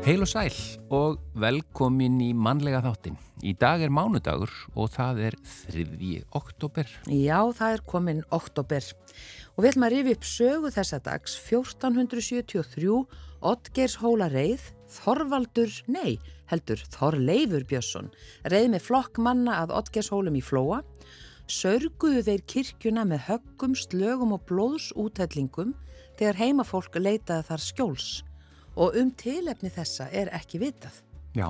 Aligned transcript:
Heil 0.00 0.22
og 0.24 0.30
sæl 0.30 0.54
og 0.96 1.18
velkomin 1.36 2.14
í 2.24 2.30
mannlega 2.32 2.78
þáttin. 2.80 3.18
Í 3.44 3.52
dag 3.60 3.82
er 3.84 3.92
mánudagur 3.92 4.48
og 4.72 4.88
það 4.94 5.18
er 5.26 5.34
3. 5.68 6.12
oktober. 6.38 6.88
Já, 7.04 7.36
það 7.58 7.74
er 7.74 7.82
komin 7.92 8.22
oktober 8.32 8.86
og 9.54 9.60
við 9.60 9.68
ætlum 9.74 9.84
að 9.84 9.92
rifi 9.92 10.14
upp 10.16 10.24
sögu 10.24 10.70
þessa 10.72 11.00
dags 11.04 11.34
1473 11.42 12.94
Oddgeirs 13.50 13.98
hóla 14.00 14.30
reið 14.32 14.70
Þorvaldur, 14.90 15.76
nei, 15.92 16.16
heldur 16.48 16.80
Þorleifur 16.96 17.68
Björnsson 17.68 18.08
reið 18.48 18.70
með 18.72 18.86
flokk 18.88 19.20
manna 19.20 19.60
að 19.60 19.76
Oddgeirs 19.82 20.10
hólum 20.14 20.40
í 20.40 20.42
Flóa 20.44 20.80
sörguðu 21.44 22.24
þeir 22.24 22.46
kirkjuna 22.48 23.04
með 23.04 23.26
höggum, 23.28 23.76
slögum 23.76 24.32
og 24.32 24.48
blóðsútællingum 24.48 25.76
þegar 26.16 26.40
heimafólk 26.40 26.96
leitaði 26.96 27.48
þar 27.52 27.68
skjóls 27.68 28.10
og 28.76 28.96
um 29.00 29.10
tilefni 29.18 29.70
þessa 29.72 30.08
er 30.12 30.30
ekki 30.36 30.60
vitað. 30.62 31.00
Já, 31.36 31.48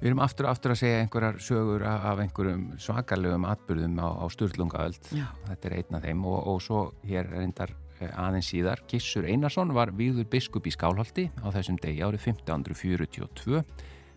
við 0.00 0.10
erum 0.10 0.24
aftur 0.24 0.48
og 0.48 0.54
aftur 0.54 0.74
að 0.74 0.82
segja 0.82 1.00
einhverjar 1.04 1.40
sögur 1.44 1.86
af 1.88 2.20
einhverjum 2.24 2.66
svakarlegum 2.80 3.48
atbyrðum 3.48 3.96
á, 4.00 4.08
á 4.20 4.24
Sturlungaöld. 4.32 5.00
Þetta 5.48 5.70
er 5.70 5.78
einn 5.78 5.98
af 5.98 6.04
þeim 6.04 6.28
og, 6.28 6.38
og 6.52 6.62
svo 6.64 6.84
hér 7.08 7.30
reyndar 7.32 7.74
eh, 8.00 8.12
aðeins 8.12 8.52
síðar. 8.52 8.84
Gissur 8.90 9.28
Einarsson 9.28 9.74
var 9.76 9.94
výður 9.96 10.28
biskup 10.30 10.68
í 10.68 10.74
Skálhaldi 10.74 11.30
á 11.40 11.48
þessum 11.54 11.80
degi 11.82 12.04
árið 12.04 12.30
1542 12.34 13.64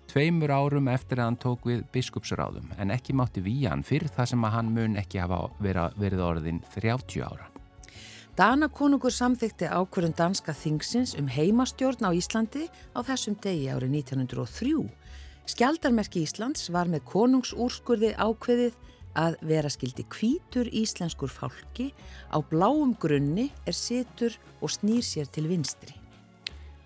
tveimur 0.08 0.52
árum 0.56 0.88
eftir 0.88 1.20
að 1.20 1.28
hann 1.28 1.40
tók 1.42 1.68
við 1.68 1.84
biskupsráðum 1.92 2.72
en 2.80 2.94
ekki 2.96 3.16
mátti 3.18 3.44
víjan 3.44 3.84
fyrr 3.84 4.08
það 4.16 4.32
sem 4.32 4.48
að 4.48 4.56
hann 4.56 4.74
mun 4.76 4.96
ekki 5.00 5.20
hafa 5.20 5.44
verið 5.60 6.24
orðin 6.24 6.64
30 6.76 7.24
ára. 7.28 7.52
Danakonungur 8.38 9.10
samþykti 9.10 9.66
ákvörðun 9.66 10.12
danska 10.14 10.54
þingsins 10.54 11.16
um 11.18 11.26
heimastjórn 11.26 12.06
á 12.06 12.14
Íslandi 12.14 12.68
á 12.94 13.02
þessum 13.02 13.34
degi 13.42 13.66
árið 13.74 13.96
1903. 13.98 14.84
Skjaldarmerki 15.50 16.22
Íslands 16.22 16.68
var 16.70 16.86
með 16.86 17.02
konungsúrskurði 17.10 18.12
ákveðið 18.14 18.76
að 19.18 19.40
vera 19.42 19.72
skildi 19.74 20.06
kvítur 20.14 20.70
íslenskur 20.70 21.34
fálki 21.34 21.88
á 22.30 22.38
bláum 22.38 22.94
grunni 23.02 23.48
er 23.66 23.74
situr 23.74 24.38
og 24.62 24.70
snýr 24.70 25.02
sér 25.02 25.34
til 25.34 25.48
vinstri. 25.50 25.98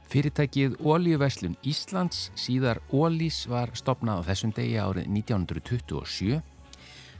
Fyrirtækið 0.08 0.80
Ólíuverslun 0.80 1.60
Íslands 1.68 2.30
síðar 2.40 2.80
Ólís 2.96 3.44
var 3.52 3.76
stopnað 3.76 4.24
á 4.24 4.28
þessum 4.32 4.56
degi 4.56 4.80
árið 4.80 5.12
1927. 5.20 6.40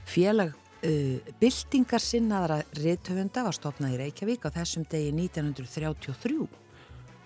Félag 0.08 0.56
Bildingar 0.82 2.02
sinnaðara 2.02 2.62
reythöfunda 2.74 3.44
var 3.46 3.54
stopnað 3.54 3.94
í 3.94 3.98
Reykjavík 4.00 4.46
á 4.46 4.50
þessum 4.50 4.86
degi 4.90 5.12
1933. 5.14 6.48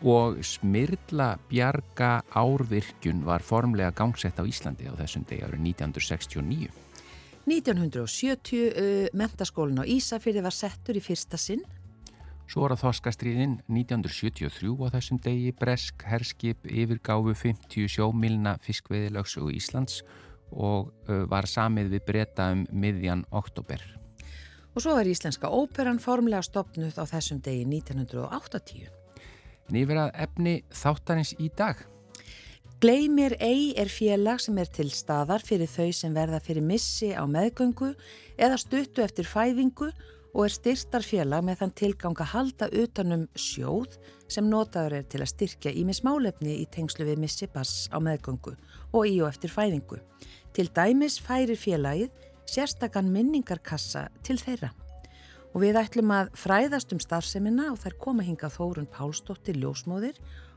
Og 0.05 0.43
Smirla 0.45 1.31
Bjarga 1.49 2.11
Árvirkjun 2.37 3.23
var 3.25 3.41
formlega 3.41 3.95
gangsett 3.97 4.37
á 4.37 4.45
Íslandi 4.45 4.91
á 4.93 4.95
þessum 4.99 5.25
degi 5.25 5.47
árið 5.47 5.63
1969. 5.73 6.69
1970 7.47 8.67
uh, 8.67 9.09
mentaskólin 9.17 9.81
á 9.81 9.89
Ísafyrði 9.89 10.45
var 10.45 10.53
settur 10.53 10.99
í 10.99 11.05
fyrsta 11.05 11.41
sinn. 11.41 11.65
Svo 12.47 12.63
var 12.63 12.77
það 12.77 12.83
Þorskastriðin 12.85 13.57
1973 13.73 14.77
á 14.85 14.89
þessum 14.99 15.19
degi 15.23 15.55
Bresk, 15.57 16.05
Herskip, 16.07 16.69
Yfirgáfu 16.69 17.33
50 17.35 17.89
sjómilna 17.91 18.59
fiskveðilöksu 18.63 19.49
Íslands 19.49 20.03
og 20.05 20.26
og 20.57 20.93
var 21.31 21.47
samið 21.47 21.93
við 21.93 22.05
breyta 22.09 22.51
um 22.55 22.65
miðjan 22.73 23.27
oktober. 23.31 23.83
Og 24.77 24.85
svo 24.85 24.97
er 25.01 25.09
Íslenska 25.09 25.49
óperan 25.49 26.01
formlega 26.03 26.43
stopnuð 26.45 26.99
á 27.01 27.05
þessum 27.09 27.39
degi 27.45 27.65
1980. 27.65 28.91
Nýverað 29.73 30.11
efni 30.27 30.57
þáttarins 30.69 31.33
í 31.41 31.49
dag. 31.57 31.81
Gleimir 32.77 33.39
ei 33.41 33.73
er 33.81 33.89
félag 33.89 34.43
sem 34.45 34.59
er 34.61 34.69
til 34.69 34.91
staðar 34.93 35.41
fyrir 35.41 35.71
þau 35.73 35.89
sem 35.97 36.13
verða 36.13 36.43
fyrir 36.45 36.61
missi 36.61 37.09
á 37.17 37.25
meðgöngu 37.25 37.95
eða 38.37 38.59
stuttu 38.61 39.01
eftir 39.01 39.25
fæðingu 39.25 39.89
og 40.37 40.43
er 40.45 40.53
styrtarfélag 40.53 41.47
með 41.47 41.63
þann 41.63 41.73
tilgang 41.81 42.21
að 42.21 42.33
halda 42.35 42.69
utanum 42.83 43.23
sjóð 43.33 43.97
sem 44.29 44.45
notaður 44.53 44.99
er 44.99 45.07
til 45.09 45.23
að 45.23 45.33
styrkja 45.33 45.73
ímis 45.81 46.03
málefni 46.05 46.59
í 46.61 46.67
tengslu 46.69 47.09
við 47.09 47.23
missi 47.25 47.49
bass 47.49 47.89
á 47.89 47.97
meðgöngu 47.97 48.53
og 48.93 49.09
í 49.09 49.17
og 49.23 49.31
eftir 49.31 49.57
fæðingu. 49.57 50.03
Til 50.57 50.71
dæmis 50.73 51.19
færir 51.21 51.59
félagið 51.61 52.09
sérstakann 52.49 53.11
minningarkassa 53.13 54.07
til 54.25 54.39
þeirra. 54.41 54.71
Og 55.53 55.61
við 55.61 55.77
ætlum 55.83 56.15
að 56.17 56.31
fræðast 56.33 56.95
um 56.97 57.01
starfseminna 57.03 57.67
og 57.75 57.83
þær 57.83 57.99
koma 58.01 58.25
hinga 58.25 58.49
Þórun 58.49 58.89
Pálsdóttir 58.89 59.59
Ljósmóðir 59.61 60.17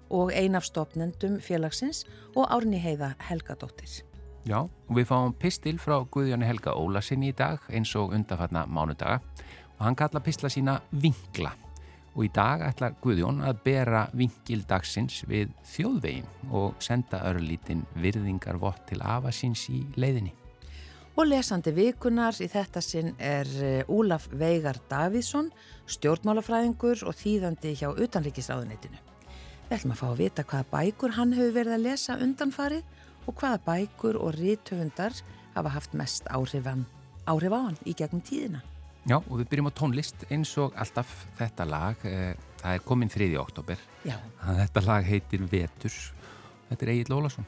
og 0.10 0.32
einafstofnendum 0.32 1.42
félagsins 1.44 2.06
og 2.32 2.48
Árni 2.48 2.80
Heiða 2.80 3.12
Helgadóttir. 3.28 4.06
Já, 4.48 4.64
og 4.64 4.96
við 4.96 5.12
fáum 5.12 5.36
pistil 5.36 5.76
frá 5.84 6.00
Guðjóni 6.08 6.48
Helga 6.48 6.80
Ólasinni 6.80 7.34
í 7.34 7.36
dag 7.36 7.68
eins 7.68 7.92
og 8.00 8.16
undafanna 8.16 8.70
mánudaga 8.72 9.20
og 9.76 9.84
hann 9.84 10.00
kalla 10.00 10.24
pistla 10.24 10.48
sína 10.48 10.80
Vingla 10.96 11.52
og 12.16 12.26
í 12.26 12.30
dag 12.34 12.64
ætlar 12.68 12.98
Guðjón 13.04 13.44
að 13.46 13.62
bera 13.66 14.06
vingildagsins 14.18 15.24
við 15.30 15.54
þjóðvegin 15.74 16.28
og 16.52 16.78
senda 16.84 17.22
örlítinn 17.30 17.86
virðingarvott 18.00 18.86
til 18.90 19.02
afasins 19.04 19.68
í 19.72 19.84
leiðinni. 20.00 20.34
Og 21.20 21.28
lesandi 21.28 21.74
vikunar 21.76 22.38
í 22.40 22.48
þetta 22.48 22.82
sinn 22.84 23.12
er 23.20 23.50
Úlaf 23.92 24.30
eh, 24.30 24.38
Veigar 24.40 24.78
Davíðsson, 24.92 25.50
stjórnmálafræðingur 25.92 27.04
og 27.04 27.18
þýðandi 27.20 27.74
hjá 27.76 27.90
utanrikisráðunitinu. 27.92 29.02
Við 29.68 29.76
ætlum 29.76 29.94
að 29.94 30.00
fá 30.00 30.08
að 30.10 30.22
vita 30.24 30.46
hvaða 30.48 30.70
bækur 30.72 31.16
hann 31.18 31.36
hefur 31.36 31.56
verið 31.60 31.76
að 31.76 31.86
lesa 31.90 32.16
undanfarið 32.24 33.28
og 33.28 33.36
hvaða 33.38 33.60
bækur 33.68 34.18
og 34.18 34.40
rítöfundar 34.40 35.20
hafa 35.54 35.76
haft 35.76 35.94
mest 35.94 36.30
áhrif 36.32 36.66
á 36.66 37.60
hann 37.60 37.78
í 37.86 37.94
gegnum 37.94 38.24
tíðina. 38.26 38.64
Já, 39.10 39.18
og 39.18 39.40
við 39.40 39.48
byrjum 39.50 39.70
á 39.72 39.74
tónlist 39.74 40.24
eins 40.30 40.52
og 40.62 40.76
alltaf 40.78 41.10
þetta 41.40 41.66
lag, 41.66 42.04
eh, 42.06 42.36
það 42.62 42.76
er 42.76 42.84
komin 42.86 43.10
3. 43.10 43.30
oktober. 43.42 43.80
Já. 44.06 44.20
Þetta 44.46 44.84
lag 44.86 45.08
heitir 45.08 45.46
Vetur, 45.50 45.96
þetta 46.70 46.86
er 46.86 46.92
Egil 46.94 47.16
Ólason. 47.18 47.48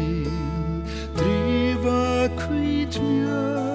Uns 0.00 0.30
aftur 2.90 3.69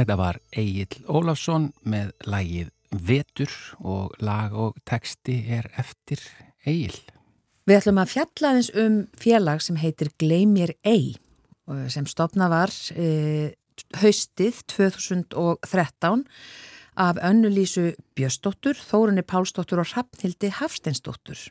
Þetta 0.00 0.14
var 0.16 0.38
Egil 0.56 1.02
Ólafsson 1.12 1.66
með 1.84 2.14
lægið 2.24 2.68
Vetur 3.04 3.52
og 3.84 4.14
lag 4.24 4.54
og 4.56 4.78
texti 4.88 5.34
er 5.52 5.68
eftir 5.76 6.22
Egil. 6.64 6.96
Við 7.68 7.76
ætlum 7.82 8.00
að 8.00 8.14
fjalla 8.14 8.52
eins 8.56 8.70
um 8.80 8.96
félag 9.20 9.60
sem 9.60 9.76
heitir 9.76 10.08
Gleimir 10.16 10.72
Ei 10.88 11.12
sem 11.92 12.08
stopna 12.08 12.48
var 12.48 12.72
e, 12.96 13.52
haustið 14.00 14.64
2013 14.72 16.24
af 16.96 17.20
önnulísu 17.20 17.92
Bjöstóttur, 18.16 18.80
Þórunni 18.80 19.20
Pálsdóttur 19.20 19.84
og 19.84 19.92
Hrafnhildi 19.92 20.54
Hafsteinsdóttur. 20.62 21.44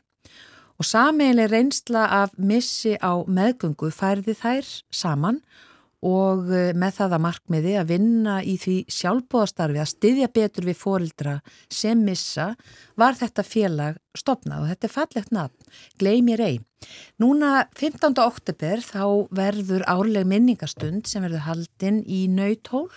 Og 0.74 0.90
sameiginlega 0.90 1.54
reynsla 1.54 2.08
af 2.24 2.34
missi 2.34 2.98
á 2.98 3.14
meðgöngu 3.30 3.94
færði 3.94 4.34
þær 4.42 4.78
saman 4.90 5.38
og 5.38 5.69
og 6.06 6.48
eh, 6.54 6.72
með 6.72 6.96
það 6.96 7.14
að 7.16 7.24
markmiði 7.26 7.74
að 7.80 7.90
vinna 7.92 8.36
í 8.40 8.56
því 8.60 8.76
sjálfbóðastarfi 8.88 9.80
að 9.82 9.90
styðja 9.92 10.28
betur 10.32 10.68
við 10.68 10.78
fórildra 10.80 11.36
sem 11.68 12.00
missa 12.04 12.54
var 13.00 13.18
þetta 13.18 13.44
félag 13.44 13.98
stopnað 14.16 14.64
og 14.64 14.70
þetta 14.72 14.88
er 14.88 14.94
fallegt 14.94 15.34
nafn, 15.36 15.72
Gleimir 16.00 16.40
ei. 16.40 16.60
Núna 17.20 17.66
15. 17.76 18.16
oktober 18.24 18.80
þá 18.80 19.04
verður 19.36 19.84
árleg 19.90 20.28
minningastund 20.28 21.10
sem 21.10 21.24
verður 21.26 21.44
haldinn 21.48 22.00
í 22.08 22.24
nautól 22.32 22.88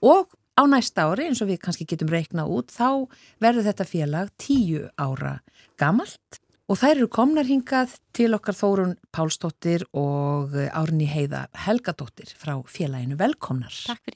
og 0.00 0.30
á 0.54 0.62
næsta 0.70 1.08
ári 1.08 1.26
eins 1.30 1.42
og 1.42 1.50
við 1.50 1.62
kannski 1.64 1.88
getum 1.88 2.12
reikna 2.12 2.46
út 2.46 2.70
þá 2.70 3.08
verður 3.42 3.66
þetta 3.70 3.88
félag 3.88 4.30
tíu 4.38 4.86
ára 5.00 5.40
gamalt 5.80 6.40
Og 6.70 6.78
þær 6.78 6.92
eru 6.92 7.06
komnar 7.10 7.48
hingað 7.48 7.96
til 8.14 8.28
okkar 8.36 8.54
Þórun 8.54 8.92
Pálsdóttir 9.10 9.82
og 9.96 10.52
Árni 10.54 11.08
Heiða 11.10 11.48
Helgadóttir 11.66 12.30
frá 12.38 12.52
félaginu. 12.70 13.16
Velkomnar. 13.18 13.74
Takk 13.88 14.12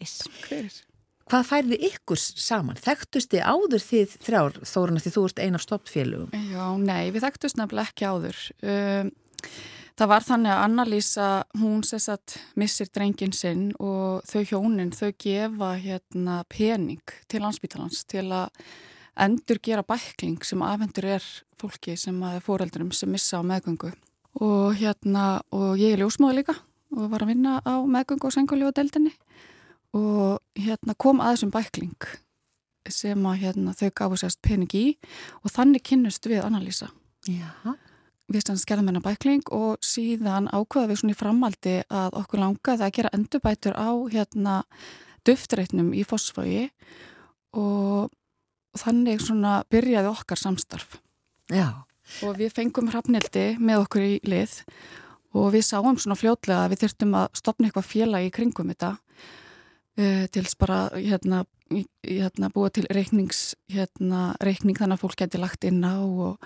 fyrir. 0.46 0.76
Hvað 1.24 1.48
færði 1.48 1.78
ykkur 1.88 2.20
saman? 2.20 2.78
Þekktust 2.78 3.32
þið 3.34 3.42
áður 3.42 3.82
þið 3.82 4.14
þrjár 4.28 4.60
Þórun 4.70 5.00
að 5.00 5.06
því 5.06 5.12
þú 5.16 5.26
ert 5.26 5.42
eina 5.42 5.58
af 5.58 5.64
stoppfélugum? 5.64 6.46
Já, 6.52 6.66
nei, 6.78 7.10
við 7.10 7.26
þekktust 7.26 7.58
nefnilega 7.58 7.90
ekki 7.90 8.06
áður. 8.12 8.46
Um, 8.62 9.12
það 9.98 10.12
var 10.14 10.30
þannig 10.30 10.54
að 10.54 10.64
Anna-Lísa, 10.68 11.28
hún 11.58 11.84
sess 11.88 12.12
að 12.12 12.38
missir 12.60 12.94
drengin 12.94 13.34
sinn 13.34 13.70
og 13.82 14.22
þau 14.30 14.42
hjónin, 14.52 14.94
þau 14.94 15.10
gefa 15.26 15.74
hérna 15.80 16.42
pening 16.52 17.18
til 17.26 17.42
landsbítalans 17.42 18.04
til 18.06 18.28
að 18.28 18.52
endur 19.20 19.61
gera 19.62 19.84
bækling 19.87 20.42
sem 20.44 20.62
afhendur 20.62 21.06
er 21.16 21.26
fólki 21.61 21.97
sem 21.99 22.16
er 22.26 22.42
fóreldurum 22.44 22.92
sem 22.92 23.11
missa 23.11 23.38
á 23.38 23.42
meðgöngu. 23.47 23.92
Og 24.42 24.75
hérna 24.80 25.40
og 25.54 25.78
ég 25.78 25.94
er 25.94 26.02
ljósmáði 26.02 26.40
líka 26.40 26.56
og 26.94 27.11
var 27.12 27.23
að 27.23 27.35
vinna 27.35 27.61
á 27.62 27.75
meðgöngu 27.87 28.28
og 28.28 28.35
senguli 28.35 28.66
og 28.66 28.75
deldinni 28.75 29.14
og 29.94 30.40
hérna 30.59 30.97
kom 30.99 31.23
að 31.23 31.37
þessum 31.37 31.54
bækling 31.54 32.09
sem 32.90 33.26
að 33.26 33.40
hérna 33.44 33.75
þau 33.78 33.90
gafu 34.00 34.18
sérst 34.21 34.42
pening 34.44 34.75
í 34.76 34.85
og 35.42 35.52
þannig 35.54 35.85
kynnust 35.87 36.26
við 36.26 36.42
Anna-Lísa. 36.44 36.90
Við 38.25 38.40
stannst 38.40 38.66
gerðum 38.68 38.90
hennar 38.90 39.04
bækling 39.04 39.44
og 39.52 39.78
síðan 39.85 40.49
ákveða 40.49 40.90
við 40.90 41.00
svona 41.00 41.14
í 41.14 41.18
framaldi 41.18 41.76
að 41.92 42.18
okkur 42.21 42.42
langaði 42.42 42.87
að 42.87 42.94
gera 42.99 43.14
endurbætur 43.16 43.76
á 43.76 43.90
hérna 44.12 44.59
duftreitnum 45.25 45.92
í 45.97 46.04
fosfói 46.09 46.71
og 47.56 48.11
og 48.75 48.83
þannig 48.83 49.23
svona 49.23 49.62
byrjaði 49.71 50.11
okkar 50.11 50.40
samstarf 50.40 50.99
Já. 51.52 51.87
og 52.26 52.37
við 52.40 52.52
fengum 52.57 52.90
hrafnildi 52.90 53.54
með 53.62 53.87
okkur 53.87 54.07
í 54.07 54.14
lið 54.26 54.59
og 55.35 55.50
við 55.54 55.66
sáum 55.66 55.99
svona 55.99 56.19
fljótlega 56.19 56.64
að 56.64 56.75
við 56.75 56.85
þurftum 56.85 57.16
að 57.19 57.40
stopna 57.40 57.69
eitthvað 57.69 57.90
félag 57.90 58.26
í 58.26 58.35
kringum 58.35 58.71
þetta 58.73 58.93
uh, 58.95 60.26
til 60.35 60.45
bara 60.61 60.78
hérna, 60.95 61.45
hérna 62.02 62.52
búa 62.54 62.71
til 62.75 62.87
reiknings 62.90 63.54
hérna, 63.73 64.35
reikning 64.43 64.78
þannig 64.78 64.99
að 64.99 65.07
fólk 65.07 65.19
geti 65.23 65.43
lagt 65.43 65.66
inn 65.69 65.83
á 65.87 65.99
og, 66.02 66.38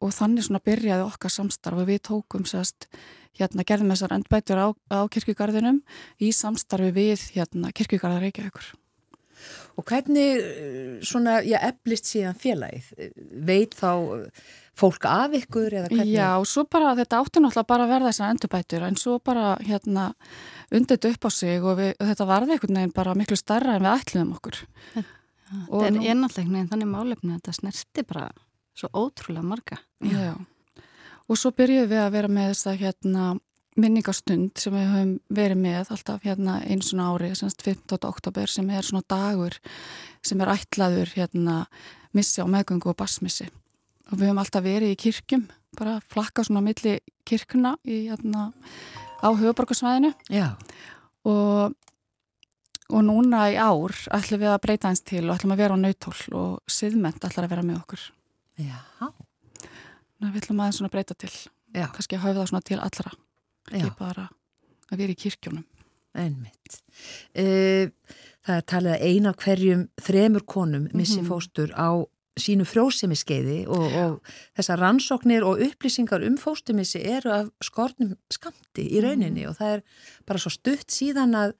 og 0.00 0.12
þannig 0.14 0.48
svona 0.48 0.64
byrjaði 0.64 1.08
okkar 1.08 1.34
samstarf 1.34 1.84
og 1.84 1.88
við 1.88 2.04
tókum 2.10 2.48
sérst 2.48 2.90
hérna 3.38 3.64
gerðum 3.66 3.92
þessar 3.94 4.16
endbætur 4.18 4.60
á, 4.60 4.68
á 4.92 5.00
kirkugarðinum 5.12 5.82
í 6.20 6.32
samstarfi 6.34 6.92
við 6.96 7.30
hérna 7.36 7.72
kirkugarðar 7.76 8.24
Reykjavíkur 8.26 8.72
Og 9.78 9.86
hvernig 9.86 10.28
eh, 10.38 10.94
svona, 11.06 11.38
já, 11.46 11.58
eflist 11.68 12.08
síðan 12.10 12.38
félagið? 12.38 12.88
Veit 13.46 13.76
þá 13.78 13.92
fólk 14.78 15.06
af 15.10 15.34
ykkur 15.38 15.74
eða 15.80 15.90
hvernig? 15.90 16.12
Já, 16.14 16.30
svo 16.48 16.64
bara, 16.70 16.94
þetta 16.98 17.20
átti 17.22 17.42
náttúrulega 17.42 17.70
bara 17.72 17.86
að 17.86 17.94
verða 17.94 18.12
þessar 18.12 18.34
endurbætur 18.34 18.86
en 18.88 18.98
svo 19.00 19.16
bara, 19.24 19.54
hérna, 19.66 20.08
undið 20.74 21.08
upp 21.12 21.28
á 21.28 21.30
sig 21.34 21.62
og, 21.62 21.78
við, 21.80 21.94
og 21.98 22.10
þetta 22.12 22.28
varði 22.28 22.56
einhvern 22.56 22.80
veginn 22.80 22.96
bara 22.98 23.16
miklu 23.18 23.38
starra 23.38 23.78
en 23.78 23.86
við 23.86 23.94
ætluðum 23.94 24.36
okkur. 24.36 24.60
Þetta 25.48 25.88
er 25.88 25.98
einallegni 26.12 26.62
en 26.62 26.70
þannig 26.70 26.92
málefni 26.92 27.34
að 27.34 27.40
þetta 27.40 27.56
snerti 27.56 28.06
bara 28.08 28.28
svo 28.78 28.90
ótrúlega 28.94 29.50
marga. 29.50 29.80
Já, 30.04 30.34
og 31.28 31.40
svo 31.40 31.52
byrjuðum 31.56 31.92
við 31.92 32.02
að 32.04 32.14
vera 32.14 32.32
með 32.32 32.52
þess 32.52 32.70
að, 32.70 32.82
hérna, 32.84 33.28
minningastund 33.78 34.58
sem 34.58 34.74
við 34.74 34.90
höfum 34.92 35.12
verið 35.38 35.60
með 35.62 35.92
alltaf 35.94 36.26
hérna 36.26 36.58
eins 36.66 36.90
og 36.94 37.02
ári, 37.04 37.30
semst 37.38 37.62
15. 37.64 37.98
oktober 38.08 38.50
sem 38.50 38.68
er 38.74 38.86
svona 38.86 39.06
dagur 39.08 39.58
sem 40.26 40.40
er 40.42 40.52
ætlaður 40.52 41.14
hérna 41.14 41.62
missi 42.16 42.42
á 42.42 42.46
meðgöngu 42.50 42.92
og 42.92 42.98
basmissi 42.98 43.48
og 44.08 44.18
við 44.18 44.30
höfum 44.30 44.42
alltaf 44.42 44.64
verið 44.66 44.94
í 44.94 45.00
kirkjum 45.04 45.46
bara 45.78 45.98
flakka 46.10 46.44
svona 46.46 46.64
milli 46.64 46.98
kirkuna 47.28 47.76
í 47.86 48.06
hérna 48.08 48.50
á 49.22 49.28
höfuborgarsvæðinu 49.28 50.14
og 51.28 51.76
og 52.88 53.04
núna 53.04 53.42
í 53.52 53.56
ár 53.60 53.92
ætlum 54.16 54.40
við 54.40 54.52
að 54.54 54.62
breyta 54.64 54.88
eins 54.88 55.04
til 55.04 55.26
og 55.26 55.34
ætlum 55.34 55.52
að 55.52 55.60
vera 55.60 55.76
á 55.76 55.82
nautól 55.82 56.16
og 56.40 56.72
siðment 56.72 57.20
ætlum 57.20 57.44
að 57.44 57.52
vera 57.52 57.64
með 57.66 57.80
okkur. 57.82 58.04
Já. 58.64 58.80
Ná, 60.18 60.30
Við 60.32 60.38
ætlum 60.40 60.62
aðeins 60.64 60.80
svona 60.80 60.92
breyta 60.94 61.14
til 61.14 61.30
Já. 61.76 61.90
kannski 61.92 62.16
að 62.16 62.24
hafa 62.24 62.38
það 62.40 62.48
svona 62.48 62.64
til 62.64 62.80
allra 62.80 63.12
ekki 63.72 63.90
Já. 63.90 63.96
bara 63.98 64.28
að 64.88 65.02
vera 65.02 65.14
í 65.14 65.18
kirkjónum. 65.24 65.64
Einmitt. 66.18 66.78
E, 67.36 67.90
það 68.46 68.54
er 68.56 68.68
talið 68.72 68.94
að 68.94 69.02
eina 69.08 69.32
af 69.32 69.42
hverjum 69.44 69.82
þremur 70.02 70.46
konum 70.48 70.88
missi 70.92 71.20
mm 71.20 71.24
-hmm. 71.24 71.28
fóstur 71.28 71.74
á 71.76 71.90
sínu 72.38 72.66
frjósemiskeiði 72.68 73.66
og, 73.66 73.96
og 73.98 74.34
þessar 74.56 74.82
rannsóknir 74.82 75.46
og 75.46 75.62
upplýsingar 75.64 76.24
um 76.26 76.36
fóstumissi 76.40 77.02
eru 77.02 77.32
af 77.34 77.50
skornum 77.64 78.14
skamti 78.30 78.86
í 78.94 79.02
rauninni 79.02 79.44
mm. 79.44 79.50
og 79.50 79.58
það 79.58 79.74
er 79.74 79.82
bara 80.28 80.38
svo 80.38 80.52
stutt 80.54 80.94
síðan 80.94 81.34
að 81.34 81.56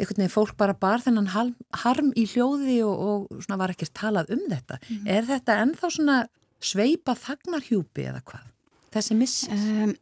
einhvern 0.00 0.22
veginn 0.22 0.32
fólk 0.32 0.56
bara 0.60 0.76
bar 0.76 1.02
þennan 1.04 1.28
harm 1.30 2.12
í 2.16 2.26
hljóði 2.30 2.80
og, 2.86 3.00
og 3.30 3.42
svona 3.44 3.60
var 3.60 3.74
ekkert 3.74 3.94
talað 3.96 4.32
um 4.36 4.44
þetta. 4.48 4.78
Mm. 4.88 5.08
Er 5.16 5.26
þetta 5.28 5.58
ennþá 5.64 5.90
svona 5.96 6.20
sveipa 6.60 7.16
þagnarhjúpi 7.18 8.06
eða 8.08 8.22
hvað? 8.24 8.46
Þessi 8.94 9.16
missir? 9.18 9.52
Um, 9.56 9.92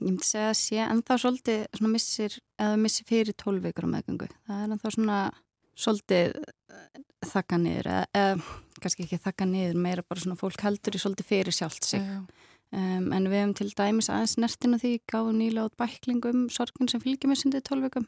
ég 0.00 0.08
myndi 0.08 0.26
segja 0.26 0.50
að 0.50 0.58
sé 0.60 0.80
ennþá 0.86 1.18
svolítið 1.22 1.86
missir, 1.86 2.36
eða 2.60 2.80
missir 2.80 3.08
fyrir 3.08 3.36
tólveikur 3.38 3.88
á 3.88 3.92
meðgöngu. 3.94 4.28
Það 4.48 4.64
er 4.64 4.74
ennþá 4.74 4.92
svona 4.96 5.20
svolítið 5.80 6.38
eh, 6.40 7.00
þakka 7.30 7.60
niður 7.60 7.90
eða, 7.94 8.04
eða 8.20 8.36
kannski 8.80 9.06
ekki 9.06 9.20
þakka 9.26 9.48
niður 9.48 9.82
meira 9.86 10.06
bara 10.06 10.24
svona 10.24 10.40
fólk 10.40 10.64
heldur 10.64 10.96
í 10.96 11.02
svolítið 11.02 11.30
fyrir 11.32 11.56
sjálft 11.56 11.88
sig. 11.88 12.06
Um, 12.70 13.10
en 13.10 13.24
við 13.26 13.40
hefum 13.40 13.52
til 13.58 13.72
dæmis 13.74 14.08
aðeins 14.12 14.36
nertina 14.38 14.78
því 14.78 14.92
gáðum 15.10 15.40
nýla 15.40 15.64
át 15.66 15.72
bæklingum 15.80 16.44
sorgun 16.54 16.86
sem 16.86 17.02
fylgjum 17.02 17.32
með 17.32 17.40
syndið 17.40 17.64
tólveikum 17.66 18.04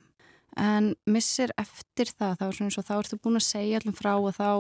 en 0.61 0.93
missir 1.09 1.53
eftir 1.61 2.13
það 2.13 2.37
þá 2.39 2.45
er 2.47 2.57
svona 2.57 2.69
eins 2.71 2.79
og 2.79 2.87
þá 2.87 2.93
ertu 2.99 3.19
búin 3.25 3.41
að 3.41 3.47
segja 3.47 3.81
allum 3.81 3.97
frá 3.97 4.13
og 4.15 4.37
þá 4.37 4.51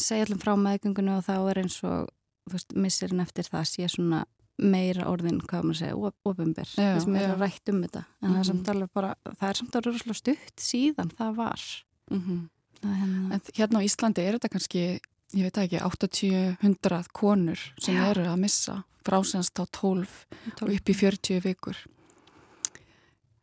segja 0.00 0.24
allum 0.24 0.40
frá 0.42 0.54
meðgöngunni 0.58 1.14
og 1.14 1.26
þá 1.26 1.36
er 1.36 1.60
eins 1.62 1.76
og 1.86 2.10
veist, 2.50 2.74
missirinn 2.74 3.22
eftir 3.24 3.48
það 3.50 3.68
sé 3.70 3.88
svona 3.92 4.24
meira 4.62 5.08
orðin, 5.10 5.40
hvað 5.42 5.66
maður 5.66 5.78
segja, 5.80 6.10
ofinber 6.30 6.68
þess 6.70 7.06
að 7.06 7.12
meira 7.16 7.34
rætt 7.38 7.70
um 7.72 7.80
þetta 7.82 8.02
en 8.04 8.04
mm 8.04 8.28
-hmm. 8.28 8.34
það 8.34 8.38
er 8.40 8.48
samt 8.50 8.68
alveg 8.68 8.90
bara, 8.94 9.14
það 9.24 9.48
er 9.48 9.58
samt 9.60 9.76
alveg 9.76 10.16
stutt 10.16 10.60
síðan 10.60 11.10
það 11.18 11.34
var 11.36 11.62
mm 12.10 12.20
-hmm. 12.20 12.40
það 12.80 12.94
hérna... 13.00 13.34
En 13.34 13.40
hérna 13.58 13.78
á 13.82 13.86
Íslandi 13.86 14.22
er 14.22 14.38
þetta 14.38 14.48
kannski, 14.48 15.00
ég 15.34 15.42
veit 15.42 15.58
ekki 15.58 15.78
80-100 15.80 17.08
konur 17.12 17.58
sem 17.78 17.96
Já. 17.96 18.10
eru 18.10 18.26
að 18.30 18.36
missa 18.36 18.84
frásennst 19.04 19.58
á 19.58 19.64
12, 19.66 20.08
12 20.56 20.62
og 20.62 20.74
upp 20.74 20.88
í 20.88 20.94
40 20.94 21.40
vikur 21.40 21.76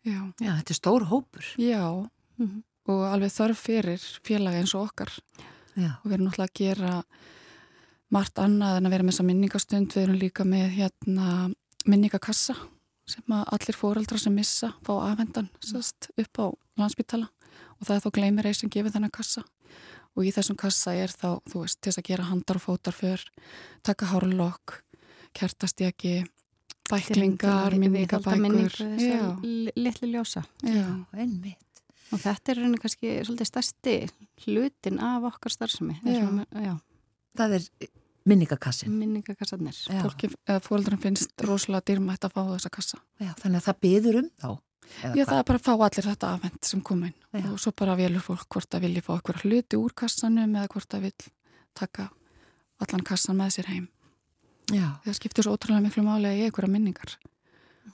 Já, 0.01 0.34
Já 0.39 0.56
þetta 0.58 0.72
er 0.72 0.80
stór 0.80 1.03
hópur 1.12 1.46
Já, 1.58 2.10
mm 2.38 2.48
-hmm. 2.48 2.63
og 2.88 3.01
alveg 3.06 3.32
þarf 3.32 3.60
fyrir 3.60 4.01
félagi 4.24 4.58
eins 4.58 4.75
og 4.75 4.88
okkar 4.89 5.12
Já. 5.75 6.00
og 6.01 6.06
við 6.06 6.13
erum 6.13 6.27
náttúrulega 6.27 6.50
að 6.50 6.60
gera 6.60 7.03
margt 8.12 8.41
annað 8.41 8.77
en 8.80 8.89
að 8.89 8.96
vera 8.96 9.08
með 9.08 9.15
þessa 9.15 9.27
minningastund. 9.30 9.96
Við 9.96 10.03
erum 10.06 10.20
líka 10.22 10.46
með 10.48 10.68
hérna 10.75 11.27
minningakassa 11.88 12.56
sem 13.10 13.36
að 13.36 13.48
allir 13.56 13.77
fóraldra 13.77 14.20
sem 14.22 14.36
missa 14.36 14.74
fá 14.86 14.94
afhendan 15.01 15.50
sest, 15.63 16.12
upp 16.20 16.39
á 16.39 16.46
landsbytala 16.80 17.27
og 17.80 17.88
það 17.88 17.96
er 17.96 18.03
þá 18.03 18.12
gleymir 18.18 18.48
eða 18.48 18.60
sem 18.62 18.72
gefur 18.72 18.94
þennan 18.94 19.13
kassa. 19.15 19.44
Og 20.15 20.27
í 20.27 20.32
þessum 20.36 20.58
kassa 20.60 20.94
er 20.94 21.12
þá, 21.12 21.39
þú 21.48 21.63
veist, 21.63 21.80
til 21.80 21.89
þess 21.89 22.01
að 22.01 22.08
gera 22.10 22.27
handar 22.27 22.60
og 22.60 22.65
fótar 22.65 22.96
fyrr, 22.96 23.24
taka 23.88 24.10
hárlokk 24.12 24.82
kertastjaki 25.38 26.22
bæklingar, 26.91 27.75
minningabækur. 27.80 28.75
litli 29.75 30.12
ljósa. 30.12 30.44
Já, 30.68 31.06
einmitt. 31.15 31.84
Og 32.12 32.20
þetta 32.20 32.51
er 32.51 32.60
rauninni 32.60 32.82
kannski 32.82 33.13
svolítið 33.24 33.48
stærsti 33.48 33.96
hlutin 34.44 35.00
af 35.00 35.30
okkar 35.32 35.53
starfsemi. 35.56 35.96
Það 37.39 37.56
er 37.56 37.68
Minningakassin. 38.29 38.91
Minningakassarnir. 38.93 39.77
Fólkdrarinn 40.61 41.01
finnst 41.01 41.45
rosalega 41.45 41.87
dýrmætt 41.89 42.27
að 42.27 42.35
fá 42.35 42.41
þessa 42.51 42.71
kassa. 42.73 42.99
Já, 43.21 43.31
þannig 43.39 43.61
að 43.61 43.67
það 43.69 43.79
byður 43.85 44.19
um 44.21 44.27
þá? 44.43 44.51
Já, 44.91 45.23
það 45.25 45.37
er 45.37 45.45
bara 45.47 45.59
að 45.59 45.65
fá 45.65 45.71
allir 45.73 46.07
þetta 46.09 46.29
afhend 46.35 46.67
sem 46.67 46.81
kom 46.83 47.03
inn 47.07 47.15
Já. 47.31 47.45
og 47.47 47.59
svo 47.63 47.71
bara 47.79 47.95
velur 47.95 48.23
fólk 48.25 48.47
hvort 48.51 48.75
að 48.75 48.85
vilja 48.85 49.03
fá 49.05 49.13
eitthvað 49.15 49.45
hluti 49.45 49.79
úr 49.79 49.93
kassanum 49.97 50.55
eða 50.57 50.71
hvort 50.73 50.95
að 50.97 51.05
vil 51.07 51.29
taka 51.77 52.07
allan 52.81 53.05
kassan 53.07 53.39
með 53.39 53.55
sér 53.55 53.69
heim. 53.71 53.87
Já. 54.71 54.87
Það 55.05 55.17
skiptir 55.17 55.47
svo 55.47 55.55
ótrúlega 55.55 55.85
miklu 55.85 56.03
máli 56.05 56.33
ég 56.35 56.49
eitthvað 56.49 56.73
minningar 56.75 57.15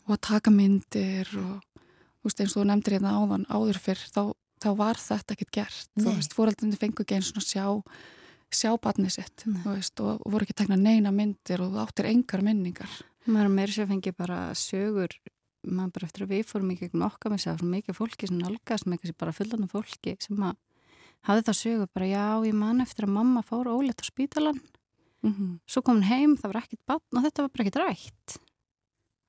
og 0.07 0.15
að 0.17 0.23
taka 0.29 0.53
myndir 0.53 1.29
og 1.39 1.61
þú 1.77 2.27
veist 2.27 2.43
eins 2.43 2.55
og 2.55 2.61
þú 2.61 2.67
nefndir 2.71 2.97
hérna 2.97 3.15
áðan 3.15 3.47
áður 3.51 3.81
fyrr 3.83 4.03
þá, 4.11 4.21
þá 4.63 4.69
var 4.81 5.01
þetta 5.01 5.37
ekkert 5.37 5.53
gert. 5.59 5.89
Nei. 5.93 6.03
Þú 6.03 6.15
veist, 6.17 6.37
fóraldinni 6.37 6.79
fengu 6.81 7.05
ekki 7.05 7.19
eins 7.19 7.33
og 7.35 7.45
sjá 7.45 7.65
sjá 8.53 8.71
barnið 8.79 9.17
sitt 9.17 9.43
veist, 9.65 9.99
og 9.99 10.21
voru 10.25 10.45
ekki 10.45 10.57
tegna 10.61 10.77
neina 10.79 11.11
myndir 11.11 11.61
og 11.65 11.75
áttir 11.83 12.09
engar 12.11 12.43
mynningar 12.45 12.91
maður 13.27 13.51
meir 13.57 13.73
sér 13.73 13.89
fengi 13.89 14.13
bara 14.15 14.53
sögur 14.55 15.11
maður 15.67 15.91
bara 15.97 16.07
eftir 16.07 16.23
að 16.23 16.31
við 16.35 16.47
fórum 16.47 16.71
í 16.71 16.77
gegnum 16.79 17.07
okkar 17.09 17.33
með 17.33 17.43
sér 17.43 17.63
mikið 17.63 17.99
fólki 17.99 18.29
sem 18.29 18.39
nálgast 18.39 18.87
með 18.87 19.11
bara 19.19 19.35
fullanum 19.35 19.71
fólki 19.71 20.15
sem 20.23 20.39
að 20.39 20.55
hafði 21.27 21.47
það 21.49 21.59
sögur 21.61 21.93
bara 21.93 22.07
já 22.07 22.25
ég 22.47 22.55
man 22.55 22.81
eftir 22.83 23.07
að 23.07 23.15
mamma 23.17 23.43
fór 23.43 23.67
óleitt 23.71 24.03
á 24.03 24.05
spítalan 24.07 24.61
mm 25.23 25.33
-hmm. 25.33 25.59
svo 25.67 25.81
kom 25.81 25.97
hún 25.97 26.03
heim 26.03 26.37
það 26.37 26.53
var 26.53 26.63
ekkit 26.63 26.85
barn 26.85 27.17
og 27.17 27.23
þetta 27.23 27.41
var 27.41 27.49
bara 27.49 27.63
ekkit 27.63 27.81
rætt. 27.81 28.27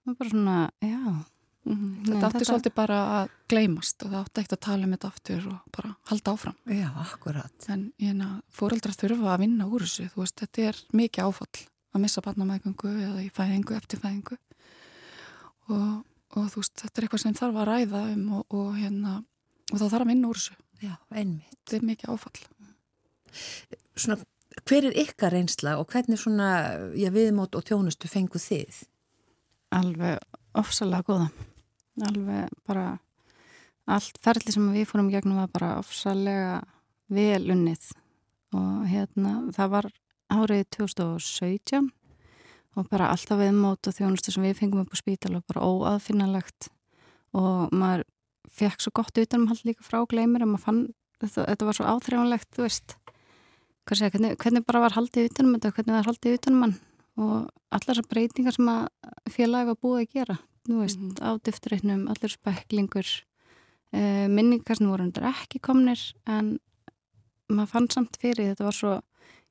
Það 0.05 0.07
var 0.07 0.15
bara 0.15 0.31
svona 0.31 0.71
já 0.81 1.25
Mm 1.69 1.77
-hmm. 1.77 2.05
Þetta 2.07 2.27
átti 2.27 2.39
þetta... 2.39 2.49
svolítið 2.49 2.75
bara 2.75 2.99
að 3.19 3.31
gleymast 3.49 4.03
og 4.03 4.11
það 4.11 4.21
átti 4.23 4.41
ekkert 4.41 4.57
að 4.57 4.67
tala 4.67 4.85
um 4.87 4.93
þetta 4.95 5.09
aftur 5.09 5.49
og 5.49 5.59
bara 5.77 5.91
halda 6.11 6.33
áfram. 6.33 6.55
Já, 6.65 6.89
akkurat. 6.97 7.69
En 7.69 7.83
hérna, 8.01 8.29
fóreldrar 8.49 8.95
þurfa 8.97 9.35
að 9.35 9.41
vinna 9.43 9.67
úr 9.67 9.85
þessu, 9.85 10.07
þú 10.15 10.23
veist, 10.23 10.41
þetta 10.41 10.63
er 10.69 10.77
mikið 10.93 11.25
áfall 11.25 11.59
að 11.93 12.01
missa 12.01 12.23
barnameðgöngu 12.25 12.93
eða 13.09 13.21
í 13.23 13.29
fæðingu, 13.29 13.77
eftir 13.77 14.01
fæðingu 14.01 14.39
og, 15.69 16.05
og 16.37 16.49
þú 16.53 16.63
veist, 16.63 16.75
þetta 16.81 16.97
er 16.97 17.05
eitthvað 17.05 17.23
sem 17.23 17.35
þarf 17.35 17.61
að 17.61 17.69
ræða 17.69 18.03
um 18.15 18.33
og, 18.39 18.47
og 18.49 18.71
hérna, 18.79 19.13
og 19.73 19.77
þá 19.77 19.87
þarf 19.89 20.01
að 20.01 20.13
vinna 20.13 20.29
úr 20.29 20.41
þessu. 20.41 20.57
Já, 20.81 20.95
einmitt. 21.13 21.59
Þetta 21.67 21.77
er 21.77 21.85
mikið 21.91 22.15
áfall. 22.15 22.41
Svona, 23.97 24.19
hver 24.65 24.89
er 24.89 24.97
ykkar 25.05 25.33
reynsla 25.37 25.77
og 25.77 25.93
hvernig 25.93 26.19
svona, 26.19 26.49
já, 26.97 27.11
viðmót 27.13 27.55
og 27.59 27.65
tjónustu 27.69 28.09
fengu 28.09 28.41
þið? 28.41 28.87
Alveg 29.77 30.17
ofsalega 30.57 31.05
góða 31.05 31.29
alveg 32.07 32.53
bara 32.69 32.99
allt 33.89 34.19
ferli 34.23 34.53
sem 34.53 34.67
við 34.75 34.89
fórum 34.91 35.11
gegnum 35.13 35.41
var 35.41 35.51
bara 35.53 35.77
ofsalega 35.81 36.61
vel 37.09 37.45
unnið. 37.55 37.91
Og 38.57 38.85
hérna 38.89 39.39
það 39.57 39.73
var 39.77 39.91
árið 40.29 40.67
2017 40.77 41.89
og 42.79 42.89
bara 42.93 43.11
alltaf 43.13 43.41
viðmót 43.41 43.89
og 43.89 43.97
þjónustu 43.97 44.33
sem 44.35 44.45
við 44.45 44.59
fengum 44.61 44.85
upp 44.85 44.95
á 44.95 45.01
spítal 45.01 45.35
og 45.39 45.47
bara 45.49 45.65
óaðfinnalegt 45.67 46.69
og 47.37 47.73
maður 47.75 48.05
fekk 48.59 48.83
svo 48.83 48.93
gott 49.01 49.19
utanumhald 49.19 49.65
líka 49.67 49.85
frá 49.87 50.01
gleymir 50.09 50.45
og 50.45 50.53
maður 50.53 50.65
fann, 50.65 50.83
þetta, 51.23 51.47
þetta 51.51 51.69
var 51.69 51.79
svo 51.79 51.89
áþreifanlegt 51.93 52.51
þú 52.57 52.67
veist, 52.67 52.95
segja, 53.89 54.13
hvernig, 54.15 54.37
hvernig 54.41 54.67
bara 54.69 54.85
var 54.85 54.97
haldið 54.97 55.31
utanum 55.31 55.57
þetta, 55.57 55.73
hvernig 55.77 55.95
það 55.95 55.99
var 55.99 56.11
haldið 56.13 56.39
utanum 56.39 56.63
mann 56.65 56.77
og 57.19 57.35
allar 57.75 57.89
þessar 57.91 58.09
breytingar 58.13 58.57
sem 58.57 58.71
að 58.73 58.87
félagi 59.35 59.71
var 59.73 59.81
búið 59.83 60.05
að 60.05 60.15
gera 60.15 60.39
þú 60.69 60.81
veist, 60.83 60.99
mm 61.01 61.11
-hmm. 61.11 61.25
á 61.25 61.31
dufturreitnum, 61.45 62.09
allir 62.09 62.31
speklingur 62.31 63.07
uh, 63.93 63.99
eh, 63.99 64.29
minningar 64.29 64.77
sem 64.77 64.89
voru 64.89 65.05
undir 65.05 65.25
ekki 65.25 65.61
komnir 65.61 66.01
en 66.27 66.59
maður 67.49 67.73
fann 67.73 67.91
samt 67.91 68.17
fyrir 68.21 68.53
þetta 68.53 68.65
var 68.65 68.77
svo 68.77 69.01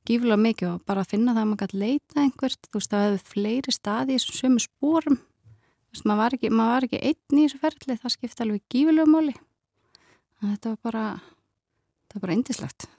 gífulega 0.07 0.37
mikið 0.37 0.67
og 0.73 0.85
bara 0.85 1.01
að 1.01 1.09
finna 1.09 1.33
það 1.33 1.41
að 1.41 1.49
maður 1.49 1.61
gæti 1.63 1.77
leita 1.77 2.21
einhvert, 2.21 2.61
þú 2.69 2.79
veist, 2.79 2.91
það 2.91 3.05
hefði 3.05 3.31
fleiri 3.33 3.71
staði 3.71 4.13
í 4.13 4.17
þessum 4.17 4.37
sömu 4.39 4.59
spórum 4.59 5.17
þú 5.17 5.91
veist, 5.91 6.05
maður 6.05 6.21
var 6.21 6.33
ekki, 6.37 6.49
maður 6.49 6.73
var 6.73 6.87
ekki 6.87 7.01
einn 7.01 7.39
í 7.39 7.47
þessu 7.47 7.59
ferli 7.59 7.97
það 7.97 8.15
skipti 8.15 8.43
alveg 8.43 8.61
gífulega 8.69 9.11
móli 9.11 9.35
þetta 10.41 10.69
var 10.69 10.79
bara 10.83 11.05
það 12.07 12.15
var 12.15 12.21
bara 12.21 12.37
indislegt 12.37 12.89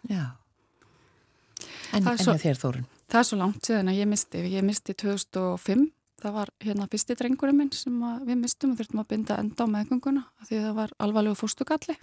En, 1.92 2.04
en 2.04 2.18
svo, 2.20 2.34
þér 2.36 2.58
Þórun? 2.60 2.88
Það 3.08 3.20
er 3.20 3.26
svo 3.28 3.38
langt 3.40 3.64
síðan 3.64 3.90
að 3.90 3.98
ég 4.02 4.08
misti 4.10 4.42
ég 4.52 4.64
misti 4.66 4.94
2005 5.00 5.86
það 6.18 6.34
var 6.34 6.52
hérna 6.64 6.88
fyrsti 6.90 7.16
drengurinn 7.18 7.58
minn 7.58 7.72
sem 7.74 7.98
við 8.26 8.40
mistum 8.42 8.74
og 8.74 8.80
þurftum 8.80 9.02
að 9.02 9.10
binda 9.12 9.38
enda 9.42 9.66
á 9.66 9.72
meðgönguna 9.74 10.24
því 10.48 10.62
það 10.66 10.78
var 10.78 10.94
alvarlegu 10.98 11.38
fórstugalli 11.38 11.98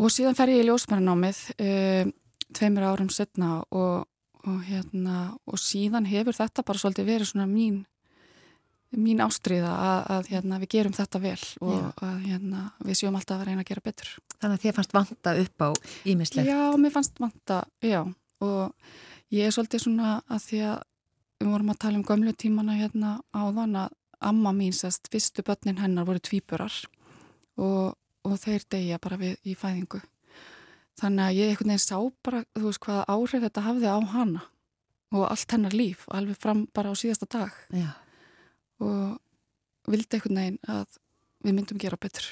og 0.00 0.12
síðan 0.12 0.36
fer 0.38 0.52
ég 0.52 0.64
í 0.64 0.68
ljósmærinámið 0.68 1.40
e, 1.60 1.70
tveimur 2.56 2.88
árum 2.90 3.10
setna 3.12 3.60
og, 3.70 4.06
og 4.44 4.58
hérna 4.68 5.30
og 5.46 5.60
síðan 5.60 6.08
hefur 6.10 6.36
þetta 6.36 6.66
bara 6.66 6.82
svolítið 6.82 7.10
verið 7.14 7.32
svona 7.32 7.48
mín 7.50 7.82
mín 8.98 9.22
ástriða 9.22 9.70
að, 9.70 10.00
að 10.14 10.30
hérna, 10.32 10.58
við 10.62 10.72
gerum 10.74 10.94
þetta 10.96 11.20
vel 11.22 11.42
og 11.62 11.76
já. 11.76 11.84
að 12.06 12.16
hérna, 12.26 12.62
við 12.82 12.98
séum 12.98 13.18
alltaf 13.18 13.38
að 13.38 13.46
reyna 13.46 13.62
að 13.62 13.68
gera 13.68 13.84
betur. 13.86 14.10
Þannig 14.40 14.56
að 14.56 14.64
þið 14.64 14.76
fannst 14.78 14.96
vanta 14.96 15.34
upp 15.44 15.62
á 15.62 15.68
ímislegt 16.10 16.50
Já, 16.50 16.62
mér 16.80 16.94
fannst 16.96 17.22
vanta, 17.22 17.60
já. 17.86 18.00
Og 18.42 18.90
ég 19.30 19.46
er 19.46 19.54
svolítið 19.54 19.84
svona 19.84 20.16
að 20.26 20.42
því 20.48 20.62
að 20.72 20.82
við 21.40 21.48
vorum 21.48 21.72
að 21.72 21.80
tala 21.80 21.98
um 21.98 22.04
gömlu 22.04 22.34
tímana 22.36 22.76
hérna 22.76 23.16
áðan 23.32 23.78
að 23.80 23.96
amma 24.20 24.52
mín 24.52 24.74
sest, 24.76 25.08
fyrstu 25.08 25.42
börnin 25.46 25.80
hennar 25.80 26.04
voru 26.08 26.20
tvíburar 26.20 26.74
og, 27.56 27.96
og 28.26 28.34
þeir 28.42 28.66
degja 28.68 28.98
bara 29.00 29.16
við 29.20 29.38
í 29.48 29.56
fæðingu. 29.56 30.02
Þannig 31.00 31.24
að 31.24 31.38
ég 31.38 31.52
einhvern 31.52 31.72
veginn 31.72 31.86
sá 31.86 31.96
bara 32.26 32.42
þú 32.52 32.66
veist 32.66 32.84
hvaða 32.84 33.06
áhrif 33.08 33.44
þetta 33.46 33.64
hafði 33.64 33.88
á 33.88 33.98
hana 34.12 34.42
og 35.16 35.24
allt 35.26 35.54
hennar 35.56 35.74
líf 35.74 36.04
alveg 36.12 36.38
fram 36.38 36.66
bara 36.76 36.92
á 36.92 36.94
síðasta 37.00 37.28
dag. 37.30 37.56
Já. 37.72 37.88
og 38.80 39.16
vildi 39.88 40.16
einhvern 40.16 40.40
veginn 40.42 40.60
að 40.68 41.00
við 41.40 41.56
myndum 41.56 41.80
gera 41.80 41.96
betur. 42.00 42.28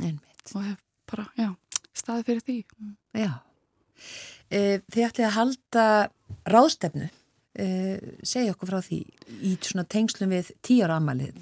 Einmitt. 0.00 0.54
og 0.54 0.64
hef 0.64 0.80
bara, 1.06 1.28
já, 1.36 1.52
staði 1.92 2.24
fyrir 2.24 2.44
því. 2.46 2.56
Já. 3.16 3.30
E, 4.48 4.80
þið 4.88 5.06
ætlið 5.10 5.28
að 5.28 5.36
halda 5.36 5.84
ráðstefnu 6.48 7.10
segja 7.56 8.52
okkur 8.52 8.70
frá 8.70 8.78
því 8.84 8.98
í 9.48 9.54
svona 9.64 9.86
tengslum 9.88 10.32
við 10.34 10.50
tíara 10.66 10.98
amalið 11.00 11.38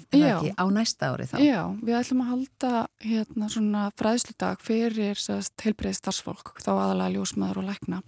á 0.55 0.65
næsta 0.71 1.11
ári 1.11 1.27
þá? 1.27 1.35
Já, 1.43 1.61
við 1.81 1.97
ætlum 1.99 2.23
að 2.23 2.31
halda 2.31 2.71
hérna 3.03 3.49
svona 3.51 3.83
fræðsludag 3.99 4.63
fyrir 4.63 5.19
heilbreið 5.65 5.99
starfsfólk, 5.99 6.55
þá 6.63 6.71
aðalega 6.75 7.17
ljósmaður 7.17 7.61
og 7.61 7.69
lækna. 7.69 8.01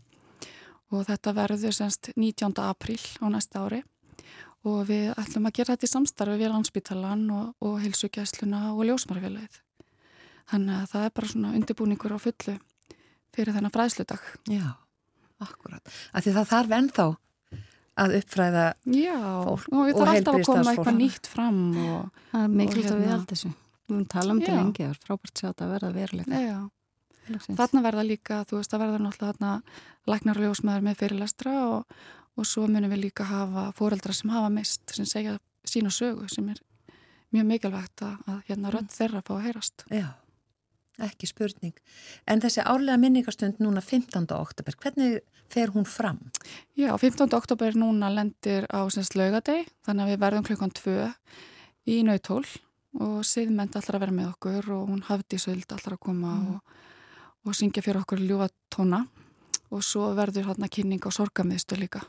Og 0.96 1.04
þetta 1.10 1.36
verður 1.36 1.76
semst 1.76 2.14
19. 2.16 2.56
apríl 2.64 3.02
á 3.20 3.28
næsta 3.28 3.66
ári. 3.66 3.84
Og 4.68 4.88
við 4.88 5.12
ætlum 5.20 5.48
að 5.48 5.60
gera 5.60 5.76
þetta 5.76 5.88
í 5.88 5.92
samstarfi 5.92 6.40
við 6.40 6.52
landsbytalan 6.54 7.24
og, 7.36 7.54
og 7.64 7.80
heilsugjæsluna 7.84 8.72
og 8.74 8.88
ljósmarfélagið 8.88 9.62
þannig 10.52 10.82
að 10.82 10.92
það 10.94 11.06
er 11.06 11.14
bara 11.20 11.32
svona 11.32 11.54
undirbúningur 11.58 12.16
á 12.16 12.20
fullu 12.24 12.58
fyrir 13.36 13.56
þennan 13.56 13.74
fræðsludag. 13.74 14.28
Já, 14.50 14.68
akkurat, 15.44 15.96
af 16.14 16.26
því 16.26 16.36
það 16.38 16.52
þarf 16.52 16.76
ennþá 16.80 17.08
að 17.98 18.16
uppfræða 18.20 18.66
Já, 18.94 19.18
fólk 19.64 19.74
og 19.74 19.86
við 19.88 19.98
þarfum 19.98 20.12
alltaf 20.14 20.36
að 20.38 20.48
koma 20.48 20.74
eitthvað 20.74 20.98
nýtt 20.98 21.30
fram 21.32 21.62
og, 21.84 22.20
það 22.32 22.44
er 22.44 22.54
mikilvægt 22.62 22.92
að 22.92 23.02
við 23.02 23.14
held 23.14 23.26
þessu. 23.32 23.52
Við 23.88 23.96
höfum 23.96 24.08
talað 24.14 24.34
um 24.34 24.42
þetta 24.42 24.58
lengi, 24.58 24.84
það 24.84 24.94
er 24.94 25.02
frábært 25.08 25.44
að 25.48 25.74
verða 25.74 25.92
veruleika. 25.96 26.42
Já, 26.44 26.58
þarna 27.62 27.84
verða 27.88 28.06
líka, 28.08 28.44
þú 28.50 28.60
veist, 28.60 28.74
það 28.74 28.84
verða 28.84 29.02
náttúrulega 29.06 29.34
þarna 29.34 30.14
læknarljósmaður 30.14 30.88
með 30.88 31.02
fyrirlestra 31.02 31.56
og, 31.72 31.98
og 32.38 32.48
svo 32.48 32.68
munum 32.68 32.94
við 32.94 33.04
líka 33.08 33.28
hafa 33.28 33.70
fóreldra 33.78 34.16
sem 34.16 34.32
hafa 34.36 34.54
mist, 34.54 34.84
sem 34.94 35.08
segja 35.10 35.38
sína 35.68 35.92
sögu, 35.92 36.30
sem 36.32 36.48
er 36.54 36.62
mjög 37.36 37.50
mikilvægt 37.50 38.06
að, 38.08 38.16
að 38.28 38.40
hérna 38.52 38.72
rönd 38.76 38.94
þeirra 38.94 39.24
fá 39.24 39.36
að 39.40 39.46
heyrast. 39.50 39.88
Já 39.92 40.08
Ekki 40.98 41.30
spurning. 41.30 41.76
En 42.26 42.42
þessi 42.42 42.64
árlega 42.66 42.98
minningastund 42.98 43.60
núna 43.62 43.84
15. 43.86 44.26
oktober, 44.34 44.78
hvernig 44.82 45.20
fer 45.54 45.70
hún 45.76 45.86
fram? 45.86 46.20
Já, 46.78 46.92
15. 46.98 47.30
oktober 47.38 47.78
núna 47.78 48.10
lendir 48.14 48.66
á 48.74 48.82
semst 48.90 49.16
laugadeg, 49.16 49.70
þannig 49.86 50.08
að 50.08 50.12
við 50.12 50.24
verðum 50.24 50.48
klukkan 50.48 50.74
2 50.74 51.12
í 51.88 52.02
nautól 52.08 52.44
og 52.98 53.22
siðmend 53.28 53.78
allar 53.78 53.98
að 53.98 54.04
vera 54.06 54.18
með 54.18 54.32
okkur 54.34 54.72
og 54.74 54.90
hún 54.90 55.06
hafði 55.08 55.40
söld 55.42 55.72
allar 55.72 55.98
að 55.98 56.04
koma 56.08 56.34
mm. 56.34 56.52
og, 56.56 56.76
og 57.46 57.58
syngja 57.58 57.84
fyrir 57.86 58.02
okkur 58.02 58.24
ljúa 58.24 58.50
tóna 58.74 59.04
og 59.70 59.84
svo 59.84 60.10
verður 60.18 60.50
hérna 60.52 60.70
kynning 60.72 61.04
á 61.04 61.12
sorgamiðstu 61.12 61.78
líka. 61.78 62.02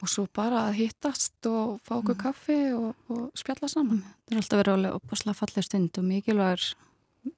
Og 0.00 0.08
svo 0.08 0.24
bara 0.32 0.66
að 0.68 0.78
hittast 0.80 1.46
og 1.48 1.78
fá 1.86 1.96
okkur 1.98 2.16
mm. 2.16 2.22
kaffi 2.22 2.60
og, 2.76 2.94
og 3.12 3.26
spjalla 3.38 3.68
saman. 3.70 4.04
Það 4.26 4.36
er 4.36 4.42
alltaf 4.42 4.62
verið 4.62 4.76
alveg 4.76 5.00
opasla 5.00 5.36
fallið 5.36 5.66
stund 5.66 6.00
og 6.00 6.08
mikilvægur 6.08 6.68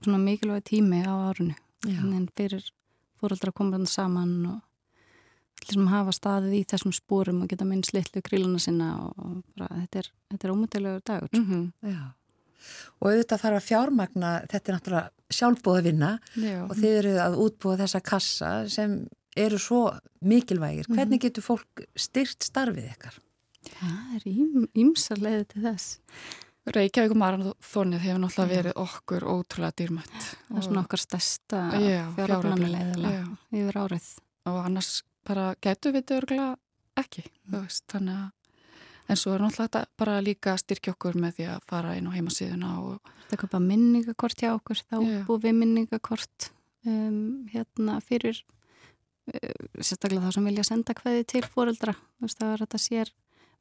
svona 0.02 0.18
mikilvæg 0.22 0.64
tími 0.70 1.02
á 1.04 1.14
árunni 1.30 1.56
en 1.86 2.28
fyrir 2.36 2.64
fóröldra 3.20 3.52
að 3.52 3.58
koma 3.58 3.80
saman 3.86 4.34
og 4.46 4.60
allir 5.62 5.76
sem 5.76 5.86
hafa 5.92 6.14
staðið 6.14 6.56
í 6.58 6.64
þessum 6.70 6.94
spórum 6.94 7.42
og 7.44 7.50
geta 7.52 7.66
minnst 7.68 7.94
litlu 7.94 8.22
kríluna 8.24 8.60
sinna 8.62 8.90
og 9.06 9.42
bara, 9.56 9.68
þetta 9.82 10.02
er, 10.02 10.10
er 10.38 10.52
ómöndilegur 10.52 11.02
dagur 11.06 11.28
mm 11.32 11.44
-hmm. 11.46 12.12
og 13.00 13.08
auðvitað 13.10 13.42
þarf 13.42 13.56
að 13.56 13.68
fjármagna 13.68 14.30
þetta 14.50 14.72
er 14.72 14.76
náttúrulega 14.76 15.10
sjálfbóða 15.30 15.82
vinna 15.82 16.18
Já. 16.36 16.62
og 16.68 16.76
þið 16.76 16.98
eru 16.98 17.14
að 17.18 17.38
útbúa 17.44 17.76
þessa 17.78 18.00
kassa 18.00 18.68
sem 18.68 19.08
eru 19.36 19.58
svo 19.58 19.90
mikilvægir 20.20 20.86
mhm. 20.88 20.94
hvernig 20.96 21.20
getur 21.20 21.42
fólk 21.42 21.86
styrt 21.96 22.42
starfið 22.42 22.90
ykkar? 22.92 23.18
Það 23.62 24.14
er 24.16 24.22
ímsarlega 24.74 25.44
til 25.44 25.62
þess 25.62 25.98
Reykjavík 26.62 27.14
Marathónið 27.18 28.04
hefur 28.04 28.20
náttúrulega 28.22 28.52
verið 28.52 28.76
okkur 28.78 29.24
ótrúlega 29.26 29.74
dýrmætt. 29.80 30.26
Það 30.46 30.58
er 30.60 30.66
svona 30.68 30.82
okkar 30.84 31.02
stærsta 31.02 31.62
fjáröfnulegðilega 32.18 33.24
yfir 33.50 33.78
árið. 33.82 34.06
Og 34.46 34.58
annars 34.62 34.92
bara 35.26 35.48
getur 35.62 35.94
við 35.96 36.04
þetta 36.04 36.20
örgulega 36.20 37.02
ekki, 37.02 37.24
mm. 37.26 37.56
veist, 37.56 37.84
þannig 37.90 38.20
að 38.20 38.30
en 39.10 39.18
svo 39.18 39.34
er 39.34 39.42
náttúrulega 39.42 39.66
þetta 39.66 39.82
bara 39.98 40.14
líka 40.22 40.54
styrkja 40.60 40.94
okkur 40.94 41.18
með 41.20 41.38
því 41.38 41.48
að 41.50 41.66
fara 41.72 41.96
inn 41.98 42.06
á 42.08 42.14
heimasíðuna 42.14 42.72
og... 42.82 43.12
Það 43.26 43.36
er 43.36 43.42
köpa 43.42 43.62
minningakort 43.64 44.44
hjá 44.44 44.50
okkur, 44.52 44.82
þá 44.86 44.96
búið 45.26 45.46
við 45.48 45.58
minningakort 45.58 46.48
um, 46.86 47.18
hérna 47.50 47.98
fyrir 48.06 48.38
uh, 48.38 49.66
sérstaklega 49.80 50.28
þá 50.28 50.38
sem 50.38 50.48
vilja 50.50 50.66
senda 50.68 50.96
hvaði 50.98 51.26
til 51.34 51.42
fóreldra, 51.48 51.96
þú 51.96 52.28
veist, 52.28 52.38
það 52.38 52.54
er 52.54 52.54
að 52.60 52.66
þetta 52.68 52.82
sér 52.86 53.12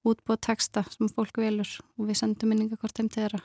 útbúa 0.07 0.37
texta 0.41 0.83
sem 0.89 1.09
fólk 1.11 1.41
velur 1.41 1.69
og 1.97 2.07
við 2.09 2.21
sendum 2.21 2.51
minningakort 2.51 2.97
heim 2.99 3.09
til 3.11 3.23
þeirra. 3.25 3.41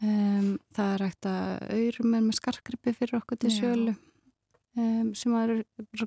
Um, 0.00 0.54
það 0.76 0.92
er 0.94 1.06
ekkert 1.06 1.28
að 1.28 1.48
auðrum 1.76 2.14
er 2.16 2.22
með 2.24 2.38
skarkrippi 2.38 2.94
fyrir 2.96 3.18
okkur 3.20 3.40
til 3.40 3.52
sjölu 3.52 3.94
um, 4.80 5.10
sem 5.18 5.34
er 5.40 5.56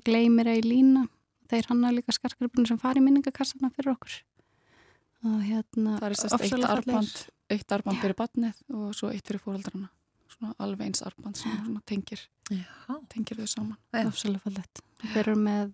gleymir 0.06 0.50
að 0.50 0.60
í 0.62 0.64
lína. 0.66 1.04
Þeir 1.50 1.68
hanna 1.70 1.92
líka 1.94 2.14
skarkrippinu 2.16 2.66
sem 2.66 2.80
fari 2.80 3.02
minningakassana 3.04 3.70
fyrir 3.74 3.94
okkur. 3.94 4.16
Og 5.24 5.42
hérna 5.44 5.98
það 6.00 6.08
er 6.08 6.16
sérst 6.20 6.46
eitt 6.48 6.66
arband, 6.68 7.20
eitt 7.52 7.76
arband 7.76 8.00
fyrir 8.02 8.18
batnið 8.18 8.64
og 8.74 8.96
svo 8.96 9.12
eitt 9.12 9.28
fyrir 9.28 9.42
fóröldrana 9.44 9.90
svona 10.34 10.54
alveg 10.64 10.88
eins 10.88 11.04
arband 11.06 11.38
sem 11.38 11.78
tengir 11.86 12.24
Já. 12.50 12.64
tengir 13.12 13.38
þau 13.38 13.50
saman. 13.50 13.78
Absolutt 13.94 14.42
fallett 14.44 14.82
Þeir 15.04 15.20
eru 15.22 15.36
með 15.38 15.72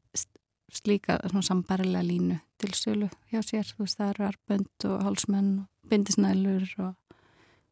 slíka 0.76 1.18
sambarilega 1.42 2.04
línu 2.04 2.38
til 2.60 2.72
sölu 2.76 3.08
hjá 3.32 3.42
sér, 3.42 3.64
þú 3.64 3.84
veist 3.84 3.98
það 3.98 4.12
eru 4.12 4.26
arbönd 4.28 4.86
og 4.90 5.02
hálsmenn 5.04 5.50
og 5.62 5.90
bindisnælur 5.90 6.68
og, 6.78 6.94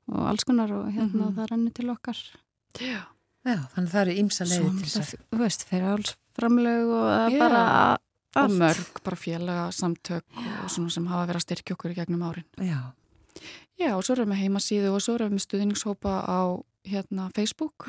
og 0.09 0.29
alls 0.31 0.45
konar 0.45 0.73
og 0.73 0.93
hérna 0.93 1.13
mm 1.13 1.29
-hmm. 1.29 1.37
það 1.37 1.51
rennir 1.51 1.73
til 1.73 1.91
okkar. 1.91 2.19
Já, 2.81 3.01
Já 3.45 3.59
þannig 3.75 3.91
það 3.91 4.01
eru 4.01 4.19
ímsa 4.23 4.45
leiði 4.45 4.71
til 4.79 4.89
þess. 4.89 5.15
að 5.15 5.21
Þú 5.31 5.39
veist, 5.39 5.65
fyrir 5.69 5.87
hálsframlög 5.89 6.87
og 6.99 7.07
það 7.09 7.39
bara 7.39 7.63
allt. 7.93 8.03
Og 8.37 8.51
mörg, 8.51 9.03
bara 9.05 9.17
félaga 9.17 9.71
samtök 9.73 10.25
Já. 10.37 10.65
og 10.65 10.71
svona 10.71 10.91
sem 10.91 11.07
hafa 11.07 11.27
verið 11.27 11.41
að 11.41 11.47
styrkja 11.47 11.75
okkur 11.75 11.91
í 11.91 11.95
gegnum 11.95 12.23
árin. 12.23 12.45
Já. 12.61 12.93
Já, 13.79 13.97
og 13.97 14.05
svo 14.05 14.15
erum 14.15 14.31
við 14.31 14.43
heimasíðu 14.43 14.93
og 14.93 15.03
svo 15.03 15.15
erum 15.15 15.33
við 15.33 15.47
stuðningshópa 15.47 16.13
á 16.29 16.41
hérna 16.85 17.31
Facebook. 17.35 17.89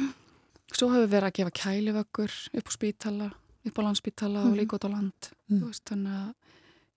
Svo 0.72 0.90
hefur 0.94 1.08
við 1.08 1.14
verið 1.16 1.28
að 1.28 1.38
gefa 1.38 1.52
kælivöggur 1.52 2.32
upp 2.54 2.68
á 2.70 2.72
spítala 2.72 3.32
upp 3.68 3.80
á 3.80 3.82
landsbytala 3.86 4.44
mm. 4.44 4.52
og 4.52 4.58
líka 4.60 4.78
út 4.78 4.88
á 4.88 4.90
land 4.94 5.30
mm. 5.50 5.62
veist, 5.66 5.86
þannig 5.90 6.16
að 6.16 6.34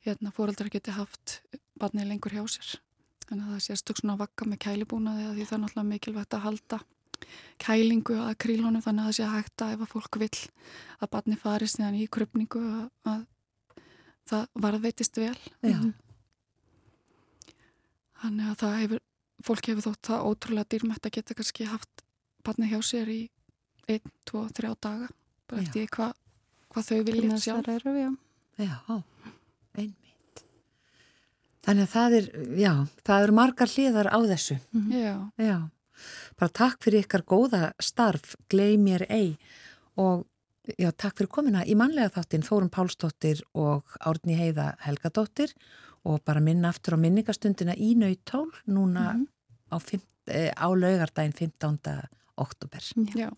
hérna, 0.07 0.33
fóreldrar 0.35 0.71
geti 0.73 0.95
haft 0.95 1.41
barnið 1.79 2.11
lengur 2.11 2.35
hjá 2.35 2.43
sér 2.51 2.73
þannig 3.27 3.47
að 3.47 3.53
það 3.55 3.65
sést 3.67 3.95
svona 3.99 4.19
vakka 4.21 4.49
með 4.49 4.63
kælibúnaði 4.67 5.29
því 5.33 5.47
það 5.49 5.57
er 5.57 5.63
náttúrulega 5.65 5.91
mikilvægt 5.91 6.37
að 6.37 6.45
halda 6.47 6.81
kælingu 7.63 8.17
að 8.19 8.39
krílunum 8.45 8.83
þannig 8.85 9.05
að 9.05 9.11
það 9.11 9.19
sé 9.19 9.29
hægt 9.33 9.65
að 9.65 9.75
ef 9.75 9.85
að 9.85 9.93
fólk 9.93 10.19
vil 10.23 10.31
að 10.99 11.13
barnið 11.15 11.43
farist 11.43 11.79
neðan 11.79 12.01
í 12.01 12.09
krupningu 12.17 12.63
að, 12.63 12.89
að 13.13 13.21
það 14.31 14.49
varðveitist 14.65 15.21
vel 15.23 15.39
mm. 15.63 15.93
þannig 18.23 18.51
að 18.51 18.59
það 18.65 18.79
hefur 18.81 19.05
fólk 19.43 19.71
hefur 19.71 19.87
þótt 19.89 20.11
það 20.11 20.27
ótrúlega 20.31 20.71
dýrmætt 20.75 21.07
að 21.09 21.17
geta 21.19 21.39
kannski 21.39 21.69
haft 21.71 22.05
barnið 22.47 22.75
hjá 22.75 22.81
sér 22.91 23.11
í 23.11 23.23
1, 23.91 24.13
2, 24.31 24.45
3 24.59 24.75
daga 24.83 25.09
bara 25.51 25.63
eftir 25.63 25.89
hvað 25.95 26.13
hvað 26.73 26.89
þau 26.89 27.03
vilja 27.09 27.39
sjá. 27.39 27.55
Eru, 27.61 27.95
já, 28.01 28.11
já 28.57 28.73
einmitt. 29.77 30.43
Þannig 31.63 31.87
að 31.87 31.93
það 31.93 32.17
er, 32.19 32.27
já, 32.59 32.73
það 33.07 33.27
eru 33.27 33.37
margar 33.39 33.71
hliðar 33.71 34.11
á 34.11 34.19
þessu. 34.33 34.59
Mm 34.73 34.83
-hmm. 34.83 35.03
Já. 35.03 35.15
Já, 35.47 35.59
bara 36.39 36.51
takk 36.51 36.83
fyrir 36.83 37.05
ykkar 37.05 37.23
góða 37.23 37.73
starf, 37.81 38.37
gleið 38.49 38.79
mér 38.81 39.07
ei 39.09 39.39
og 39.97 40.27
já, 40.79 40.91
takk 40.91 41.19
fyrir 41.19 41.31
komina 41.31 41.65
í 41.65 41.75
manlega 41.75 42.11
þáttin 42.11 42.47
Þórun 42.47 42.71
Pálsdóttir 42.71 43.43
og 43.55 43.85
Árni 44.01 44.35
Heiða 44.35 44.75
Helgadóttir 44.81 45.53
og 46.05 46.23
bara 46.25 46.41
minna 46.41 46.69
aftur 46.69 46.95
á 46.95 46.99
minningastundina 46.99 47.75
í 47.75 47.95
nautól 47.95 48.51
núna 48.67 49.15
mm 49.15 49.29
-hmm. 49.71 49.71
á, 49.71 49.77
eh, 50.27 50.51
á 50.57 50.69
laugardaginn 50.75 51.33
15. 51.33 52.09
oktober. 52.37 52.83
Já. 53.15 53.31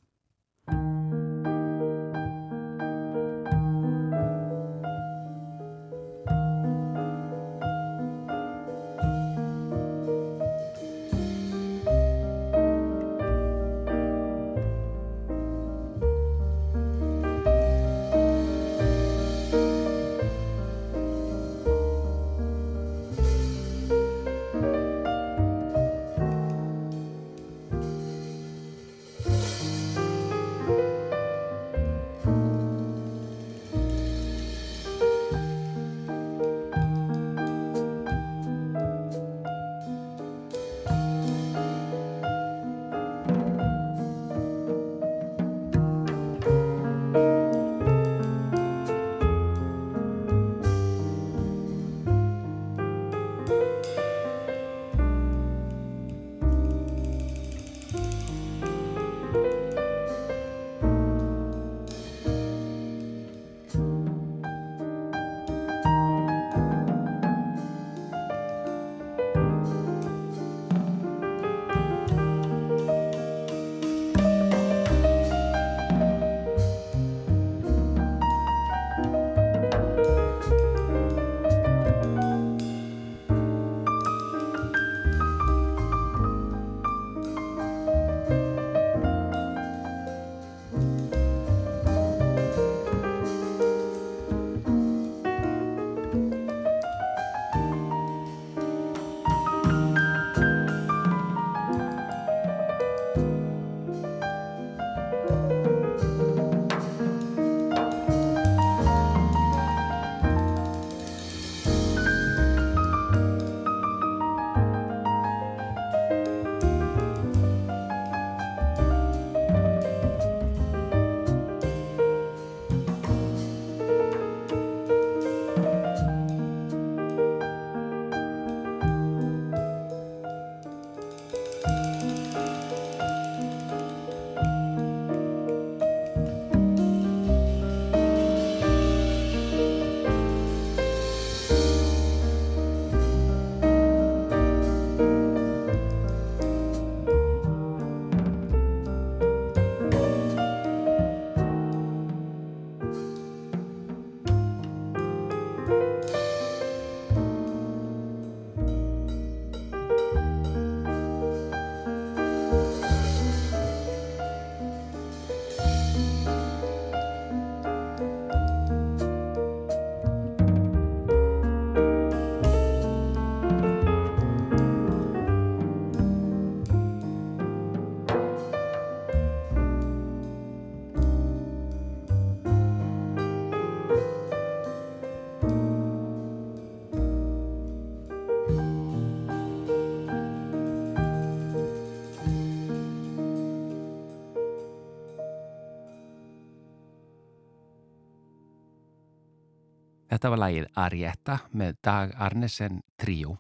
Þetta 200.15 200.31
var 200.31 200.39
lagið 200.39 200.67
Arietta 200.79 201.35
með 201.59 201.79
Dag 201.83 202.13
Arnesen 202.23 202.77
Trio, 203.03 203.33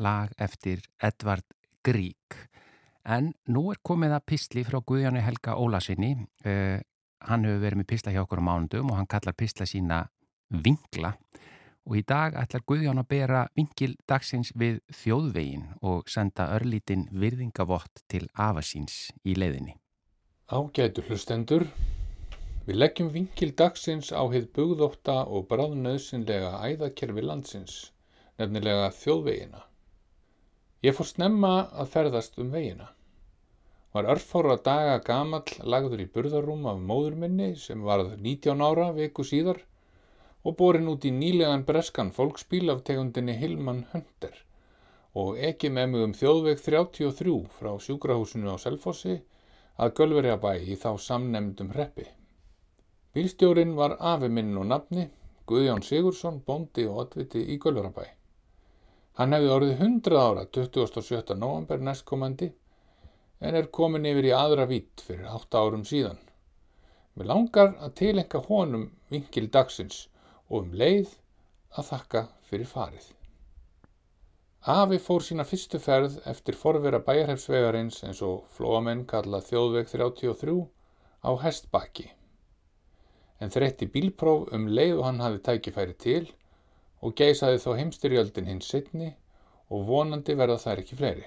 lag 0.00 0.30
eftir 0.40 0.80
Edvard 0.96 1.44
Grík. 1.84 2.38
En 3.04 3.34
nú 3.52 3.66
er 3.74 3.82
komið 3.84 4.14
að 4.16 4.24
písli 4.32 4.62
frá 4.64 4.78
Guðjáni 4.80 5.20
Helga 5.20 5.58
Ólasinni. 5.60 6.14
Uh, 6.46 6.80
hann 7.28 7.44
hefur 7.44 7.60
verið 7.66 7.82
með 7.82 7.88
písla 7.92 8.14
hjá 8.14 8.22
okkur 8.22 8.40
á 8.40 8.48
mánundum 8.48 8.88
og 8.88 9.02
hann 9.02 9.10
kallar 9.12 9.36
písla 9.36 9.68
sína 9.68 9.98
Vingla. 10.48 11.12
Og 11.84 12.00
í 12.00 12.06
dag 12.08 12.38
ætlar 12.40 12.64
Guðján 12.72 13.04
að 13.04 13.10
bera 13.12 13.44
vingil 13.52 13.92
dagsins 14.08 14.54
við 14.56 14.80
þjóðvegin 15.02 15.74
og 15.84 16.08
senda 16.08 16.54
örlítinn 16.56 17.04
virðingavott 17.12 18.00
til 18.08 18.30
afasíns 18.32 19.10
í 19.28 19.36
leiðinni. 19.36 19.76
Ágætu 20.48 21.04
hlustendur. 21.04 21.68
Við 22.64 22.78
leggjum 22.80 23.08
vingil 23.12 23.50
dagsins 23.60 24.06
á 24.08 24.24
heið 24.32 24.44
bugðótta 24.56 25.18
og 25.28 25.42
bráðnöðsynlega 25.50 26.52
æðakerfi 26.64 27.24
landsins, 27.28 27.74
nefnilega 28.40 28.86
þjóðvegina. 29.02 29.60
Ég 30.86 30.96
fór 30.96 31.10
snemma 31.10 31.50
að 31.82 31.90
ferðast 31.96 32.38
um 32.40 32.54
vegina. 32.54 32.86
Var 33.92 34.08
örfára 34.14 34.56
daga 34.70 34.96
gamall 35.10 35.60
lagður 35.74 36.06
í 36.06 36.08
burðarúm 36.16 36.64
af 36.72 36.80
móðurminni 36.88 37.50
sem 37.66 37.84
varð 37.90 38.16
19 38.16 38.64
ára 38.70 38.88
viku 38.96 39.28
síðar 39.28 39.60
og 40.44 40.56
borin 40.62 40.88
út 40.94 41.04
í 41.04 41.12
nýlegan 41.20 41.68
breskan 41.68 42.16
fólksbíl 42.16 42.72
af 42.72 42.82
tegundinni 42.88 43.36
Hilman 43.44 43.84
Hunter 43.92 44.40
og 45.12 45.36
ekki 45.52 45.68
með 45.68 45.92
mig 45.92 46.08
um 46.08 46.18
þjóðveg 46.24 46.64
33 46.64 47.38
frá 47.60 47.72
sjúkrahúsinu 47.76 48.50
á 48.50 48.58
Selfossi 48.66 49.20
að 49.76 49.96
Gölverja 50.00 50.40
bæ 50.40 50.52
í 50.64 50.80
þá 50.80 50.90
samnemdum 51.12 51.76
hreppi. 51.76 52.08
Bílstjórin 53.14 53.76
var 53.78 53.92
afi 54.00 54.26
minn 54.26 54.56
og 54.58 54.64
nafni, 54.66 55.04
Guðjón 55.46 55.84
Sigursson, 55.86 56.40
bondi 56.42 56.82
og 56.90 56.96
oddviti 57.02 57.44
í 57.54 57.58
Gölvarabæ. 57.62 58.06
Hann 59.20 59.36
hefði 59.36 59.52
orðið 59.54 59.82
100 59.84 60.16
ára 60.18 60.42
27. 60.56 61.36
november 61.38 61.84
næstkomandi 61.88 62.48
en 63.38 63.58
er 63.60 63.68
komin 63.78 64.08
yfir 64.10 64.26
í 64.26 64.32
aðra 64.34 64.64
vít 64.66 65.04
fyrir 65.06 65.28
8 65.30 65.60
árum 65.60 65.84
síðan. 65.86 66.18
Mér 67.14 67.30
langar 67.30 67.70
að 67.86 67.94
tilenga 68.00 68.40
honum 68.48 68.88
vingil 69.14 69.46
dagsins 69.58 70.00
og 70.48 70.64
um 70.64 70.74
leið 70.82 71.14
að 71.78 71.88
þakka 71.92 72.24
fyrir 72.50 72.72
farið. 72.72 73.06
Afi 74.74 74.98
fór 75.06 75.22
sína 75.22 75.46
fyrstu 75.46 75.78
ferð 75.86 76.18
eftir 76.34 76.58
forvera 76.58 76.98
bæjarhefsvegarins 77.06 78.02
eins 78.08 78.26
og 78.26 78.42
flóamenn 78.58 79.06
kalla 79.06 79.44
þjóðveg 79.52 79.94
33 79.94 80.58
á 81.22 81.30
hestbakki 81.46 82.10
en 83.42 83.52
þreytti 83.52 83.88
bílpróf 83.94 84.50
um 84.56 84.66
leið 84.78 84.98
og 84.98 85.06
hann 85.08 85.22
hafi 85.24 85.40
tækifæri 85.48 85.96
til 86.04 86.24
og 87.04 87.14
geisaði 87.18 87.60
þó 87.64 87.70
heimstyrjöldin 87.78 88.50
hins 88.50 88.68
sittni 88.70 89.10
og 89.74 89.86
vonandi 89.88 90.36
verða 90.38 90.60
þær 90.62 90.82
ekki 90.82 90.98
fleiri. 91.00 91.24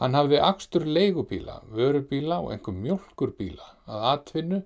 Hann 0.00 0.16
hafði 0.18 0.40
axtur 0.42 0.86
leigubíla, 0.88 1.60
vörubíla 1.70 2.40
og 2.42 2.52
einhver 2.54 2.76
mjölkurbíla 2.78 3.68
að 3.86 4.08
atvinnu 4.14 4.60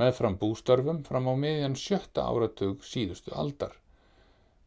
með 0.00 0.12
fram 0.18 0.36
bústörfum 0.38 1.00
fram 1.06 1.30
á 1.30 1.34
miðjan 1.38 1.78
sjötta 1.78 2.26
áratug 2.26 2.82
síðustu 2.84 3.32
aldar, 3.32 3.72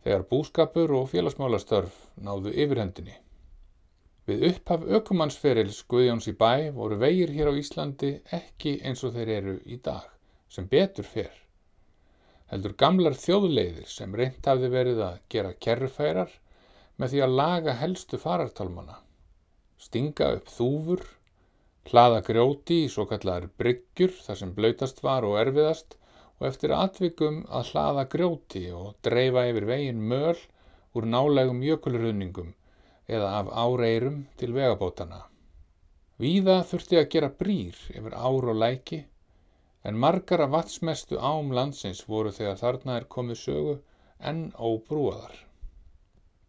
þegar 0.03 0.27
búskapur 0.31 0.95
og 1.01 1.09
félagsmálastörf 1.11 1.95
náðu 2.23 2.55
yfirhendinni. 2.55 3.17
Við 4.27 4.43
upphaf 4.49 4.83
ökumannsferils 4.99 5.83
Guðjóns 5.91 6.27
í 6.31 6.35
bæ 6.35 6.73
voru 6.75 6.99
vegir 6.99 7.31
hér 7.35 7.51
á 7.51 7.59
Íslandi 7.59 8.17
ekki 8.41 8.79
eins 8.83 9.03
og 9.07 9.15
þeir 9.15 9.35
eru 9.37 9.59
í 9.63 9.79
dag 9.83 10.16
sem 10.49 10.67
betur 10.71 11.07
fer. 11.07 11.33
Heldur 12.51 12.73
gamlar 12.79 13.15
þjóðleiðir 13.19 13.89
sem 13.91 14.13
reynt 14.15 14.45
hafði 14.47 14.69
verið 14.71 15.03
að 15.03 15.19
gera 15.33 15.53
kerrufærar 15.65 16.31
með 16.97 17.13
því 17.13 17.23
að 17.25 17.37
laga 17.39 17.75
helstu 17.81 18.19
farartálmana, 18.21 18.97
stinga 19.77 20.31
upp 20.37 20.51
þúfur, 20.51 21.03
hlaða 21.91 22.21
grjóti 22.29 22.81
í 22.85 22.91
svo 22.91 23.05
kallar 23.09 23.49
bryggjur 23.59 24.15
þar 24.23 24.39
sem 24.41 24.53
blöytast 24.55 25.03
var 25.03 25.27
og 25.27 25.37
erfiðast 25.41 25.97
og 26.37 26.47
eftir 26.49 26.73
atvikum 26.75 27.41
að 27.47 27.73
hlaða 27.73 28.07
grjóti 28.13 28.63
og 28.75 28.95
dreifa 29.05 29.45
yfir 29.51 29.67
veginn 29.69 30.01
möl 30.11 30.39
úr 30.97 31.07
nálegum 31.13 31.61
jökulruðningum 31.65 32.53
eða 33.07 33.29
af 33.41 33.51
áreirum 33.51 34.23
til 34.39 34.51
vegabótana. 34.55 35.21
Víða 36.17 36.61
þurfti 36.65 36.99
að 36.99 37.09
gera 37.13 37.29
brýr 37.41 37.77
yfir 37.93 38.15
ár 38.17 38.51
og 38.51 38.59
læki 38.63 39.03
en 39.87 39.99
margar 40.03 40.41
af 40.43 40.51
vatsmestu 40.51 41.15
ám 41.31 41.51
landsins 41.55 42.01
voru 42.11 42.31
þegar 42.37 42.57
þarna 42.61 42.95
er 42.99 43.05
komið 43.15 43.37
sögu 43.41 43.75
enn 44.31 44.41
óbrúaðar. 44.69 45.35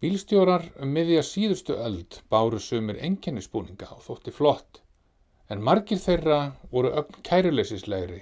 Bílstjórar 0.03 0.65
um 0.83 0.91
miðja 0.95 1.23
síðustu 1.27 1.77
öld 1.89 2.19
báru 2.35 2.59
sumir 2.65 2.99
enkennisbúninga 3.09 3.91
og 3.95 4.03
þótti 4.07 4.35
flott, 4.35 4.81
en 5.51 5.63
margir 5.69 6.03
þeirra 6.03 6.41
voru 6.73 6.91
ögn 7.03 7.21
kæruleysislegri 7.29 8.21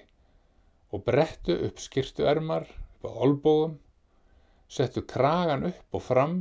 og 0.92 1.04
brettu 1.08 1.56
upp 1.68 1.80
skirtu 1.86 2.28
ermar 2.34 2.68
upp 2.68 3.08
á 3.08 3.12
olbógum, 3.26 3.78
settu 4.68 5.04
kragan 5.14 5.66
upp 5.70 5.98
og 6.00 6.04
fram, 6.10 6.36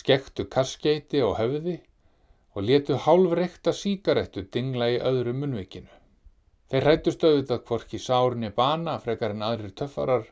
skektu 0.00 0.48
kaskeiti 0.56 1.22
á 1.22 1.30
höfði 1.38 1.78
og 2.54 2.66
letu 2.66 2.98
hálfrekta 3.06 3.74
síkarettu 3.84 4.46
dingla 4.54 4.90
í 4.96 5.00
öðru 5.12 5.38
munvikinu. 5.38 5.99
Þeir 6.70 6.84
hrættust 6.86 7.24
auðvitað 7.26 7.62
hvorki 7.66 7.98
sárni 7.98 8.48
bana 8.54 8.92
frekar 9.02 9.32
en 9.34 9.40
aðrir 9.42 9.72
töffarar 9.74 10.28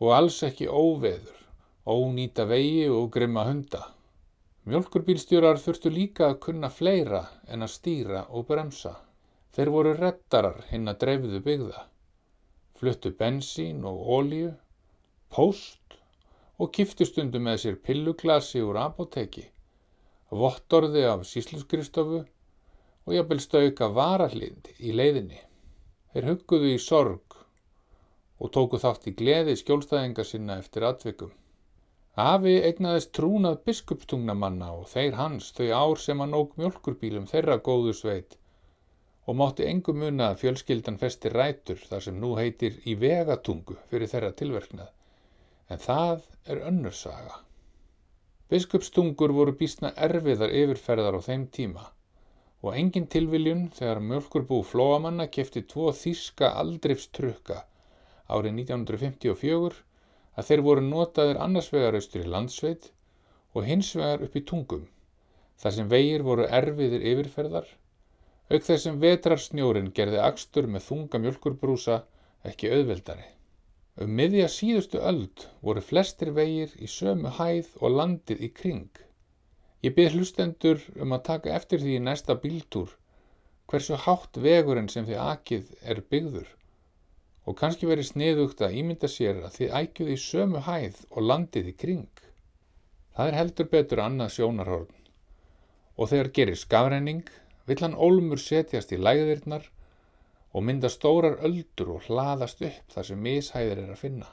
og 0.00 0.12
alls 0.16 0.38
ekki 0.46 0.68
óveður, 0.72 1.34
ónýta 1.84 2.46
vegi 2.48 2.86
og 2.88 3.10
grimma 3.12 3.44
hunda. 3.44 3.80
Mjölkurbílstjórar 4.64 5.60
þurftu 5.60 5.92
líka 5.92 6.30
að 6.30 6.38
kunna 6.46 6.70
fleira 6.72 7.20
en 7.48 7.66
að 7.66 7.74
stýra 7.74 8.22
og 8.30 8.46
bremsa. 8.48 8.94
Þeir 9.52 9.72
voru 9.74 9.92
rettarar 9.98 10.64
hinn 10.70 10.88
að 10.88 10.98
dreifðu 11.04 11.42
byggða. 11.50 11.84
Fluttu 12.80 13.12
bensín 13.20 13.84
og 13.84 14.00
ólíu, 14.16 14.54
post 15.28 16.00
og 16.56 16.72
kiftustundum 16.72 17.44
með 17.50 17.60
sér 17.66 17.78
pilluglasi 17.84 18.64
úr 18.64 18.80
apoteki, 18.86 19.44
vottorði 20.32 21.04
af 21.12 21.28
sísluskristofu 21.28 22.24
og 22.24 23.14
jafnvel 23.16 23.44
stauka 23.44 23.92
varahlind 23.92 24.72
í 24.78 24.96
leiðinni. 24.96 25.49
Þeir 26.10 26.24
hugguðu 26.26 26.70
í 26.74 26.78
sorg 26.82 27.36
og 28.40 28.50
tóku 28.56 28.78
þátt 28.82 29.04
í 29.06 29.12
gleði 29.20 29.52
skjólstæðinga 29.60 30.24
sinna 30.26 30.56
eftir 30.62 30.86
atvikum. 30.88 31.30
Afi 32.22 32.54
egnaðist 32.70 33.12
trúnað 33.18 33.60
biskupstungnamanna 33.68 34.72
og 34.78 34.88
þeir 34.90 35.14
hans 35.20 35.52
þau 35.58 35.68
ár 35.82 36.00
sem 36.04 36.22
hann 36.24 36.34
óg 36.38 36.56
mjölkurbílum 36.58 37.28
þeirra 37.30 37.60
góðu 37.68 37.94
sveit 37.98 38.34
og 39.30 39.38
mátti 39.38 39.68
engum 39.70 40.00
munna 40.02 40.32
að 40.32 40.40
fjölskyldan 40.40 40.98
festi 40.98 41.30
rætur 41.30 41.84
þar 41.92 42.02
sem 42.08 42.18
nú 42.24 42.32
heitir 42.40 42.80
í 42.90 42.96
vegatungu 42.98 43.76
fyrir 43.92 44.10
þeirra 44.10 44.32
tilverknað, 44.40 44.90
en 45.70 45.84
það 45.84 46.26
er 46.50 46.64
önnursaga. 46.72 47.38
Biskupstungur 48.50 49.36
voru 49.36 49.54
bísna 49.62 49.94
erfiðar 50.08 50.50
yfirferðar 50.64 51.20
á 51.22 51.26
þeim 51.28 51.46
tíma 51.54 51.86
og 52.60 52.76
engin 52.76 53.06
tilviljun 53.14 53.66
þegar 53.76 54.02
mjölkurbú 54.10 54.60
flóamanna 54.70 55.26
kefti 55.36 55.62
tvo 55.72 55.90
þíska 56.02 56.50
aldrifstrukka 56.62 57.62
árið 58.36 58.58
1954 58.62 59.80
að 60.38 60.48
þeir 60.50 60.62
voru 60.66 60.84
notaðir 60.86 61.40
annars 61.44 61.70
vegar 61.74 61.96
austur 61.98 62.26
í 62.26 62.32
landsveit 62.34 62.90
og 63.54 63.66
hins 63.66 63.90
vegar 63.96 64.22
upp 64.26 64.36
í 64.36 64.44
tungum, 64.52 64.86
þar 65.60 65.76
sem 65.76 65.90
vegir 65.90 66.24
voru 66.26 66.46
erfiðir 66.60 67.06
yfirferðar, 67.12 67.66
auk 68.50 68.64
þessum 68.68 69.00
vetrarsnjórin 69.02 69.90
gerði 69.96 70.22
axtur 70.28 70.68
með 70.70 70.86
þunga 70.86 71.22
mjölkurbrúsa 71.24 72.00
ekki 72.46 72.70
auðveldari. 72.76 73.26
Um 74.00 74.14
miðja 74.16 74.46
síðustu 74.48 75.00
öld 75.10 75.46
voru 75.66 75.82
flestir 75.84 76.30
vegir 76.36 76.72
í 76.78 76.88
sömu 76.88 77.34
hæð 77.40 77.74
og 77.80 77.96
landið 77.98 78.46
í 78.46 78.52
kring. 78.60 78.88
Ég 79.80 79.94
byrð 79.96 80.18
hlustendur 80.18 80.82
um 81.00 81.14
að 81.16 81.26
taka 81.28 81.52
eftir 81.56 81.80
því 81.80 81.94
í 81.96 82.04
næsta 82.04 82.36
bíltúr 82.42 82.96
hversu 83.70 83.96
hátt 84.04 84.40
vegurinn 84.44 84.90
sem 84.92 85.06
þið 85.08 85.20
akið 85.24 85.68
er 85.92 86.02
byggður 86.12 86.48
og 87.48 87.56
kannski 87.60 87.88
verið 87.88 88.10
sniðugt 88.10 88.60
að 88.66 88.76
ímynda 88.80 89.08
sér 89.08 89.40
að 89.46 89.54
þið 89.56 89.76
ækjuð 89.80 90.10
í 90.14 90.16
sömu 90.24 90.62
hæð 90.66 90.98
og 91.10 91.26
landið 91.30 91.70
í 91.70 91.74
kring. 91.82 92.10
Það 93.16 93.30
er 93.30 93.38
heldur 93.38 93.70
betur 93.72 94.02
annað 94.04 94.34
sjónarhórn 94.36 94.98
og 95.96 96.10
þegar 96.12 96.32
gerir 96.36 96.60
skafrenning 96.60 97.30
vill 97.70 97.80
hann 97.84 97.96
ólmur 97.96 98.40
setjast 98.42 98.92
í 98.92 99.00
læðirnar 99.00 99.66
og 100.52 100.66
mynda 100.66 100.90
stórar 100.92 101.40
öldur 101.46 101.96
og 101.96 102.06
hlaðast 102.08 102.62
upp 102.66 102.94
þar 102.94 103.08
sem 103.08 103.24
mishæðir 103.24 103.84
er 103.84 103.94
að 103.94 104.02
finna. 104.04 104.28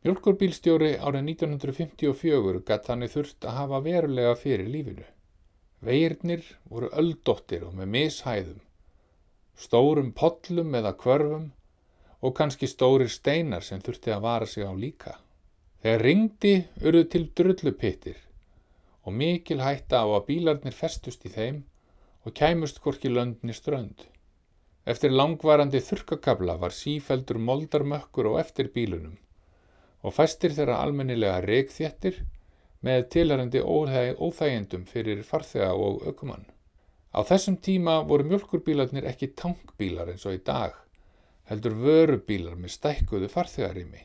Mjölkurbílstjóri 0.00 0.94
árið 0.96 1.26
1954 1.28 2.60
gatt 2.68 2.86
þannig 2.88 3.10
þurft 3.12 3.46
að 3.50 3.56
hafa 3.58 3.80
verulega 3.84 4.30
fyrir 4.42 4.70
lífinu. 4.72 5.04
Veirnir 5.84 6.46
voru 6.72 6.88
öldóttir 7.02 7.66
og 7.66 7.74
með 7.76 7.90
mishæðum, 7.96 8.62
stórum 9.66 10.08
pollum 10.22 10.72
eða 10.80 10.94
kvörfum 11.04 11.44
og 12.24 12.34
kannski 12.40 12.70
stórir 12.72 13.12
steinar 13.12 13.68
sem 13.68 13.84
þurfti 13.84 14.16
að 14.16 14.24
vara 14.30 14.50
sig 14.54 14.64
á 14.64 14.72
líka. 14.72 15.14
Þegar 15.84 16.06
ringdi 16.08 16.56
urðu 16.80 17.06
til 17.12 17.24
drullupittir 17.36 18.26
og 19.04 19.12
mikil 19.20 19.60
hætta 19.60 20.00
á 20.00 20.08
að 20.08 20.28
bílarnir 20.32 20.80
festust 20.82 21.28
í 21.28 21.36
þeim 21.36 21.64
og 22.24 22.38
kæmust 22.40 22.80
hvorki 22.80 23.12
löndni 23.12 23.52
strönd. 23.52 24.08
Eftir 24.88 25.12
langvarandi 25.12 25.84
þurkakabla 25.84 26.56
var 26.56 26.72
sífeldur 26.72 27.36
moldarmökkur 27.36 28.32
og 28.32 28.46
eftir 28.48 28.72
bílunum 28.72 29.20
og 30.02 30.14
fæstir 30.16 30.54
þeirra 30.56 30.78
almennilega 30.84 31.40
reikþjettir 31.44 32.20
með 32.86 33.02
tilhærandi 33.14 33.60
óþægendum 33.60 34.86
fyrir 34.88 35.20
farþega 35.26 35.72
og 35.76 36.06
ökumann. 36.08 36.46
Á 37.12 37.20
þessum 37.26 37.58
tíma 37.60 37.98
voru 38.08 38.24
mjölkurbílarnir 38.30 39.08
ekki 39.10 39.32
tankbílar 39.36 40.12
eins 40.12 40.24
og 40.28 40.38
í 40.38 40.40
dag, 40.46 40.72
heldur 41.50 41.76
vörubílar 41.84 42.56
með 42.56 42.76
stækkuðu 42.78 43.28
farþegarými. 43.32 44.02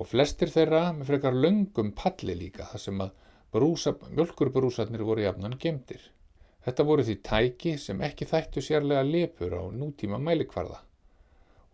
Og 0.00 0.08
flestir 0.08 0.52
þeirra 0.52 0.92
með 0.96 1.12
frekar 1.12 1.36
löngum 1.36 1.92
palli 1.96 2.36
líka 2.38 2.68
þar 2.70 2.84
sem 2.86 3.00
að 3.02 3.14
brúsa, 3.52 3.92
mjölkurbrúsarnir 4.12 5.04
voru 5.04 5.24
jafnan 5.24 5.58
gemdir. 5.60 6.00
Þetta 6.64 6.84
voru 6.86 7.04
því 7.06 7.20
tæki 7.26 7.76
sem 7.78 8.00
ekki 8.02 8.28
þættu 8.28 8.62
sérlega 8.64 9.04
lepur 9.06 9.52
á 9.54 9.62
nútíma 9.70 10.18
mælikvarða 10.22 10.85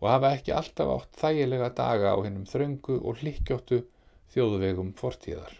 og 0.01 0.09
hafa 0.09 0.33
ekki 0.37 0.53
alltaf 0.55 0.93
átt 0.95 1.19
þægilega 1.21 1.69
daga 1.77 2.15
á 2.15 2.17
hennum 2.23 2.47
þröngu 2.49 2.97
og 3.01 3.21
hlikkjóttu 3.21 3.83
þjóðvegum 4.33 4.93
fortíðar. 4.99 5.53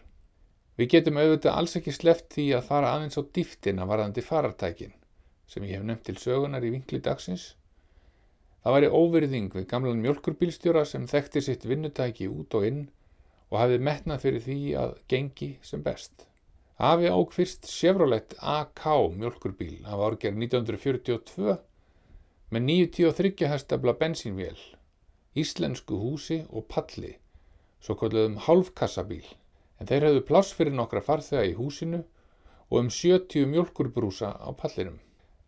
Við 0.78 0.90
getum 0.96 1.20
auðvitað 1.22 1.58
alls 1.60 1.76
ekki 1.78 1.94
sleft 1.94 2.32
því 2.34 2.48
að 2.58 2.68
fara 2.72 2.96
aðeins 2.96 3.20
á 3.20 3.24
dýftina 3.36 3.86
varðandi 3.90 4.24
farartækin 4.26 4.96
sem 5.46 5.66
ég 5.68 5.78
hef 5.78 5.86
nefnt 5.86 6.08
til 6.08 6.18
sögunar 6.18 6.66
í 6.66 6.72
vinkli 6.74 7.00
dagsins. 7.04 7.54
Það 8.64 8.76
væri 8.78 8.90
óverðing 8.96 9.50
við 9.54 9.68
gamlan 9.70 10.02
mjölkurbílstjóra 10.02 10.86
sem 10.88 11.06
þekkti 11.12 11.44
sitt 11.46 11.66
vinnutæki 11.70 12.30
út 12.32 12.56
og 12.58 12.66
inn 12.70 12.84
og 13.52 13.60
hafði 13.60 13.82
metnað 13.86 14.24
fyrir 14.24 14.46
því 14.48 14.60
að 14.82 14.94
gengi 15.12 15.50
sem 15.62 15.84
best. 15.86 16.26
Afi 16.82 17.12
ák 17.12 17.36
fyrst 17.36 17.68
Chevrolet 17.70 18.34
AK 18.40 18.82
mjölkurbíl 19.20 19.84
af 19.86 20.02
árgerð 20.08 20.40
1942 20.42 21.58
með 22.54 22.68
93 22.70 23.48
hestafla 23.50 23.96
bensínvél, 23.98 24.58
íslensku 25.34 25.98
húsi 25.98 26.44
og 26.54 26.68
palli, 26.70 27.16
svo 27.82 27.96
kalluðum 27.98 28.36
hálfkassabíl, 28.46 29.26
en 29.80 29.90
þeir 29.90 30.06
hafðu 30.08 30.22
pláss 30.28 30.54
fyrir 30.54 30.76
nokkra 30.78 31.02
farþega 31.02 31.48
í 31.50 31.56
húsinu 31.58 32.04
og 32.70 32.78
um 32.84 32.92
70 32.94 33.50
mjölkurbrúsa 33.50 34.36
á 34.38 34.50
pallinum. 34.54 35.00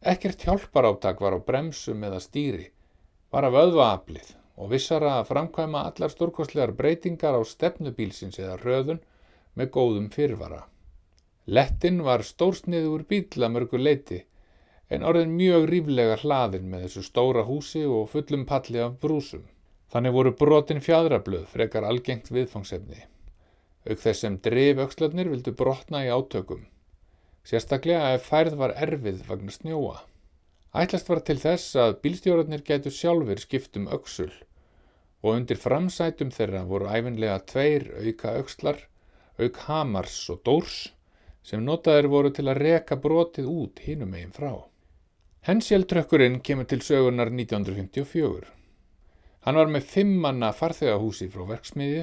Ekkert 0.02 0.48
hjálparáttak 0.48 1.22
var 1.22 1.38
á 1.38 1.40
bremsum 1.46 2.02
eða 2.10 2.24
stýri, 2.24 2.72
var 3.30 3.46
af 3.46 3.60
öðvaaflið 3.62 4.34
og 4.58 4.72
vissara 4.74 5.20
að 5.20 5.30
framkvæma 5.30 5.86
allar 5.90 6.14
stórkostlegar 6.14 6.74
breytingar 6.80 7.38
á 7.38 7.42
stefnubílsins 7.46 8.40
eða 8.42 8.58
röðun 8.64 9.02
með 9.54 9.74
góðum 9.78 10.10
fyrvara. 10.14 10.64
Lettin 11.46 12.02
var 12.02 12.26
stórsniður 12.26 13.06
bíl 13.06 13.46
að 13.46 13.54
mörgu 13.54 13.78
leiti 13.78 14.24
en 14.94 15.04
orðin 15.04 15.34
mjög 15.38 15.68
ríflega 15.72 16.18
hlaðin 16.22 16.70
með 16.70 16.86
þessu 16.86 17.04
stóra 17.08 17.44
húsi 17.48 17.84
og 17.90 18.10
fullum 18.12 18.46
palli 18.50 18.82
af 18.84 18.98
brúsum. 19.02 19.46
Þannig 19.94 20.16
voru 20.16 20.32
brotin 20.38 20.82
fjadrablöð 20.84 21.46
frekar 21.50 21.86
algengt 21.88 22.32
viðfangsefni. 22.34 23.06
Auk 23.86 24.02
þess 24.02 24.26
sem 24.26 24.38
drifaukslarnir 24.42 25.30
vildu 25.32 25.54
brotna 25.58 26.04
í 26.06 26.10
átökum. 26.10 26.66
Sérstaklega 27.46 28.16
ef 28.16 28.26
færð 28.30 28.58
var 28.62 28.74
erfið 28.82 29.22
vagnar 29.30 29.54
snjóa. 29.54 30.00
Ætlast 30.76 31.10
var 31.10 31.22
til 31.24 31.38
þess 31.40 31.78
að 31.80 32.00
bílstjórarnir 32.04 32.66
getur 32.66 32.94
sjálfur 32.94 33.40
skiptum 33.40 33.88
auksul 33.88 34.34
og 35.26 35.32
undir 35.40 35.58
framsætum 35.58 36.30
þeirra 36.34 36.66
voru 36.70 36.90
æfinlega 36.92 37.40
tveir 37.50 37.88
auka 37.98 38.34
aukslar, 38.42 38.82
auk 39.42 39.56
hamars 39.66 40.18
og 40.30 40.44
dórs 40.46 40.76
sem 41.46 41.64
notaðir 41.66 42.10
voru 42.12 42.34
til 42.34 42.46
að 42.50 42.60
reka 42.62 42.98
brotið 43.02 43.50
út 43.50 43.82
hínum 43.86 44.12
megin 44.14 44.34
frá. 44.36 44.52
Hensjeltrökkurinn 45.46 46.40
kemur 46.42 46.66
til 46.66 46.80
sögunar 46.82 47.30
1954. 47.30 48.48
Hann 49.46 49.60
var 49.60 49.68
með 49.70 49.84
fimmanna 49.92 50.48
farþegahúsi 50.58 51.28
frá 51.30 51.44
verksmiði 51.52 52.00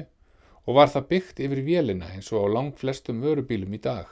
og 0.63 0.77
var 0.77 0.93
það 0.93 1.09
byggt 1.09 1.41
yfir 1.43 1.61
vélina 1.65 2.13
eins 2.13 2.31
og 2.31 2.47
á 2.47 2.47
lang 2.53 2.71
flestum 2.79 3.19
vörubílum 3.19 3.75
í 3.75 3.81
dag. 3.83 4.07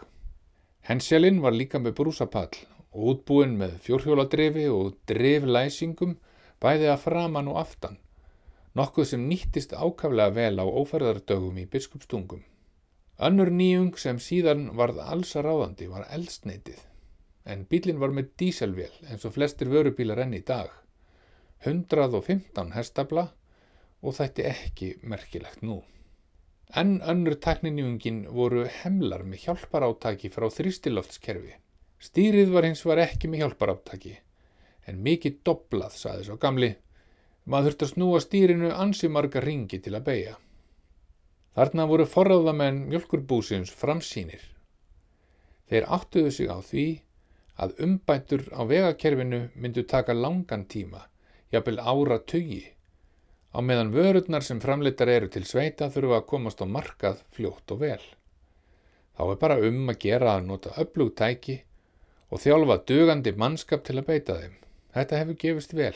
Hensjelinn 0.83 1.39
var 1.39 1.55
líka 1.55 1.79
með 1.79 1.95
brúsapall 2.01 2.59
og 2.91 3.07
útbúin 3.13 3.55
með 3.55 3.79
fjórhjóladrifi 3.87 4.67
og 4.67 4.99
driflæsingum 5.07 6.17
bæði 6.59 6.91
að 6.91 7.01
framann 7.07 7.53
og 7.55 7.63
aftan, 7.63 7.95
nokkuð 8.75 9.13
sem 9.13 9.27
nýttist 9.31 9.71
ákaflega 9.71 10.35
vel 10.41 10.59
á 10.59 10.67
óferðardögum 10.67 11.63
í 11.63 11.69
biskupstungum. 11.71 12.43
Önnur 13.15 13.47
nýjung 13.47 13.95
sem 13.95 14.19
síðan 14.19 14.73
varð 14.75 14.99
alls 15.07 15.37
að 15.39 15.47
ráðandi 15.47 15.87
var 15.87 16.09
eldsneitið, 16.11 16.83
en 17.45 17.65
bílinn 17.69 17.99
var 18.01 18.13
með 18.13 18.33
díselvél 18.39 18.91
eins 19.09 19.25
og 19.25 19.35
flestir 19.37 19.71
vörubílar 19.71 20.21
enn 20.23 20.35
í 20.37 20.41
dag, 20.45 20.69
115 21.65 22.73
hestabla 22.75 23.29
og 24.01 24.15
þætti 24.17 24.45
ekki 24.49 24.91
merkilegt 25.05 25.63
nú. 25.65 25.81
Enn 26.77 27.01
önnur 27.03 27.35
takninjungin 27.43 28.23
voru 28.31 28.63
hemlar 28.81 29.25
með 29.27 29.45
hjálparátaki 29.45 30.31
frá 30.31 30.47
þrýstiloftskerfi. 30.55 31.57
Stýrið 32.01 32.53
var 32.53 32.65
hins 32.65 32.85
var 32.87 33.01
ekki 33.03 33.29
með 33.29 33.43
hjálparáttaki, 33.43 34.13
en 34.87 35.03
mikið 35.05 35.41
doblað, 35.45 35.97
saði 35.99 36.29
svo 36.29 36.37
gamli. 36.41 36.71
Maður 37.45 37.71
þurfti 37.71 37.85
að 37.85 37.91
snúa 37.91 38.21
stýrinu 38.23 38.71
ansi 38.71 39.09
marga 39.11 39.43
ringi 39.43 39.81
til 39.83 39.93
að 39.97 40.07
beigja. 40.07 40.37
Þarna 41.57 41.85
voru 41.91 42.07
forráðamenn 42.07 42.85
mjölkurbúsins 42.87 43.73
framsýnir. 43.75 44.41
Þeir 45.67 45.87
áttuðu 45.91 46.31
sig 46.31 46.47
á 46.47 46.57
því 46.63 46.85
að 47.61 47.75
umbætur 47.85 48.47
á 48.57 48.61
vegakerfinu 48.65 49.41
myndu 49.53 49.83
taka 49.85 50.15
langan 50.17 50.65
tíma, 50.65 51.03
jafnvel 51.53 51.77
ára 51.79 52.17
tögi, 52.25 52.63
á 53.53 53.59
meðan 53.61 53.91
vörurnar 53.93 54.45
sem 54.45 54.61
framleitar 54.63 55.11
eru 55.11 55.29
til 55.29 55.43
sveita 55.45 55.91
þurfa 55.93 56.21
að 56.21 56.29
komast 56.31 56.63
á 56.63 56.65
markað 56.65 57.21
fljótt 57.35 57.73
og 57.75 57.83
vel. 57.83 58.01
Þá 59.17 59.23
er 59.27 59.37
bara 59.43 59.59
um 59.67 59.91
að 59.91 59.99
gera 60.05 60.37
að 60.37 60.47
nota 60.47 60.73
öflugtæki 60.81 61.59
og 62.31 62.41
þjálfa 62.41 62.79
dugandi 62.87 63.35
mannskap 63.37 63.83
til 63.85 63.99
að 63.99 64.07
beita 64.07 64.39
þeim. 64.39 64.57
Þetta 64.95 65.21
hefur 65.21 65.39
gefist 65.43 65.75
vel. 65.77 65.95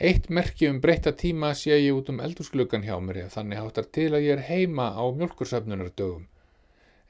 Eitt 0.00 0.30
merki 0.32 0.70
um 0.70 0.78
breyta 0.80 1.12
tíma 1.12 1.50
sé 1.58 1.74
ég 1.76 1.92
út 1.92 2.08
um 2.08 2.22
eldursklugan 2.24 2.86
hjá 2.86 2.94
mér 3.04 3.24
eða 3.24 3.34
þannig 3.34 3.60
háttar 3.60 3.88
til 3.92 4.08
að 4.14 4.24
ég 4.24 4.38
er 4.38 4.46
heima 4.46 4.86
á 4.96 5.04
mjölkursöfnunardögum. 5.18 6.24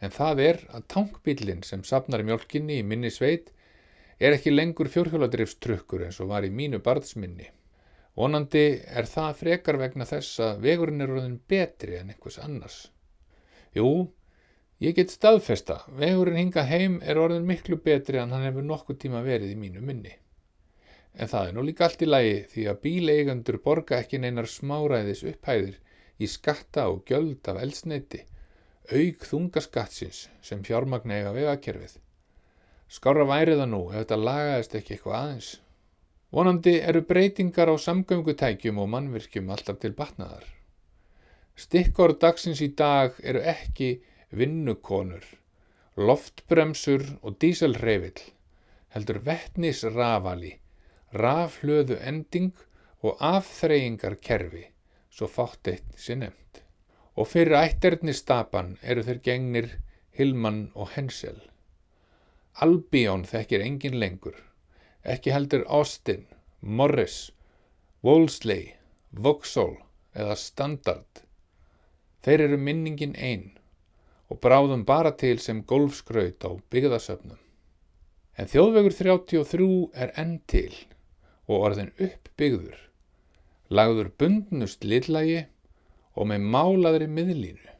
En 0.00 0.10
það 0.10 0.42
er 0.48 0.58
að 0.74 0.86
tankbílinn 0.94 1.62
sem 1.62 1.84
sapnar 1.84 2.24
mjölkinni 2.26 2.80
í 2.80 2.86
minni 2.86 3.12
sveit 3.14 3.52
er 4.20 4.36
ekki 4.36 4.52
lengur 4.52 4.90
fjórhjóladrifstrukkur 4.92 6.06
eins 6.06 6.20
og 6.20 6.30
var 6.30 6.44
í 6.44 6.52
mínu 6.52 6.82
barðsminni. 6.84 7.48
Vonandi 8.16 8.64
er 8.84 9.08
það 9.08 9.36
frekar 9.42 9.80
vegna 9.80 10.06
þess 10.06 10.40
að 10.44 10.64
vegurinn 10.68 11.00
er 11.00 11.12
orðin 11.16 11.38
betri 11.48 11.96
en 11.98 12.12
einhvers 12.12 12.40
annars. 12.44 12.80
Jú, 13.74 14.10
Ég 14.80 14.94
get 14.96 15.10
staðfesta, 15.12 15.74
vegurinn 15.92 16.38
hinga 16.38 16.62
heim 16.64 16.94
er 17.04 17.18
orðin 17.20 17.44
miklu 17.44 17.76
betri 17.84 18.16
en 18.16 18.30
hann 18.32 18.46
hefur 18.46 18.64
nokkuð 18.64 18.96
tíma 19.02 19.20
verið 19.26 19.50
í 19.52 19.58
mínu 19.60 19.82
minni. 19.84 20.14
En 21.12 21.28
það 21.28 21.50
er 21.50 21.56
nú 21.56 21.64
líka 21.66 21.84
allt 21.84 22.00
í 22.00 22.08
lagi 22.08 22.38
því 22.48 22.64
að 22.70 22.78
bíleigandur 22.86 23.58
borga 23.66 23.98
ekki 24.00 24.22
neinar 24.22 24.48
smáræðis 24.48 25.20
upphæðir 25.34 25.76
í 26.16 26.28
skatta 26.32 26.86
og 26.88 27.02
gjöld 27.10 27.50
af 27.52 27.60
elsneiti, 27.60 28.22
auk 28.88 29.28
þungaskattsins 29.28 30.22
sem 30.40 30.64
fjármagna 30.64 31.20
eiga 31.20 31.34
vegakerfið. 31.36 31.98
Skára 32.90 33.22
væriða 33.22 33.68
nú 33.70 33.84
ef 33.90 34.00
þetta 34.00 34.16
lagaðist 34.18 34.72
ekki 34.74 34.96
eitthvað 34.96 35.16
aðeins. 35.16 35.50
Vonandi 36.34 36.72
eru 36.92 37.02
breytingar 37.06 37.70
á 37.70 37.74
samgöngutækjum 37.78 38.80
og 38.82 38.88
mannvirkjum 38.90 39.50
alltaf 39.54 39.78
til 39.82 39.92
batnaðar. 39.98 40.42
Stikkor 41.54 42.16
dagsins 42.18 42.62
í 42.66 42.70
dag 42.74 43.14
eru 43.22 43.42
ekki 43.52 43.90
vinnukonur, 44.34 45.22
loftbremsur 45.98 47.04
og 47.22 47.36
díselreifill, 47.42 48.22
heldur 48.94 49.20
vettnisrafali, 49.26 50.52
rafhlöðu 51.14 51.98
ending 52.12 52.54
og 53.06 53.22
afþreyingarkerfi, 53.30 54.64
svo 55.10 55.30
fátt 55.30 55.70
eitt 55.74 55.94
sé 55.98 56.18
nefnd. 56.18 56.62
Og 57.18 57.30
fyrir 57.30 57.58
ætternistapan 57.60 58.76
eru 58.82 59.06
þeir 59.06 59.22
gengnir 59.30 59.72
Hilman 60.18 60.68
og 60.74 60.94
Hensel. 60.96 61.38
Albion 62.58 63.22
þekkir 63.24 63.62
engin 63.64 63.98
lengur, 64.00 64.34
ekki 65.04 65.32
heldur 65.32 65.62
Austin, 65.68 66.26
Morris, 66.60 67.30
Wolseley, 68.02 68.74
Vauxhall 69.12 69.78
eða 70.14 70.36
Standard. 70.36 71.22
Þeir 72.20 72.46
eru 72.48 72.58
minningin 72.60 73.14
einn 73.16 73.52
og 74.30 74.42
bráðum 74.44 74.84
bara 74.86 75.14
til 75.16 75.38
sem 75.42 75.62
golfskraut 75.64 76.44
á 76.46 76.50
byggðasöfnum. 76.70 77.38
En 78.36 78.50
þjóðvegur 78.50 78.94
33 78.98 79.70
er 79.94 80.12
enn 80.20 80.38
til 80.50 80.74
og 81.48 81.64
orðin 81.70 81.90
uppbyggður, 81.98 82.76
lagður 83.70 84.12
bundnust 84.20 84.84
lillagi 84.84 85.46
og 86.14 86.30
með 86.30 86.46
málaðri 86.54 87.08
miðlínu. 87.10 87.74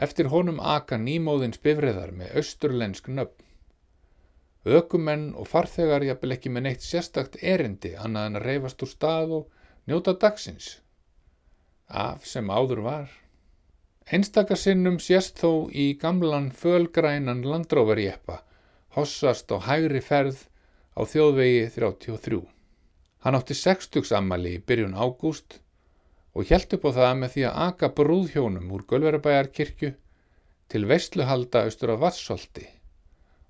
Eftir 0.00 0.30
honum 0.32 0.60
aka 0.64 0.96
nýmóðins 0.96 1.60
bifriðar 1.60 2.12
með 2.16 2.36
austurlensk 2.40 3.10
nöfn. 3.12 3.44
Ökumenn 4.64 5.30
og 5.40 5.48
farþegar 5.48 6.04
jafnvel 6.04 6.36
ekki 6.36 6.52
með 6.52 6.66
neitt 6.66 6.84
sérstakt 6.84 7.36
erindi 7.40 7.94
annað 7.96 8.28
en 8.30 8.38
að 8.40 8.46
reyfast 8.46 8.84
úr 8.84 8.90
stað 8.92 9.34
og 9.38 9.68
njóta 9.88 10.14
dagsins. 10.22 10.70
Af 11.88 12.24
sem 12.28 12.48
áður 12.48 12.84
var. 12.86 13.10
Einstakasinnum 14.10 14.98
sést 15.04 15.40
þó 15.40 15.68
í 15.70 15.92
gamlan 16.00 16.48
fölgrænan 16.50 17.44
landrófarjeppa, 17.46 18.40
hossast 18.96 19.52
á 19.52 19.56
hægri 19.68 20.00
ferð 20.04 20.46
á 20.96 21.04
þjóðvegi 21.04 21.68
33. 21.76 22.40
Hann 23.20 23.36
átti 23.36 23.56
sextugsammali 23.56 24.56
í 24.56 24.62
byrjun 24.64 24.96
ágúst 24.96 25.60
og 26.34 26.46
hjælt 26.46 26.76
upp 26.76 26.84
á 26.86 26.90
það 26.98 27.14
með 27.20 27.32
því 27.34 27.46
að 27.48 27.62
aka 27.66 27.90
brúðhjónum 27.98 28.70
úr 28.74 28.84
Gölverabæjarkirkju 28.90 29.90
til 30.70 30.86
veistluhalda 30.86 31.64
austur 31.66 31.94
af 31.94 32.02
Vassholti 32.04 32.66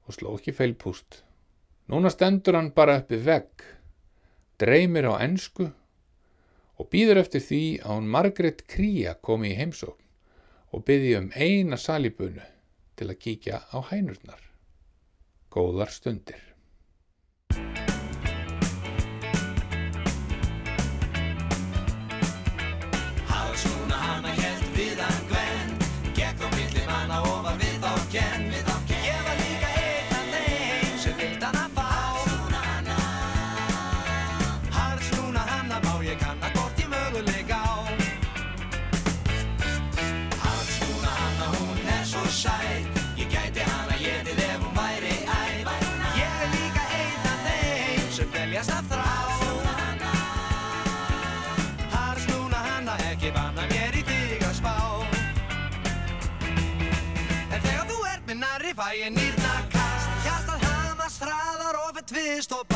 og 0.08 0.16
sló 0.16 0.32
ekki 0.38 0.54
feilpúst. 0.56 1.20
Núna 1.90 2.10
stendur 2.10 2.56
hann 2.56 2.72
bara 2.74 3.00
uppi 3.02 3.18
vegg, 3.20 3.64
dreymir 4.58 5.10
á 5.12 5.20
ennsku 5.20 5.68
og 6.80 6.88
býður 6.92 7.20
eftir 7.20 7.44
því 7.44 7.64
að 7.82 7.96
hún 7.98 8.12
Margret 8.14 8.64
Kría 8.70 9.16
komi 9.20 9.52
í 9.52 9.58
heimsókn 9.58 10.06
og 10.72 10.84
byði 10.86 11.16
um 11.18 11.32
eina 11.34 11.76
salibunu 11.76 12.46
til 12.96 13.10
að 13.10 13.20
kíkja 13.24 13.60
á 13.68 13.78
hænurnar. 13.90 14.40
Góðar 15.50 15.92
stundir. 15.92 16.49
Hraðar 62.10 62.58
og 62.58 62.69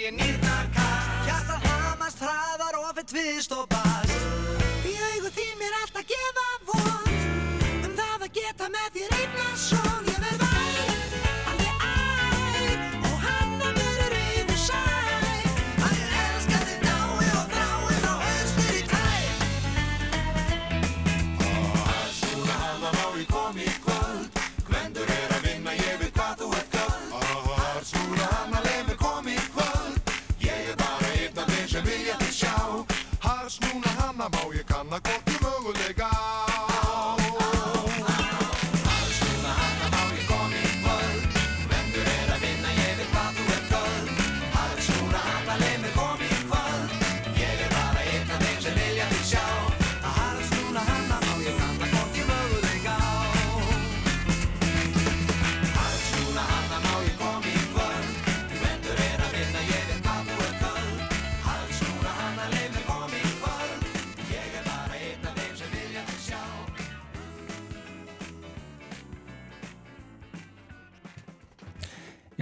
ég 0.00 0.14
nýrnarkast 0.16 1.26
Hjartað 1.26 1.68
hamast 1.68 2.24
hraðar 2.24 2.78
og 2.80 2.88
fyrir 2.96 3.08
tvist 3.12 3.52
og 3.56 3.71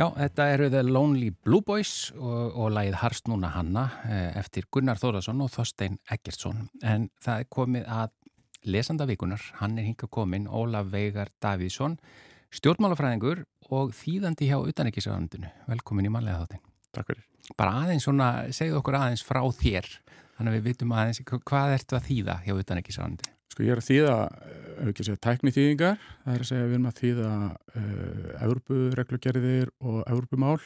Já, 0.01 0.07
þetta 0.17 0.45
eru 0.49 0.67
The 0.73 0.81
Lonely 0.87 1.27
Blue 1.45 1.61
Boys 1.61 1.91
og, 2.17 2.55
og 2.57 2.71
lagið 2.73 2.95
Harst 3.03 3.27
núna 3.29 3.51
hanna 3.53 3.83
eh, 4.09 4.31
eftir 4.41 4.65
Gunnar 4.73 4.97
Þórðarsson 4.97 5.43
og 5.45 5.51
Þorstein 5.53 5.99
Eggertsson. 6.09 6.63
En 6.81 7.11
það 7.21 7.43
er 7.43 7.49
komið 7.53 7.91
að 7.93 8.15
lesanda 8.73 9.05
vikunar, 9.11 9.45
hann 9.59 9.77
er 9.77 9.85
hinga 9.91 10.09
komin, 10.09 10.47
Ólaf 10.49 10.89
Veigar 10.95 11.29
Davíðsson, 11.45 11.99
stjórnmálafræðingur 12.57 13.45
og 13.77 13.93
þýðandi 13.99 14.49
hjá 14.49 14.57
utanekisraðandinu. 14.73 15.53
Velkomin 15.69 16.09
í 16.09 16.15
manlega 16.17 16.47
þáttin. 16.47 16.65
Takk 16.97 17.13
fyrir. 17.13 17.27
Bara 17.61 17.77
aðeins 17.83 18.09
svona, 18.09 18.31
segðu 18.57 18.81
okkur 18.81 18.97
aðeins 19.03 19.27
frá 19.27 19.43
þér, 19.61 19.91
þannig 20.39 20.55
að 20.55 20.57
við 20.57 20.69
vitum 20.71 20.97
aðeins 20.97 21.21
hvað 21.29 21.77
ertu 21.77 22.01
að 22.01 22.09
þýða 22.09 22.41
hjá 22.47 22.55
utanekisraðandinu. 22.57 23.37
Sko 23.53 23.69
ég 23.69 23.77
er 23.77 23.85
að 23.85 23.91
þýða, 23.91 24.17
ef 24.81 24.91
ekki 24.91 25.05
að 25.05 25.09
segja, 25.11 25.23
tækni 25.27 25.55
þýðingar. 25.55 26.05
Það 26.25 26.35
er 26.35 26.45
að 26.45 26.51
segja 26.51 26.67
við 26.67 26.77
erum 26.77 26.91
að 26.91 27.01
þýða 27.01 27.33
uh, 27.81 28.45
Evropureglugerðir 28.47 29.73
og 29.81 29.99
Evropumál 30.07 30.61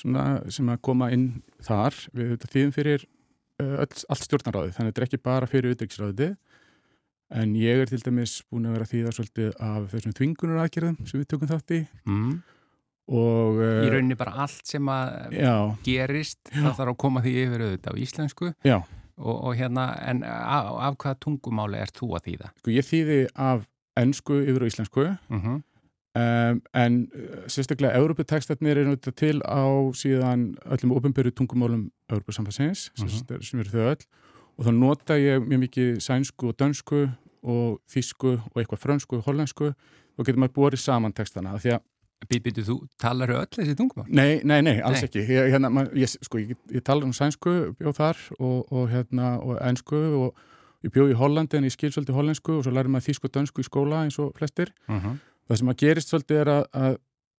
svona, 0.00 0.26
sem 0.52 0.70
að 0.72 0.84
koma 0.86 1.10
inn 1.14 1.26
þar. 1.66 1.98
Við 2.16 2.46
þýðum 2.46 2.76
fyrir 2.76 3.06
uh, 3.06 3.74
öll, 3.84 3.90
allt 4.14 4.28
stjórnaráðið, 4.28 4.76
þannig 4.76 4.86
að 4.86 4.94
þetta 4.94 5.02
er 5.02 5.08
ekki 5.08 5.22
bara 5.30 5.50
fyrir 5.50 5.76
utryggisráðið. 5.76 6.38
En 7.40 7.52
ég 7.54 7.84
er 7.84 7.90
til 7.90 8.00
dæmis 8.02 8.40
búin 8.50 8.66
að 8.66 8.78
vera 8.78 8.86
að 8.88 8.94
þýða 8.94 9.12
svolítið 9.14 9.50
af 9.62 9.84
þessum 9.92 10.14
þvingunar 10.18 10.64
aðgerðum 10.64 10.96
sem 11.06 11.20
við 11.20 11.28
tökum 11.30 11.50
þátt 11.50 11.76
í. 11.76 11.84
Mm. 12.08 12.32
Og, 13.10 13.58
uh, 13.58 13.82
Í 13.86 13.90
rauninni 13.90 14.16
bara 14.18 14.34
allt 14.44 14.66
sem 14.70 14.86
að 14.90 15.34
Já, 15.34 15.54
gerist, 15.86 16.40
það 16.50 16.74
þarf 16.78 16.92
að 16.92 16.98
koma 17.02 17.22
því 17.24 17.36
yfir 17.44 17.64
auðvitað 17.66 17.96
á 17.98 18.02
íslensku 18.04 18.50
já. 18.66 18.76
Og, 19.20 19.36
og 19.50 19.56
hérna, 19.58 19.90
en 20.10 20.22
af, 20.24 20.70
af 20.88 20.96
hvaða 20.96 21.18
tungumáli 21.24 21.80
ert 21.80 21.98
þú 22.00 22.14
að 22.16 22.28
þýða? 22.28 22.52
Sko 22.62 22.74
ég 22.74 22.86
þýði 22.88 23.18
af 23.36 23.66
ennsku 24.00 24.40
yfir 24.42 24.64
á 24.64 24.70
íslensku. 24.70 25.08
Mm 25.28 25.40
-hmm. 25.40 25.58
Um, 26.10 26.62
en 26.74 27.08
uh, 27.14 27.46
sérstaklega 27.46 27.94
Európa-tekstarnir 27.94 28.78
eru 28.78 28.96
þetta 28.96 29.12
til 29.14 29.42
á 29.46 29.62
síðan 29.94 30.56
öllum 30.66 30.96
ofinbyrju 30.96 31.30
tungumálum 31.30 31.92
Európa-samfansins 32.10 32.90
Mhm. 32.98 33.08
sem, 33.08 33.42
sem 33.42 33.60
eru 33.60 33.70
þau 33.70 33.94
öll 33.94 34.04
og 34.58 34.66
þá 34.66 34.70
nota 34.74 35.14
ég 35.14 35.38
mjög 35.46 35.60
mikið 35.60 36.00
sænsku 36.00 36.48
og 36.48 36.56
dönsku 36.58 37.10
og 37.42 37.78
þísku 37.88 38.40
og 38.42 38.56
eitthvað 38.56 38.82
frönsku 38.82 39.16
og 39.16 39.24
hollensku 39.24 39.74
og 40.18 40.26
getur 40.26 40.40
maður 40.40 40.56
borið 40.58 40.82
saman 40.82 41.12
tekstana 41.12 41.54
því 41.58 41.70
að 41.76 41.80
Býtu, 42.28 42.62
þú 42.66 42.76
talar 43.00 43.32
öll 43.32 43.48
þessi 43.48 43.74
tungumál? 43.78 44.04
Nei, 44.12 44.40
nei, 44.44 44.60
nei, 44.62 44.76
alls 44.84 45.00
Nei. 45.00 45.08
ekki. 45.08 45.22
Ég, 45.24 45.50
hérna, 45.54 45.70
man, 45.72 45.88
ég, 45.96 46.10
sko, 46.20 46.38
ég, 46.42 46.58
ég 46.70 46.84
talar 46.84 47.08
um 47.08 47.14
sænsku, 47.16 47.74
bjóð 47.80 47.96
þar 47.96 48.20
og, 48.38 48.58
og, 48.68 48.84
hérna, 48.92 49.32
og 49.40 49.56
ennsku 49.64 50.00
og 50.20 50.44
ég 50.84 50.92
bjóð 50.92 51.14
í 51.14 51.18
Hollandi 51.18 51.58
en 51.58 51.66
ég 51.68 51.74
skil 51.74 51.90
svolítið 51.94 52.18
hollensku 52.20 52.58
og 52.58 52.66
svo 52.66 52.74
læri 52.76 52.92
maður 52.92 53.08
þýsku 53.08 53.30
og 53.30 53.34
dönsku 53.38 53.64
í 53.64 53.68
skóla 53.68 54.04
eins 54.04 54.20
og 54.20 54.32
flestir. 54.38 54.72
Uh 54.88 55.16
Það 55.50 55.58
sem 55.58 55.70
að 55.72 55.80
gerist 55.82 56.12
svolítið 56.12 56.36
er 56.38 56.48
að, 56.52 56.60
að, 56.78 56.92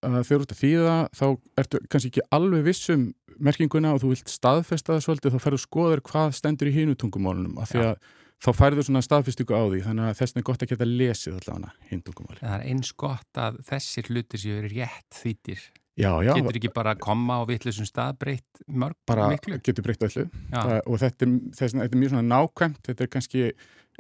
að 0.04 0.16
þegar 0.28 0.28
þú 0.28 0.42
ert 0.44 0.52
að 0.52 0.58
þýða 0.62 0.96
þá 1.16 1.28
ertu 1.62 1.80
kannski 1.88 2.10
ekki 2.12 2.24
alveg 2.36 2.66
vissum 2.66 3.06
merkinguna 3.40 3.94
og 3.96 4.02
þú 4.04 4.10
vilt 4.12 4.34
staðfesta 4.34 4.98
það 4.98 5.06
svolítið 5.06 5.32
þá 5.38 5.44
ferðu 5.46 5.60
skoður 5.64 6.02
hvað 6.10 6.34
stendur 6.36 6.68
í 6.68 6.74
hínu 6.76 6.98
tungumálunum 7.00 7.62
af 7.64 7.72
því 7.72 7.86
að 7.86 7.96
þá 8.42 8.50
færðu 8.58 8.86
svona 8.88 9.04
staðfestingu 9.06 9.54
á 9.54 9.64
því 9.70 9.84
þannig 9.86 10.08
að 10.10 10.18
þess 10.22 10.38
er 10.40 10.46
gott 10.48 10.64
að 10.66 10.72
geta 10.74 10.88
lesið 10.90 11.38
allavega 11.38 11.74
hinn 11.92 12.02
tungumáli. 12.06 12.42
Það 12.42 12.56
er 12.58 12.66
eins 12.72 12.92
gott 13.04 13.42
að 13.44 13.60
þessir 13.70 14.10
hlutir 14.10 14.42
séu 14.42 14.64
rétt 14.66 15.20
þýttir. 15.22 15.68
Já, 16.00 16.10
já, 16.24 16.32
Getur 16.38 16.56
ekki 16.56 16.72
bara 16.74 16.94
að 16.96 17.02
koma 17.04 17.36
á 17.38 17.42
vitlisum 17.46 17.86
stað 17.86 18.16
breytt 18.24 18.62
mörg 18.72 18.96
bara 19.06 19.28
miklu? 19.30 19.58
getur 19.62 19.84
breytt 19.86 20.06
öllu. 20.08 20.24
Það, 20.50 20.72
og 20.88 21.02
þetta 21.02 21.28
er, 21.28 21.34
þess, 21.60 21.76
þetta 21.76 21.98
er 21.98 22.02
mjög 22.02 22.14
svona 22.14 22.30
nákvæmt 22.32 22.80
þetta 22.88 23.04
er 23.06 23.10
kannski 23.12 23.44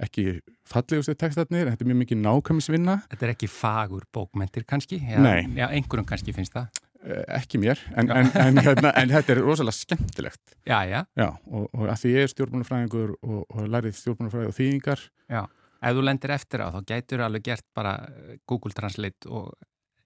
ekki 0.01 0.23
fallegustu 0.71 1.13
textatnir, 1.19 1.67
en 1.67 1.75
þetta 1.75 1.83
er 1.83 1.89
mjög 1.91 1.99
mikið 2.05 2.21
nákvæmisvinna 2.23 2.95
Þetta 3.11 3.27
er 3.27 3.33
ekki 3.35 3.49
fagur 3.51 4.07
bókmentir 4.15 4.63
kannski? 4.65 5.01
Já, 5.03 5.19
Nei. 5.21 5.43
Já, 5.59 5.67
einhverjum 5.67 6.07
kannski 6.09 6.33
finnst 6.33 6.55
það. 6.55 6.71
Eh, 7.01 7.23
ekki 7.33 7.57
mér, 7.57 7.79
en, 7.97 8.11
en, 8.13 8.27
en, 8.37 8.59
hérna, 8.61 8.91
en 8.99 9.09
þetta 9.09 9.33
er 9.33 9.39
rosalega 9.41 9.73
skemmtilegt. 9.73 10.53
Já, 10.69 10.83
já, 10.85 10.99
Já, 11.17 11.27
og, 11.49 11.63
og 11.73 11.87
að 11.89 11.97
því 12.03 12.11
ég 12.13 12.27
er 12.27 12.31
stjórnmálafræðingur 12.35 13.15
og, 13.17 13.39
og 13.49 13.71
lærið 13.73 13.95
stjórnmálafræði 13.97 14.51
og 14.51 14.57
þýðingar. 14.59 15.03
Já. 15.33 15.41
Ef 15.81 15.97
þú 15.97 16.03
lendir 16.05 16.33
eftir 16.35 16.61
á 16.61 16.67
þá 16.69 16.79
gætur 16.91 17.23
alveg 17.25 17.47
gert 17.47 17.65
bara 17.73 17.95
eh, 18.05 18.35
Google 18.45 18.77
Translate 18.77 19.31
og 19.33 19.49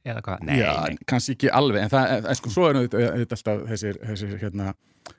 eða 0.06 0.24
hvað? 0.26 0.44
Nei, 0.48 0.58
Já, 0.62 0.72
nei. 0.90 1.00
kannski 1.10 1.36
ekki 1.36 1.52
alveg, 1.60 1.86
en 1.86 1.94
það, 1.94 2.18
en 2.32 2.40
sko 2.40 2.52
svo 2.54 2.68
er 2.70 2.82
þetta, 2.84 3.06
alltaf 3.38 3.64
þessir, 3.72 4.00
þessir 4.12 4.36
hérna, 4.44 4.74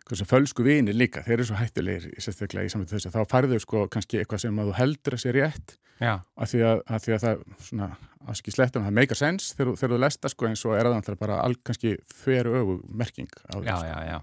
hversu 0.07 0.26
fölsku 0.26 0.66
vinir 0.66 0.97
líka, 0.99 1.22
þeir 1.26 1.39
eru 1.41 1.49
svo 1.49 1.59
hættulegir 1.59 2.07
sérstaklega 2.22 2.66
í 2.66 2.72
samvættu 2.72 2.97
þessu, 2.97 3.12
þá 3.14 3.20
færðu 3.30 3.59
sko 3.62 3.87
kannski 3.93 4.20
eitthvað 4.22 4.45
sem 4.47 4.62
að 4.62 4.70
þú 4.70 4.76
heldur 4.80 5.16
að 5.18 5.22
sé 5.24 5.34
rétt 5.37 5.76
að 6.03 6.51
því 6.53 6.62
að, 6.68 6.80
að, 6.93 7.03
því 7.07 7.14
að 7.16 7.22
það 7.24 7.43
svona, 7.70 7.91
aðski 8.28 8.53
slettum, 8.53 8.84
það 8.84 8.97
make 8.99 9.14
a 9.14 9.18
sense 9.18 9.55
þegar, 9.57 9.78
þegar 9.80 9.95
þú 9.95 10.01
lesta 10.05 10.30
sko 10.32 10.49
eins 10.51 10.64
og 10.66 10.74
er 10.76 10.89
það 10.89 10.97
náttúrulega 10.99 11.22
bara 11.22 11.39
all, 11.47 11.57
kannski 11.64 11.95
þveru 12.22 12.57
öfu 12.61 12.78
merking 13.03 13.30
á 13.49 13.57
já, 13.64 13.76
því. 13.76 13.91
já, 13.91 13.97
já. 14.11 14.18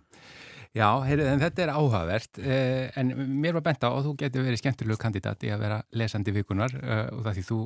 Já, 0.74 0.88
heyrðu, 1.06 1.26
en 1.30 1.42
þetta 1.44 1.62
er 1.62 1.70
áhugavert, 1.70 2.40
eh, 2.42 2.88
en 2.98 3.12
mér 3.42 3.54
var 3.60 3.66
bent 3.68 3.84
á 3.86 3.94
og 3.94 4.00
þú 4.08 4.14
getur 4.24 4.46
verið 4.46 4.62
skemmtilegu 4.62 4.98
kandidat 5.02 5.44
í 5.46 5.52
að 5.54 5.66
vera 5.68 5.76
lesandi 5.94 6.34
vikunar 6.34 6.74
eh, 6.82 7.04
og 7.14 7.22
það 7.28 7.38
því 7.40 7.44
þú 7.50 7.60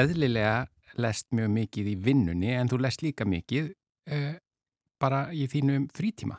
eðlilega 0.00 0.56
lest 1.00 1.26
mjög 1.34 1.50
mikið 1.50 1.86
í 1.92 1.94
vinnunni 2.04 2.54
en 2.54 2.68
þú 2.68 2.80
lest 2.80 3.02
líka 3.02 3.24
mikið 3.28 3.72
eh, 4.06 4.34
bara 5.00 5.28
í 5.32 5.46
þínum 5.50 5.88
frítíma. 5.94 6.38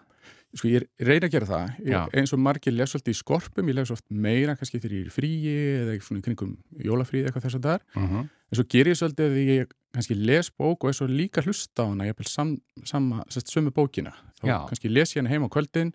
Sko 0.56 0.70
ég 0.72 0.86
reyna 1.03 1.28
að 1.28 1.34
gera 1.34 1.45
það, 1.49 1.72
ég, 1.84 2.14
eins 2.16 2.32
og 2.32 2.39
margir 2.39 2.72
les 2.72 2.89
svolítið 2.93 3.12
í 3.12 3.18
skorpum, 3.20 3.68
ég 3.68 3.76
les 3.76 3.91
oft 3.91 4.06
meira 4.10 4.56
kannski 4.56 4.80
þegar 4.80 4.93
ég 4.95 5.06
er 5.10 5.12
fríi 5.12 5.56
eða 5.82 5.95
svona 5.99 6.22
í 6.22 6.24
kringum 6.24 6.53
jólafríi 6.80 7.26
eitthvað 7.26 7.43
þess 7.43 7.58
að 7.60 7.66
það 7.66 7.74
er, 7.76 7.84
Uh 7.95 8.06
-huh. 8.12 8.22
en 8.51 8.56
svo 8.56 8.64
ger 8.72 8.88
ég 8.88 8.95
svolítið 8.95 9.26
að 9.26 9.51
ég 9.51 9.74
kannski 9.93 10.16
les 10.16 10.49
bók 10.51 10.84
og 10.84 10.89
er 10.89 10.93
svo 10.95 11.08
líka 11.08 11.43
hlusta 11.43 11.84
á 11.84 11.89
hana, 11.91 12.06
ég 12.08 12.16
er 12.20 12.28
sam, 12.28 12.58
sama, 12.84 13.24
sest, 13.28 13.51
sömu 13.51 13.72
bókina, 13.76 14.14
þá 14.39 14.47
Já. 14.47 14.58
kannski 14.70 14.89
les 14.89 15.12
ég 15.16 15.20
hana 15.22 15.30
heim 15.30 15.43
á 15.43 15.49
kvöldin 15.51 15.91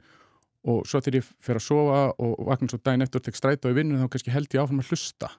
og 0.65 0.85
svo 0.87 1.01
þegar 1.01 1.17
ég 1.23 1.25
fer 1.41 1.57
að 1.57 1.65
sofa 1.65 2.13
og 2.19 2.47
vakna 2.47 2.69
svo 2.69 2.79
daginn 2.85 3.03
eftir 3.03 3.17
og 3.17 3.25
tek 3.25 3.37
strætó 3.37 3.71
í 3.71 3.75
vinnu 3.75 3.97
þá 3.97 4.09
kannski 4.13 4.31
held 4.31 4.49
ég 4.53 4.61
áfram 4.61 4.81
að 4.81 4.89
hlusta 4.93 5.31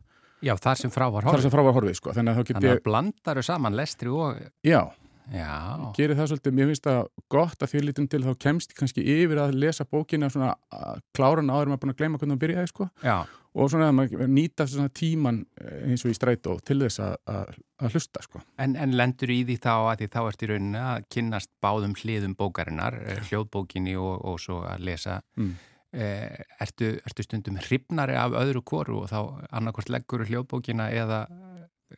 Já, 0.41 0.55
þar 0.57 0.81
sem 0.81 0.93
frá 0.93 1.05
var 1.07 1.23
þar 1.23 1.31
horfið. 1.31 1.45
sem 1.45 1.53
frá 1.53 1.63
var 1.67 1.77
horfið 1.77 1.99
sko, 1.99 2.15
þannig 2.17 2.33
að 2.41 2.51
Þannig 2.51 2.69
ég, 2.71 2.79
að 2.79 2.83
blandaru 2.87 3.45
saman 3.45 3.77
lestri 3.77 4.11
og... 4.11 4.41
já, 4.65 4.81
Já, 5.31 5.91
gerir 5.95 6.17
það 6.17 6.31
svolítið, 6.31 6.55
mér 6.57 6.69
finnst 6.71 6.87
það 6.87 6.97
gott 7.31 7.61
að 7.63 7.69
því 7.71 7.81
lítum 7.85 8.07
til 8.11 8.19
þá 8.25 8.31
kemst 8.41 8.73
ég 8.73 8.79
kannski 8.81 9.03
yfir 9.13 9.39
að 9.39 9.53
lesa 9.61 9.85
bókina 9.87 10.27
svona 10.33 10.49
að 10.75 11.03
klára 11.15 11.39
hana 11.39 11.55
áður 11.55 11.71
maður 11.71 11.83
búin 11.85 11.93
að 11.93 12.01
gleyma 12.01 12.19
hvernig 12.19 12.33
hann 12.35 12.41
byrjaði 12.41 12.71
sko 12.71 12.87
já, 13.05 13.15
og 13.53 13.71
svona 13.71 13.87
að 13.91 13.95
maður 13.99 14.33
nýta 14.33 14.67
svona 14.67 14.91
tíman 14.97 15.39
eh, 15.61 15.77
eins 15.87 16.03
og 16.03 16.11
í 16.11 16.17
strætó 16.17 16.57
til 16.67 16.81
þess 16.83 17.03
að, 17.05 17.15
að, 17.31 17.55
að 17.79 17.95
hlusta 17.95 18.25
sko. 18.25 18.43
en, 18.65 18.75
en 18.75 18.97
lendur 18.99 19.31
í 19.31 19.39
því 19.47 19.57
þá 19.63 19.71
að 19.77 19.95
því 20.01 20.09
þá 20.17 20.21
ert 20.25 20.43
í 20.43 20.51
rauninni 20.51 20.83
að 20.89 21.09
kynnast 21.15 21.51
báðum 21.63 21.95
hliðum 22.01 22.35
bókarinnar, 22.41 22.99
eh, 23.05 23.21
hljóðbókinni 23.29 23.95
og, 24.01 24.13
og 24.33 24.41
svo 24.41 24.63
að 24.67 24.87
lesa. 24.89 25.21
Mm. 25.39 25.55
Eh, 25.91 26.43
ertu, 26.63 26.93
ertu 27.03 27.23
stundum 27.25 27.57
hrifnari 27.59 28.15
af 28.15 28.31
öðru 28.39 28.61
koru 28.63 29.01
og 29.01 29.09
þá 29.11 29.17
annarkvort 29.51 29.89
leggur 29.91 30.21
hljóðbókina 30.23 30.85
eða 30.95 31.25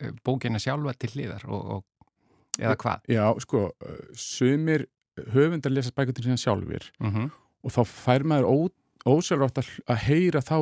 eh, 0.00 0.10
bókina 0.26 0.58
sjálfa 0.58 0.96
til 0.98 1.12
hliðar 1.12 1.44
og, 1.46 1.68
og 1.76 2.58
eða 2.58 2.74
hvað? 2.80 3.04
Já, 3.14 3.22
sko, 3.44 3.68
eh, 3.86 4.00
sumir 4.18 4.88
höfundar 5.30 5.70
lesa 5.70 5.94
bækutin 5.94 6.26
síðan 6.26 6.42
sjálfur 6.42 6.90
Mm 6.98 7.30
og 7.64 7.72
þá 7.72 7.80
fær 7.88 8.24
maður 8.28 8.72
ósjálfrátt 9.08 9.62
að, 9.62 9.68
heyra 10.04 10.42
þá 10.44 10.58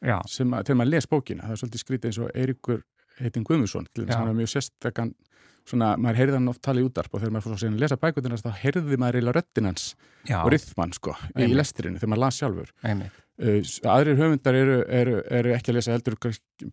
Já, 0.00 0.16
sem 0.28 0.54
að, 0.54 0.64
þegar 0.64 0.78
maður 0.80 0.90
les 0.94 1.06
bókina, 1.10 1.44
það 1.44 1.52
er 1.52 1.60
svolítið 1.60 1.82
skrítið 1.82 2.08
eins 2.08 2.18
og 2.18 2.30
Eiríkur 2.34 2.84
heitin 3.18 3.44
Guðmusson, 3.44 3.88
til 3.92 4.06
þess 4.06 4.16
að 4.16 4.22
hann 4.22 4.30
er 4.30 4.38
mjög 4.38 4.52
sérstakann 4.54 5.10
svona, 5.70 5.92
maður 5.96 6.18
heyrði 6.20 6.36
hann 6.38 6.50
oft 6.52 6.62
tala 6.66 6.82
í 6.82 6.86
útarp 6.88 7.14
og 7.14 7.20
þegar 7.22 7.32
maður 7.36 7.46
fór 7.46 7.54
svo 7.56 7.62
síðan 7.64 7.78
að 7.78 7.84
lesa 7.86 7.96
bækutina 8.02 8.38
þá 8.42 8.50
heyrði 8.64 8.98
maður 9.00 9.18
eiginlega 9.20 9.38
röddinn 9.40 9.70
hans 9.70 9.86
já, 10.28 10.38
og 10.44 10.50
rithmann 10.54 10.92
sko, 10.96 11.14
í 11.34 11.44
Einmitt. 11.44 11.56
lesturinu 11.60 11.98
þegar 12.02 12.12
maður 12.14 12.24
las 12.26 12.40
sjálfur 12.42 12.72
einmitt. 12.84 13.20
uh, 13.40 13.60
aðrir 13.94 14.18
höfundar 14.20 14.54
eru, 14.60 14.76
eru, 14.88 15.16
eru 15.30 15.54
ekki 15.56 15.72
að 15.72 15.78
lesa 15.80 15.94
heldur 15.96 16.18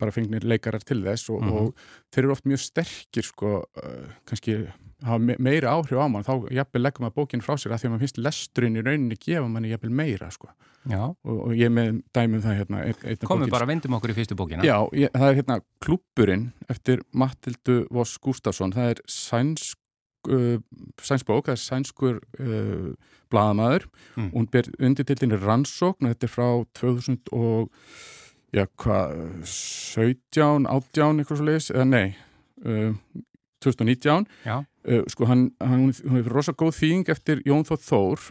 bara 0.02 0.12
fengnir 0.12 0.44
leikarar 0.44 0.84
til 0.84 1.00
þess 1.06 1.30
og, 1.32 1.42
Mhm. 1.42 1.54
og 1.54 1.74
þeir 2.12 2.24
eru 2.26 2.32
oft 2.36 2.44
mjög 2.46 2.60
sterkir 2.66 3.24
sko, 3.24 3.64
uh, 3.78 4.12
kannski 4.26 4.68
hafa 5.06 5.20
me 5.22 5.36
meira 5.38 5.70
áhrif 5.78 5.94
á 6.02 6.10
mann, 6.10 6.24
þá 6.26 6.50
jafnvel 6.50 6.82
leggum 6.82 7.06
maður 7.06 7.14
bókin 7.22 7.42
frá 7.46 7.54
sér 7.56 7.70
að 7.72 7.84
því 7.84 7.86
að 7.86 7.92
maður 7.94 8.04
finnst 8.08 8.18
lesturinn 8.18 8.78
í 8.80 8.82
rauninni 8.84 9.16
gefa 9.22 9.48
manni 9.48 9.70
jafnvel 9.70 9.92
meira 9.94 10.32
sko. 10.34 10.50
Og, 10.88 11.12
og 11.28 11.52
ég 11.54 11.68
með 11.70 12.02
dæmum 12.16 12.40
það 12.42 12.56
hérna 12.62 12.80
komum 13.28 13.44
bókin- 13.46 13.52
bara 13.52 13.66
að 13.66 13.72
vindum 13.74 13.94
okkur 14.00 14.10
í 14.10 14.16
fyrstu 14.16 14.36
bókina. 14.40 14.64
Já, 14.64 14.78
ég, 14.96 15.12
það 15.12 15.28
er 15.30 15.36
hérna 15.42 15.58
klúpurinn 15.84 16.46
eftir 16.72 17.02
Mattildu 17.14 17.86
Voss 17.92 18.18
Gustafsson 18.24 18.72
það 18.74 18.87
er 18.96 19.02
sænsk 19.08 19.78
uh, 20.30 20.58
sænsbók, 21.02 21.48
það 21.48 21.56
er 21.56 21.64
sænskur 21.64 22.20
uh, 22.40 22.92
blaðamaður 23.32 23.88
Mm. 24.18 24.32
hún 24.34 24.48
ber 24.52 24.66
undir 24.82 25.06
til 25.06 25.30
rannsókn 25.38 26.08
og 26.08 26.14
þetta 26.16 26.26
er 26.26 26.32
frá 26.34 26.48
2000 26.80 27.30
og 27.32 27.70
já, 28.56 28.66
hvað 28.82 29.44
17, 29.46 30.66
18 30.66 31.20
eitthvað 31.22 31.38
svo 31.38 31.46
leiðis, 31.46 31.70
eða 31.72 31.86
nei 31.86 32.16
uh, 32.66 32.96
2019 33.64 34.26
Já. 34.46 34.58
uh, 34.64 35.04
sko 35.12 35.26
hann, 35.30 35.52
hann, 35.62 35.88
hún 35.92 36.18
hefur 36.18 36.34
rosa 36.40 36.54
góð 36.58 36.76
þýðing 36.80 37.10
eftir 37.14 37.42
Jón 37.46 37.66
Þótt 37.68 37.86
Þór 37.88 38.28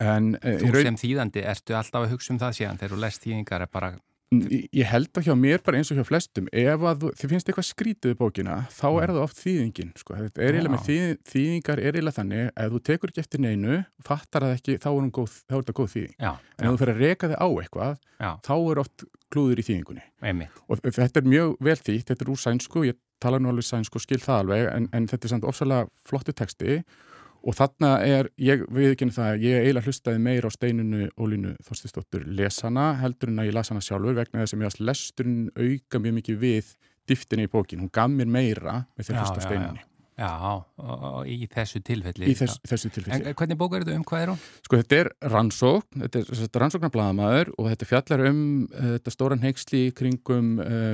en 0.00 0.34
uh, 0.40 0.56
Þú 0.60 0.82
sem 0.82 0.96
þýðandi, 1.00 1.42
ertu 1.44 1.76
alltaf 1.76 2.04
að 2.06 2.14
hugsa 2.14 2.32
um 2.34 2.38
það 2.40 2.54
síðan 2.60 2.78
þegar 2.80 2.94
þú 2.94 3.00
lest 3.04 3.24
þýðingar 3.26 3.64
er 3.66 3.72
bara, 3.72 3.90
Ég 4.30 4.86
held 4.86 5.10
að 5.18 5.26
hjá 5.26 5.34
mér 5.34 5.62
bara 5.66 5.80
eins 5.80 5.88
og 5.90 5.98
hjá 5.98 6.04
flestum 6.06 6.46
ef 6.54 6.84
að 6.86 7.08
þið 7.18 7.32
finnst 7.32 7.48
eitthvað 7.50 7.66
skrítið 7.66 8.12
í 8.12 8.18
bókina 8.20 8.58
þá 8.70 8.86
er 9.02 9.10
það 9.10 9.24
oft 9.24 9.40
þýðingin 9.40 9.90
sko. 9.98 10.14
er 10.14 10.58
þýð, 10.86 11.08
þýðingar 11.32 11.82
er 11.82 11.98
eiginlega 11.98 12.18
þannig 12.20 12.52
ef 12.54 12.70
þú 12.70 12.82
tekur 12.86 13.10
ekki 13.10 13.24
eftir 13.24 13.42
neinu 13.42 13.80
fattar 14.06 14.46
það 14.46 14.54
ekki, 14.60 14.78
þá 14.78 14.88
er, 14.92 15.00
hún 15.00 15.10
góð, 15.18 15.34
þá 15.50 15.56
er 15.58 15.66
það 15.66 15.78
góð 15.80 15.90
þýðing. 15.96 16.14
Já, 16.14 16.30
en 16.30 16.68
ef 16.68 16.70
þú 16.70 16.82
fer 16.84 16.94
að 16.94 17.02
reka 17.02 17.32
þig 17.32 17.42
á 17.42 17.48
eitthvað 17.50 17.92
já, 17.98 18.30
þá 18.46 18.54
er 18.60 18.82
oft 18.84 19.06
klúður 19.34 19.64
í 19.64 19.66
þýðingunni. 19.66 20.08
Einmitt. 20.30 20.64
og 20.70 20.86
þetta 20.86 21.24
er 21.24 21.30
mjög 21.34 21.58
vel 21.66 21.78
þýtt, 21.82 22.08
þetta 22.12 22.28
er 22.28 22.30
úr 22.30 22.42
sænsku 22.46 22.86
ég 22.86 23.02
tala 23.20 23.42
nú 23.42 23.50
alveg 23.50 23.66
sænsku 23.66 23.98
skil 23.98 24.22
það 24.22 24.44
alveg 24.44 24.70
en, 24.70 24.90
en 24.94 25.10
þetta 25.10 25.26
er 25.26 25.34
samt 25.34 25.50
ofsalega 25.50 25.90
flottu 26.06 26.38
texti. 26.38 26.78
og 26.78 27.09
þarna 27.56 27.90
er, 28.04 28.30
ég 28.40 28.64
viðkynna 28.68 29.16
það 29.16 29.28
að 29.32 29.44
ég 29.46 29.64
eiginlega 29.64 29.90
hlustaði 29.90 30.22
meira 30.24 30.50
á 30.50 30.56
steinunu 30.56 31.10
Ólínu 31.16 31.54
Þorstistóttur 31.66 32.26
lesana 32.28 32.92
heldur 33.00 33.32
en 33.32 33.42
að 33.42 33.50
ég 33.50 33.56
las 33.56 33.72
hana 33.72 33.84
sjálfur 33.84 34.18
vegna 34.18 34.42
þess 34.44 34.56
að 34.56 34.60
mér 34.60 34.70
varst 34.70 34.82
lesturinn 34.84 35.46
auka 35.56 36.02
mjög 36.02 36.18
mikið 36.20 36.42
við 36.44 36.74
dýftinni 37.10 37.48
í 37.48 37.52
bókin, 37.52 37.80
hún 37.82 37.92
gaf 37.92 38.10
mér 38.12 38.28
meira 38.30 38.82
með 38.94 39.08
því 39.08 39.14
að 39.16 39.24
hlusta 39.24 39.62
á 39.70 39.90
já, 40.20 40.32
og, 40.52 40.66
og 40.84 41.28
í 41.30 41.46
þessu 41.50 41.80
tilfelli. 41.84 42.28
í 42.28 42.36
þess, 42.36 42.60
þessu 42.68 42.90
tilfelli. 42.92 43.30
en 43.30 43.36
hvernig 43.38 43.58
bók 43.60 43.76
er 43.76 43.86
þetta 43.86 43.96
um? 43.96 44.04
Hvað 44.08 44.24
er 44.24 44.32
hún? 44.32 44.42
Sko 44.66 44.80
þetta 44.82 44.98
er 44.98 45.10
rannsókn, 45.32 46.04
þetta 46.04 46.20
er 46.20 46.28
sem 46.28 46.40
sagt, 46.42 46.60
rannsóknarblaðamaður 46.62 47.52
og 47.56 47.70
þetta 47.72 47.88
fjallar 47.88 48.26
um 48.28 48.42
uh, 48.66 48.92
þetta 48.98 49.14
stóran 49.14 49.44
hengsli 49.44 49.86
í 49.88 49.94
kringum 49.96 50.52
uh, 50.64 50.92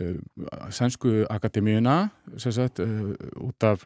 uh, 0.00 0.16
sænsku 0.74 1.18
akademíuna 1.32 1.98
sagt 2.40 2.80
uh, 2.84 3.12
út 3.44 3.68
af 3.68 3.84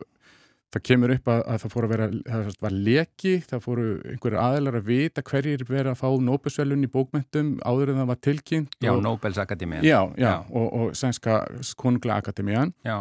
það 0.71 0.83
kemur 0.87 1.13
upp 1.17 1.29
að, 1.33 1.41
að 1.51 1.63
það 1.65 1.73
fóru 1.75 1.89
að 1.89 1.93
vera 1.95 2.09
það 2.31 2.51
var 2.65 2.75
leki, 2.89 3.33
það 3.51 3.63
fóru 3.65 3.87
einhverju 4.13 4.39
aðeinar 4.45 4.79
að 4.79 4.91
vita 4.91 5.25
hverjir 5.27 5.65
vera 5.69 5.95
að 5.95 5.99
fá 6.03 6.09
nóbusvelun 6.29 6.87
í 6.87 6.91
bókmentum 6.95 7.49
áður 7.67 7.91
en 7.95 7.99
það 8.03 8.11
var 8.13 8.21
tilkynnt 8.29 8.77
Já, 8.85 8.93
og, 8.95 9.01
Nobels 9.03 9.41
Akademían. 9.43 9.83
já, 9.83 9.99
já, 10.15 10.27
Já. 10.27 10.35
og, 10.51 10.67
og 10.81 10.93
sænska 10.97 11.41
konungla 11.81 12.21
akademían 12.23 12.75
Já, 12.87 13.01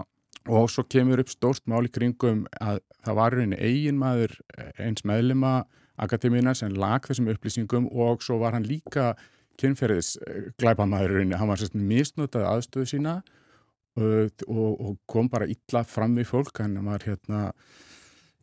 og 0.50 0.70
svo 0.74 0.84
kemur 0.90 1.22
upp 1.22 1.30
stórt 1.30 1.62
mál 1.70 1.86
í 1.86 1.92
kringum 1.94 2.46
að 2.58 2.80
það 3.06 3.20
var 3.22 3.36
rauninni 3.38 3.60
eiginmaður 3.62 4.34
eins 4.82 5.06
meðlima 5.06 5.60
akademíunar 6.00 6.56
sem 6.58 6.74
lag 6.74 7.06
þessum 7.06 7.30
upplýsingum 7.34 7.90
og 7.92 8.24
svo 8.26 8.40
var 8.42 8.56
hann 8.58 8.66
líka 8.66 9.14
kynferðis 9.60 10.16
glæpamaður 10.58 11.18
rauninni, 11.20 11.36
hann 11.38 11.50
var 11.52 11.60
sérst 11.60 11.76
misnotað 11.76 12.46
aðstöðu 12.50 12.88
sína 12.96 13.20
og, 14.00 14.74
og 14.74 14.98
kom 15.10 15.30
bara 15.32 15.48
illa 15.50 15.84
fram 15.88 16.18
við 16.20 16.30
fólk 16.32 16.64
en 16.66 16.80
maður 16.84 17.12
hérna 17.12 17.46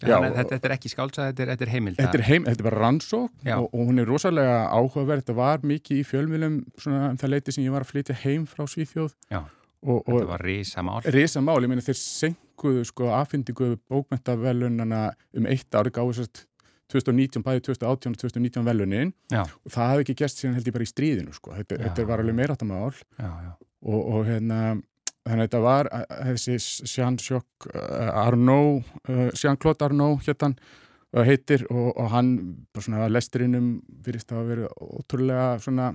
Já, 0.04 0.18
þetta, 0.20 0.50
þetta 0.50 0.68
er 0.68 0.72
ekki 0.74 0.90
skáldsað, 0.92 1.28
þetta, 1.30 1.44
þetta 1.54 1.64
er 1.64 1.70
heimild 1.72 1.96
Þetta 1.96 2.18
er, 2.18 2.22
heim, 2.26 2.44
þetta 2.44 2.60
er 2.60 2.66
bara 2.66 2.80
rannsók 2.82 3.46
og, 3.54 3.68
og 3.70 3.86
hún 3.88 4.02
er 4.02 4.10
rosalega 4.10 4.56
áhugaverð. 4.68 5.22
Þetta 5.22 5.36
var 5.38 5.62
mikið 5.64 6.00
í 6.02 6.02
fjölmjölum 6.04 6.58
svona 6.82 7.06
um 7.14 7.20
það 7.22 7.32
leiti 7.32 7.54
sem 7.56 7.64
ég 7.64 7.72
var 7.72 7.86
að 7.86 7.92
flytja 7.94 8.16
heim 8.20 8.44
frá 8.50 8.66
Svíþjóð. 8.68 9.14
Já, 9.32 9.38
og, 9.40 10.02
þetta 10.04 10.26
var 10.34 10.44
risamál. 10.44 10.98
Risamál, 11.16 11.56
ég 11.64 11.72
meina 11.72 11.86
þeir 11.86 11.98
senkuðu 12.02 12.84
sko 12.90 13.08
aðfindingu 13.16 13.70
bókmentavelunana 13.88 15.00
um 15.40 15.48
eitt 15.48 15.80
ári 15.80 15.94
gáðist 15.96 16.44
2019, 16.92 17.42
bæði 17.46 17.64
2018 17.70 18.12
og 18.12 18.20
2019 18.20 18.66
velunin 18.66 19.14
já. 19.32 19.42
og 19.42 19.72
það 19.74 19.88
hefði 19.90 20.04
ekki 20.04 20.18
gæst 20.20 20.42
síðan 20.42 20.58
held 20.58 20.68
ég 20.68 20.76
bara 20.76 20.86
í 20.86 20.90
stríðinu 20.90 21.32
sko, 21.34 21.54
þetta, 21.56 21.80
þetta 21.82 22.04
var 22.06 22.22
alveg 22.22 22.36
meiráttamál 22.38 22.92
og, 22.92 23.96
og 23.96 24.20
hérna 24.28 24.60
þannig 25.26 25.42
að 25.42 25.46
þetta 25.46 25.62
var 25.66 25.90
þessi 26.30 26.56
Jean-Jacques 26.94 27.78
Arnaud 28.24 28.90
Jean-Claude 29.36 29.88
Arnaud 29.88 30.26
héttan 30.26 30.56
heitir 31.26 31.64
og, 31.70 31.94
og 31.96 32.10
hann 32.12 32.30
svona 32.78 33.08
lesterinnum 33.08 33.80
virðist 34.04 34.34
að 34.34 34.52
vera 34.52 34.70
ótrúlega 34.76 35.48
svona 35.62 35.92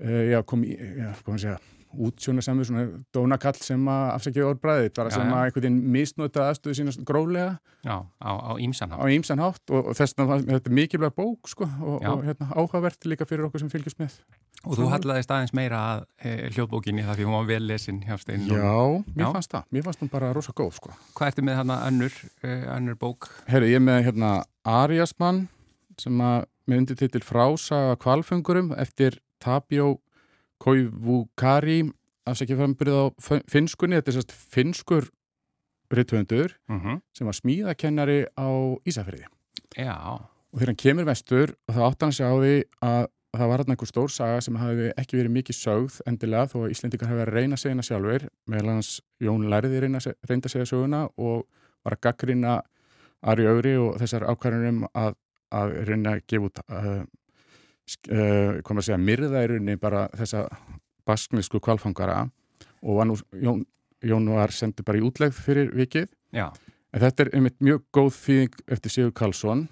já, 0.00 0.42
kom 0.44 0.64
í, 0.66 0.74
já, 0.76 1.12
hvað 1.22 1.32
maður 1.32 1.44
segja 1.46 1.58
útsjóna 2.06 2.42
sem 2.44 2.58
við 2.60 2.68
svona 2.70 2.84
dónakall 3.14 3.58
sem 3.60 3.88
að 3.90 4.04
afsækja 4.14 4.46
orðbræði, 4.50 4.90
bara 4.96 5.12
já, 5.12 5.16
sem 5.16 5.30
að 5.32 5.42
einhvern 5.44 5.64
veginn 5.66 5.92
misnóta 5.96 6.48
aðstöðu 6.50 6.78
sína 6.78 6.94
gróðlega 7.08 7.52
Já, 7.86 7.96
á 8.18 8.52
ímsanhátt 8.58 8.98
á 8.98 9.06
ímsanhátt 9.14 9.72
og, 9.72 9.92
og 9.92 9.98
þess 9.98 10.18
að 10.18 10.32
þetta 10.48 10.70
er 10.70 10.76
mikilvæg 10.80 11.14
bók 11.16 11.50
sko 11.52 11.68
og, 11.68 11.96
og 12.02 12.24
hérna, 12.26 12.48
áhugavert 12.56 13.06
líka 13.06 13.28
fyrir 13.28 13.46
okkur 13.46 13.62
sem 13.62 13.70
fylgjast 13.72 14.00
með. 14.02 14.16
Og 14.66 14.74
þú 14.80 14.88
hallaðist 14.90 15.30
aðeins 15.30 15.54
meira 15.54 15.82
að 15.92 16.04
e, 16.18 16.32
hljóðbókinni 16.56 17.04
þar 17.06 17.20
því 17.20 17.28
hún 17.28 17.36
var 17.36 17.48
vel 17.52 17.60
lesin 17.68 18.00
hjá 18.02 18.16
stein 18.18 18.48
Já, 18.48 19.04
mér 19.14 19.36
fannst 19.36 19.52
það, 19.52 19.68
mér 19.76 19.86
fannst 19.86 20.02
hún 20.02 20.10
bara 20.10 20.32
rosa 20.34 20.54
góð 20.56 20.72
sko. 20.80 20.94
Hvað 21.14 21.30
ertu 21.30 21.46
með 21.46 21.60
hérna 21.60 21.78
önnur, 21.86 22.18
e, 22.42 22.56
önnur 22.74 22.98
bók? 22.98 23.30
Herru, 23.46 23.68
ég 23.70 23.78
er 23.78 23.86
með 23.86 24.02
hérna 24.08 24.32
Ariasmann 24.66 25.44
sem 26.00 26.18
að 26.24 26.48
með 26.66 26.82
undir 26.82 26.98
titil 26.98 27.22
Frásaga 27.22 27.94
kvalfengurum 28.02 28.72
eftir 28.76 29.20
Tapio 29.42 30.00
Koivukari 30.62 31.82
afsækja 32.26 32.58
framburð 32.58 32.96
á 32.98 33.04
finskunni, 33.50 33.98
þetta 34.00 34.12
er 34.12 34.16
sérst 34.18 34.34
finskur 34.34 35.10
rittvöndur 35.92 36.56
uh 36.68 36.76
-huh. 36.76 37.00
sem 37.14 37.26
var 37.26 37.34
smíðakennari 37.34 38.26
á 38.34 38.48
Ísafriði 38.88 39.26
Já. 39.76 40.20
Og 40.52 40.60
þegar 40.60 40.66
hann 40.66 40.76
kemur 40.76 41.04
vestur 41.04 41.54
og 41.68 41.74
það 41.74 41.86
átt 41.86 42.02
hann 42.02 42.12
að 42.12 42.18
sjá 42.18 42.30
því 42.40 42.54
að 42.82 43.06
það 43.36 43.48
var 43.50 43.60
hérna 43.60 43.74
einhver 43.74 43.90
stór 43.90 44.10
saga 44.10 44.40
sem 44.40 44.56
hafi 44.56 44.92
ekki 44.96 45.18
verið 45.18 45.34
mikið 45.34 45.56
sögð 45.58 45.98
endilega 46.06 46.46
þó 46.46 46.56
að 46.62 46.70
Íslendikar 46.70 47.10
verið 47.10 47.26
að 47.26 47.34
reyna 47.34 47.56
hana 47.62 47.82
sjálfur 47.82 48.28
meðal 48.46 48.70
hans 48.70 48.90
Jón 49.20 49.48
Lærði 49.50 49.80
reynda 49.80 50.48
segja 50.48 50.66
söguna 50.66 51.08
og 51.16 51.46
var 51.84 51.96
að 51.96 52.00
gaggrina 52.00 52.62
Ari 53.22 53.46
Ögri 53.50 53.76
og 53.76 53.98
þessar 54.00 54.26
ákvarðunum 54.30 54.86
að, 54.94 55.14
að 55.50 55.76
reyna 55.88 56.16
að 56.16 56.24
gefa 56.26 56.50
út 56.50 56.62
uh, 56.68 57.04
uh, 58.10 58.58
hvað 58.62 58.74
maður 58.74 58.88
segja, 58.88 58.98
myrða 59.02 59.44
í 59.44 59.50
rauninni 59.52 59.78
bara 59.80 60.06
þessa 60.16 60.46
basknisku 61.06 61.60
kvalfangara 61.62 62.24
og 62.82 63.02
nú, 63.06 63.16
Jón, 63.42 63.64
Jón 64.04 64.30
var 64.34 64.54
sendið 64.54 64.86
bara 64.88 65.00
í 65.00 65.04
útlegð 65.06 65.38
fyrir 65.46 65.72
vikið 65.76 66.08
Já. 66.34 66.50
en 66.92 67.04
þetta 67.04 67.26
er 67.26 67.32
einmitt 67.38 67.58
mjög 67.62 67.84
góð 67.94 68.12
þýðing 68.18 68.60
eftir 68.76 68.94
Sigur 68.94 69.14
Karlsson 69.16 69.66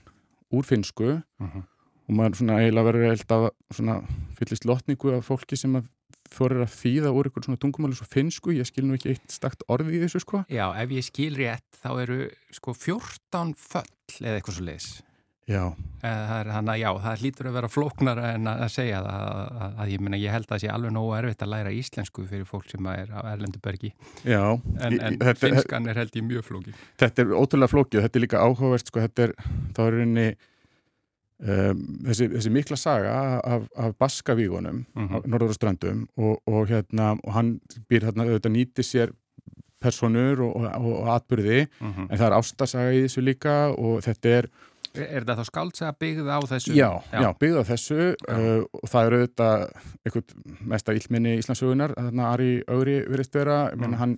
úr 0.54 0.66
finsku 0.66 1.10
uh 1.18 1.46
-huh. 1.46 1.66
og 2.08 2.14
maður 2.14 2.40
svona 2.40 2.60
eiginlega 2.62 2.88
verður 2.90 3.10
alltaf 3.10 3.50
svona 3.70 4.00
fyllist 4.38 4.64
lotningu 4.64 5.16
af 5.16 5.26
fólki 5.26 5.56
sem 5.56 5.74
að 5.76 5.90
þorir 6.34 6.64
að 6.64 6.74
þýða 6.74 7.10
úr 7.14 7.26
ykkur 7.28 7.44
svona 7.44 7.60
tungumáli 7.60 7.94
svo 7.94 8.06
finsku, 8.10 8.50
ég 8.50 8.66
skil 8.66 8.86
nú 8.86 8.94
ekki 8.94 9.10
eitt 9.10 9.30
stakt 9.30 9.62
orði 9.68 9.98
í 9.98 10.02
þessu 10.02 10.20
sko. 10.20 10.44
Já, 10.48 10.72
ef 10.82 10.90
ég 10.90 11.04
skil 11.04 11.36
rétt 11.36 11.78
þá 11.82 12.02
eru 12.02 12.30
sko 12.50 12.72
14 12.72 13.54
föll 13.54 13.84
eða 14.20 14.40
eitthvað 14.40 14.54
svo 14.54 14.64
leis 14.64 15.02
Já. 15.02 15.13
Þannig 16.04 16.70
að 16.72 16.78
já, 16.80 16.88
það 17.04 17.22
hlýtur 17.22 17.48
að 17.48 17.56
vera 17.58 17.68
flóknara 17.72 18.30
en 18.36 18.48
að 18.48 18.64
segja 18.72 19.02
það 19.04 19.26
að, 19.26 19.66
að, 19.66 19.92
ég, 19.92 20.00
myna, 20.04 20.20
ég 20.20 20.32
held 20.32 20.46
að 20.46 20.54
það 20.54 20.62
sé 20.62 20.70
alveg 20.72 20.94
nógu 20.96 21.12
erfitt 21.18 21.44
að 21.44 21.52
læra 21.52 21.74
íslensku 21.74 22.24
fyrir 22.28 22.48
fólk 22.48 22.70
sem 22.72 22.88
er 22.92 23.12
á 23.12 23.20
Erlendubergi 23.32 23.92
Já, 24.24 24.42
en, 24.54 24.96
en 24.98 25.18
þetta, 25.20 25.36
finskan 25.40 25.88
er 25.88 26.00
held 26.00 26.16
ég 26.16 26.26
mjög 26.28 26.48
flóki 26.48 26.74
Þetta 27.00 27.24
er 27.24 27.36
ótrúlega 27.36 27.72
flókið, 27.72 28.04
þetta 28.06 28.20
er 28.20 28.24
líka 28.26 28.42
áhugavert 28.44 28.92
sko, 28.92 29.04
þetta 29.04 29.28
er, 29.28 29.34
þá 29.76 29.80
er 29.86 29.96
rauninni 29.98 30.26
um, 31.44 31.82
þessi, 32.08 32.28
þessi 32.36 32.54
mikla 32.54 32.80
saga 32.80 33.16
af, 33.40 33.66
af 33.76 33.96
Baskavígunum 34.00 34.84
mm. 34.84 35.08
-hmm. 35.08 35.26
Norður 35.28 35.54
og 35.54 35.58
Strandum 35.58 36.06
og, 36.16 36.40
og 36.46 36.68
hérna, 36.72 37.14
og 37.22 37.36
hann 37.36 37.58
býr 37.88 38.08
hérna, 38.08 38.28
þetta 38.32 38.52
nýti 38.52 38.84
sér 38.86 39.12
personur 39.84 40.40
og, 40.40 40.54
og, 40.56 40.92
og 41.02 41.08
atbyrði, 41.18 41.66
mm 41.80 41.90
-hmm. 41.92 42.06
en 42.10 42.18
það 42.18 42.26
er 42.26 42.38
ástasaga 42.38 42.92
í 42.92 43.02
þessu 43.04 43.20
líka 43.20 43.56
og 43.76 44.00
þetta 44.04 44.28
er 44.38 44.48
Er, 44.94 45.24
þetta 45.24 45.34
þá 45.40 45.48
skáldsaga 45.48 45.96
byggð 45.98 46.30
á 46.30 46.38
þessu? 46.52 46.76
Já, 46.76 46.88
já. 47.10 47.18
já 47.24 47.28
byggð 47.40 47.58
á 47.58 47.64
þessu 47.72 47.98
uh, 48.14 48.62
og 48.78 48.90
það 48.92 49.08
eru 49.08 49.20
auðvitað 49.20 49.64
eitthvað 50.04 50.34
mesta 50.70 50.94
illminni 50.94 51.34
Íslandsögunar 51.40 51.94
þannig 51.98 52.24
að 52.24 52.30
Ari 52.30 52.50
Ögri 52.76 52.96
verist 53.10 53.34
vera 53.34 53.58
mm. 53.72 53.82
menn, 53.82 53.98
hann 53.98 54.16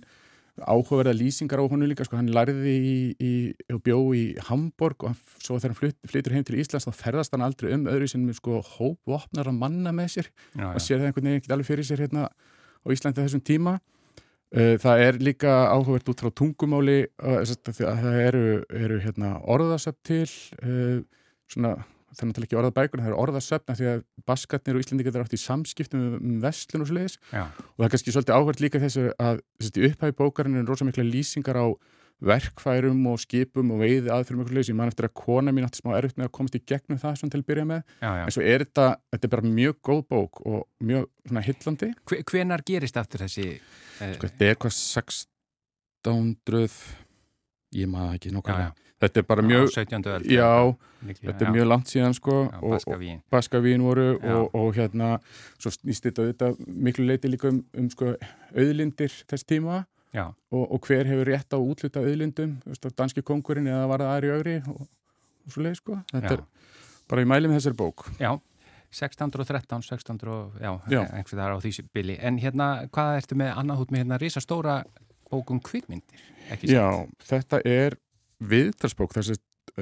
áhugaverða 0.57 1.13
lýsingar 1.17 1.61
á 1.61 1.65
honu 1.69 1.85
líka 1.89 2.05
sko, 2.05 2.17
hann 2.17 2.31
lærði 2.33 2.75
í, 2.77 2.95
í 3.21 3.79
bjó 3.85 3.99
í 4.17 4.23
Hamburg 4.47 5.03
og 5.05 5.11
hann, 5.11 5.19
svo 5.43 5.57
þegar 5.57 5.73
hann 5.73 5.79
flyt, 5.81 5.97
flytur 6.13 6.37
heim 6.37 6.45
til 6.47 6.57
Íslands 6.61 6.87
þá 6.87 7.01
ferðast 7.01 7.35
hann 7.35 7.45
aldrei 7.45 7.73
um 7.75 7.85
öðru 7.89 8.09
sem 8.09 8.23
sko, 8.37 8.61
hópvopnar 8.77 9.51
að 9.51 9.59
manna 9.59 9.93
með 9.95 10.15
sér 10.15 10.31
já, 10.57 10.71
og 10.71 10.81
sér 10.81 11.01
það 11.01 11.11
einhvern 11.11 11.29
veginn 11.29 11.41
ekki 11.43 11.53
alveg 11.53 11.69
fyrir 11.69 11.89
sér 11.89 12.05
hérna 12.05 12.25
á 12.29 12.87
Íslandi 12.93 13.25
þessum 13.25 13.45
tíma 13.45 13.77
Það 14.55 15.01
er 15.03 15.17
líka 15.19 15.53
áhugavert 15.73 16.07
út 16.13 16.21
frá 16.23 16.31
tungumáli 16.31 17.01
að 17.19 17.51
það 17.75 18.19
eru, 18.23 18.43
eru 18.71 18.99
hérna, 19.03 19.33
orðasöpt 19.43 19.99
til 20.07 20.23
svona, 21.51 21.73
það 22.15 22.23
er 22.23 22.29
náttúrulega 22.29 22.47
ekki 22.47 22.59
orðabækur 22.61 23.03
það 23.03 23.09
eru 23.11 23.19
orðasöpna 23.25 23.75
því 23.75 23.89
að 23.91 24.05
baskatnir 24.29 24.77
og 24.77 24.85
Íslandi 24.85 25.07
getur 25.07 25.25
átt 25.25 25.35
í 25.35 25.41
samskiptum 25.41 26.05
um 26.17 26.39
vestlun 26.43 26.85
og 26.85 26.91
sliðis 26.93 27.17
og 27.33 27.75
það 27.75 27.87
er 27.89 27.93
kannski 27.93 28.15
svolítið 28.15 28.37
áhugavert 28.37 28.63
líka 28.63 28.83
þessu 28.83 29.05
að 29.19 29.43
upphæfi 29.89 30.17
bókarinn 30.21 30.61
er 30.61 30.71
rosa 30.71 30.87
mikla 30.87 31.05
lýsingar 31.07 31.59
á 31.59 31.67
verkfærum 32.23 33.01
og 33.11 33.19
skipum 33.21 33.71
og 33.75 33.81
veiði 33.83 34.09
aðfyrir 34.13 34.39
mjög 34.39 34.53
leys, 34.57 34.69
ég 34.71 34.77
man 34.77 34.89
eftir 34.89 35.05
að 35.09 35.13
kona 35.21 35.53
mín 35.53 35.67
átti 35.67 35.83
smá 35.83 35.91
erfitt 35.97 36.17
með 36.17 36.29
að 36.29 36.35
komast 36.39 36.57
í 36.57 36.61
gegnum 36.65 37.01
það 37.01 37.19
svona 37.19 37.33
til 37.35 37.41
að 37.43 37.49
byrja 37.51 37.65
með. 37.69 37.81
Já, 38.01 38.09
já. 38.09 38.23
en 38.23 38.33
svo 38.33 38.43
er 38.45 38.59
þetta, 38.65 38.87
þetta 39.13 39.25
er 39.27 39.33
bara 39.35 39.53
mjög 39.59 39.75
góð 39.89 40.01
bók 40.15 40.33
og 40.45 40.59
mjög 40.89 41.03
svona 41.27 41.45
hillandi 41.45 41.89
Hvenar 42.31 42.61
gerist 42.65 42.97
aftur 42.97 43.19
þessi? 43.25 43.47
Sko, 43.99 44.25
þetta 44.25 44.41
er 44.47 44.49
eitthvað 44.55 44.75
1600 46.07 46.73
ég 47.77 47.89
maður 47.91 48.17
ekki 48.17 48.33
nokkala 48.33 48.71
þetta 49.01 49.21
er 49.21 49.27
bara 49.27 49.43
mjög 49.45 49.67
já, 50.25 50.49
Líklega, 51.05 51.27
þetta 51.27 51.45
er 51.45 51.51
mjög 51.53 51.67
langt 51.69 51.91
síðan 51.91 52.15
sko 52.17 52.37
já, 52.47 52.57
Baskavín, 52.63 53.19
Baskavín 53.33 53.83
voru 53.85 54.07
og, 54.17 54.55
og 54.57 54.71
hérna 54.77 55.17
svo 55.59 55.73
snýst 55.73 56.07
þetta, 56.07 56.25
þetta 56.31 56.51
miklu 56.65 57.05
leiti 57.05 57.29
líka 57.29 57.51
um, 57.51 57.61
um 57.77 57.91
sko, 57.93 58.15
auðlindir 58.55 59.13
þess 59.29 59.47
tíma 59.47 59.83
og, 60.25 60.63
og 60.63 60.87
hver 60.87 61.09
hefur 61.09 61.31
rétt 61.31 61.53
á 61.53 61.59
útluta 61.59 62.03
auðlindum, 62.03 62.57
danski 62.97 63.23
kongurinn 63.25 63.69
eða 63.69 63.87
var 63.91 64.03
það 64.03 64.13
aðri 64.15 64.33
ögri 64.35 64.57
og, 64.73 64.83
og 65.45 65.55
svo 65.55 65.65
leið 65.65 65.79
sko 65.81 65.97
þetta 66.11 66.33
já. 66.33 66.37
er 66.37 66.45
bara 67.07 67.23
í 67.23 67.29
mæli 67.29 67.51
með 67.51 67.61
þessari 67.61 67.79
bók 67.79 68.07
Já 68.17 68.31
1613, 68.89 69.81
1600, 69.83 70.51
já, 70.61 70.71
já. 70.89 71.01
einhvern 71.11 71.41
þar 71.41 71.55
á 71.55 71.57
því 71.59 71.71
bili. 71.93 72.15
En 72.23 72.39
hérna, 72.39 72.87
hvað 72.93 73.17
ertu 73.19 73.37
með 73.37 73.51
annað 73.59 73.81
hút 73.81 73.91
með 73.91 74.03
hérna 74.03 74.19
risastóra 74.21 74.75
bókum 75.29 75.59
kvikmyndir? 75.59 76.23
Já, 76.63 77.05
þetta 77.27 77.59
er 77.67 77.97
viðtalsbók, 78.39 79.13
þessi 79.17 79.37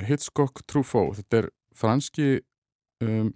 Hitchcock 0.07 0.63
Truffaut, 0.67 1.19
þetta 1.19 1.43
er 1.43 1.49
franski 1.77 2.29
um, 3.05 3.31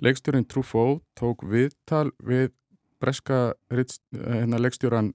leikstjórin 0.00 0.46
Truffaut 0.48 1.02
tók 1.18 1.42
viðtal 1.48 2.10
við 2.22 2.52
breska 3.00 3.54
hérna, 3.72 4.60
leikstjóran 4.60 5.12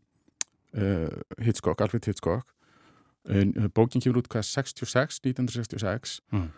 Hitchcock, 1.40 1.82
Alfred 1.82 2.06
Hitchcock. 2.06 2.52
En 3.32 3.54
bókin 3.74 4.04
kemur 4.04 4.20
út 4.22 4.28
hvað 4.30 4.44
66, 4.50 5.22
1966 5.24 6.20
mm. 6.34 6.50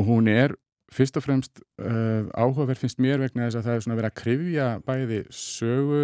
og 0.00 0.08
hún 0.08 0.30
er 0.32 0.56
fyrst 0.90 1.16
og 1.16 1.22
fremst 1.22 1.60
uh, 1.78 2.26
áhugaverð 2.34 2.82
finnst 2.82 2.98
mér 3.02 3.22
vegna 3.22 3.46
þess 3.46 3.60
að 3.60 3.68
það 3.68 3.76
er 3.76 3.84
svona 3.84 3.98
verið 4.00 4.10
að 4.10 4.18
krifja 4.18 4.66
bæði 4.86 5.20
sögu 5.34 6.02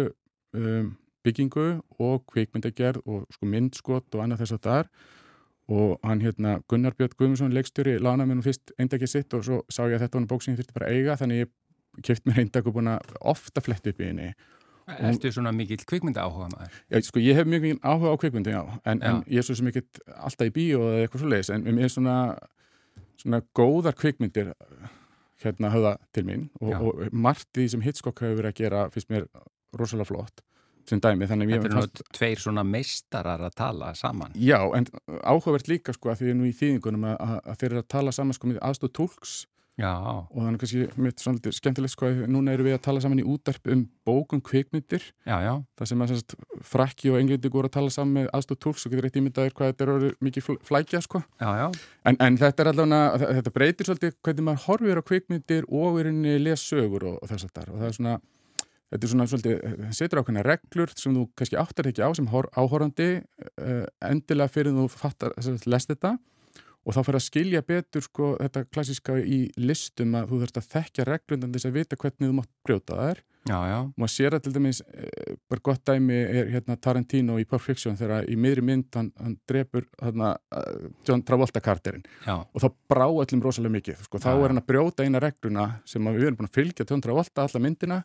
um, 0.55 0.93
byggingu 1.27 1.67
og 1.99 2.23
kvikmyndagerð 2.31 3.03
og 3.03 3.25
sko 3.35 3.49
myndskott 3.51 4.15
og 4.15 4.23
annað 4.23 4.45
þess 4.45 4.57
að 4.57 4.67
þar 4.67 4.91
og 5.67 5.97
hann 6.07 6.23
hérna 6.23 6.57
Gunnar 6.71 6.95
Björn 6.95 7.15
Guðmundsson 7.19 7.55
leikstjóri 7.55 7.97
lánaði 7.99 8.29
mér 8.29 8.39
nú 8.39 8.45
fyrst 8.45 8.71
eindakið 8.79 9.11
sitt 9.11 9.35
og 9.35 9.43
svo 9.43 9.63
sá 9.67 9.81
ég 9.83 9.97
að 9.97 10.05
þetta 10.05 10.21
var 10.21 10.29
bók 10.31 10.45
sem 10.45 10.53
ég 10.53 10.61
þurfti 10.61 10.77
bara 10.77 10.87
að 10.87 10.95
eiga 10.95 11.17
þannig 11.19 11.41
ég 11.43 11.51
kæft 12.07 12.29
mér 12.29 12.39
eindak 12.45 12.69
og 12.69 12.77
búin 12.77 12.91
að 12.93 13.17
ofta 13.33 13.63
flett 13.65 13.91
upp 13.91 13.99
í 13.99 14.07
henni 14.07 14.29
Erstu 14.87 15.31
svona 15.35 15.51
mikill 15.51 15.83
kvikmynda 15.83 16.23
áhuga 16.23 16.47
maður? 16.53 16.75
Já, 16.87 17.01
sko 17.03 17.19
ég 17.19 17.35
hef 17.35 17.47
mjög 17.49 17.65
mikið 17.65 17.81
áhuga 17.83 18.13
á 18.13 18.15
kvikmynda, 18.21 18.53
já. 18.53 18.61
En, 18.87 19.01
já. 19.01 19.09
en 19.09 19.23
ég 19.27 19.41
er 19.41 19.47
svo 19.47 19.57
sem 19.59 19.67
ekki 19.71 19.83
alltaf 20.15 20.47
í 20.47 20.53
bíó 20.55 20.85
eða 20.87 21.01
eitthvað 21.03 21.23
svo 21.23 21.31
leiðis 21.33 21.51
en 21.51 21.65
mér 21.67 21.89
er 21.89 21.91
svona 21.91 22.15
svona 23.21 23.41
góðar 23.57 23.95
kvikmyndir 23.97 24.53
hérna 25.43 25.71
höfða 25.73 25.95
til 26.15 26.25
mín. 26.27 26.45
Og, 26.61 26.73
og 26.73 27.01
margt 27.13 27.49
því 27.55 27.67
sem 27.73 27.85
Hitchcock 27.85 28.21
hefur 28.23 28.39
verið 28.41 28.53
að 28.53 28.61
gera 28.61 28.85
finnst 28.93 29.11
mér 29.13 29.27
rosalega 29.77 30.09
flott 30.09 30.43
sem 30.87 31.01
dæmi. 31.03 31.27
Þannig 31.29 31.51
Þetta 31.51 31.69
eru 31.69 31.81
fast... 31.81 32.01
nú 32.01 32.15
tveir 32.17 32.41
svona 32.41 32.63
meistarar 32.67 33.43
að 33.43 33.57
tala 33.59 33.91
saman. 33.97 34.33
Já, 34.39 34.59
en 34.77 34.87
áhugavert 35.19 35.69
líka 35.71 35.95
sko 35.95 36.13
að 36.13 36.23
því 36.23 36.37
nú 36.39 36.47
í 36.47 36.55
þýðingunum 36.55 37.09
að, 37.11 37.37
að 37.43 37.61
þeir 37.61 37.69
eru 37.71 37.83
að 37.83 37.91
tala 37.97 38.15
saman 38.15 38.37
sko 38.37 38.51
með 38.53 38.63
aðstóð 38.69 38.93
tólks 39.01 39.37
Já. 39.77 39.93
og 39.93 40.37
þannig 40.41 40.61
kannski 40.63 40.85
mitt 41.05 41.21
svona 41.21 41.51
skemmtilegt 41.53 41.93
sko 41.93 42.07
að 42.09 42.23
núna 42.33 42.55
eru 42.55 42.65
við 42.65 42.77
að 42.79 42.83
tala 42.87 43.01
saman 43.03 43.19
í 43.21 43.25
útarp 43.29 43.67
um 43.69 43.83
bókum 44.07 44.41
kvikmyndir. 44.41 45.03
Já, 45.21 45.35
já. 45.45 45.51
það 45.77 45.89
sem 45.91 46.01
að 46.01 46.13
sagt, 46.15 46.37
frakki 46.65 47.11
og 47.11 47.19
englindi 47.19 47.51
voru 47.53 47.69
að 47.69 47.75
tala 47.75 47.93
saman 47.93 48.15
með 48.15 48.31
aðstóð 48.33 48.59
tólks 48.65 48.87
og 48.87 48.95
getur 48.95 49.09
eitt 49.09 49.19
ímyndaður 49.21 49.53
hvað 49.59 49.69
þetta 49.73 49.85
eru 49.85 50.09
mikið 50.25 50.49
flækja 50.65 51.03
sko. 51.05 51.21
En, 52.09 52.17
en 52.17 52.39
þetta 52.41 52.63
er 52.63 52.71
allavega, 52.71 53.33
þetta 53.37 53.53
breytir 53.59 53.89
svolítið 53.91 54.17
hvernig 54.25 54.47
maður 54.47 54.65
horfir 54.65 55.01
á 55.01 55.07
kvikmyndir 55.11 55.69
og 55.69 56.01
er 56.01 56.09
inn 56.09 56.25
í 56.25 56.39
lesögur 56.41 57.05
og, 57.11 57.21
og 57.21 57.29
þess 57.29 57.45
að 57.45 57.53
það 57.59 57.69
og 57.75 57.77
það 57.83 57.91
er 57.91 58.01
svona 58.01 58.17
Þetta 58.87 59.03
er 59.03 59.09
svona 59.11 59.25
svolítið, 59.27 59.55
það 59.67 59.95
setur 59.97 60.19
ákveðna 60.21 60.41
reglur 60.47 60.91
sem 60.95 61.15
þú 61.17 61.23
kannski 61.35 61.57
áttar 61.59 61.89
ekki 61.89 62.07
á 62.07 62.09
sem 62.15 62.27
áhórandi 62.31 63.07
uh, 63.19 63.81
endilega 64.07 64.53
fyrir 64.53 64.77
þú 64.77 64.85
fattar, 64.93 65.33
þetta 65.35 66.13
og 66.87 66.95
þá 66.95 67.01
fyrir 67.03 67.19
að 67.19 67.25
skilja 67.25 67.63
betur 67.67 68.05
sko 68.05 68.33
þetta 68.39 68.63
klassiska 68.71 69.17
í 69.19 69.39
listum 69.59 70.15
að 70.15 70.29
þú 70.31 70.43
þurft 70.43 70.59
að 70.61 70.69
þekkja 70.75 71.07
reglundan 71.09 71.55
þess 71.55 71.67
að 71.67 71.75
vita 71.81 71.99
hvernig 71.99 72.29
þú 72.29 72.37
mátt 72.37 72.53
brjóta 72.63 72.95
það 72.95 73.11
er. 73.11 73.25
Já, 73.47 73.57
já. 73.63 73.77
Og 73.79 74.01
maður 74.01 74.11
sér 74.11 74.35
að 74.35 74.41
til 74.43 74.53
dæmis, 74.57 74.81
eh, 74.91 75.35
bara 75.47 75.63
gott 75.63 75.83
dæmi 75.87 76.15
er 76.15 76.49
hérna 76.51 76.75
Tarantino 76.79 77.37
í 77.39 77.45
Pulp 77.47 77.63
Fiction 77.63 77.95
þegar 77.95 78.27
í 78.27 78.35
miðri 78.35 78.63
mynd 78.63 78.95
hann, 78.95 79.11
hann 79.19 79.37
drefur 79.47 79.85
hérna, 80.01 80.33
John 81.07 81.23
Travolta 81.23 81.61
karterinn 81.63 82.03
og 82.27 82.59
þá 82.63 82.67
brá 82.91 83.07
öllum 83.07 83.43
rosalega 83.43 83.75
mikið. 83.77 84.03
Sko, 84.03 84.19
þá 84.19 84.33
já, 84.33 84.43
er 84.43 84.47
hann 84.51 84.63
að 84.63 84.67
brjóta 84.67 85.07
eina 85.07 85.23
regluna 85.23 85.67
sem 85.85 86.03
við 86.03 86.27
erum 86.27 86.41
búin 86.41 86.51
að 86.51 86.59
fylgja 86.59 86.87
John 86.89 87.03
Travolta 87.03 87.47
alla 87.47 87.63
myndina, 87.63 88.03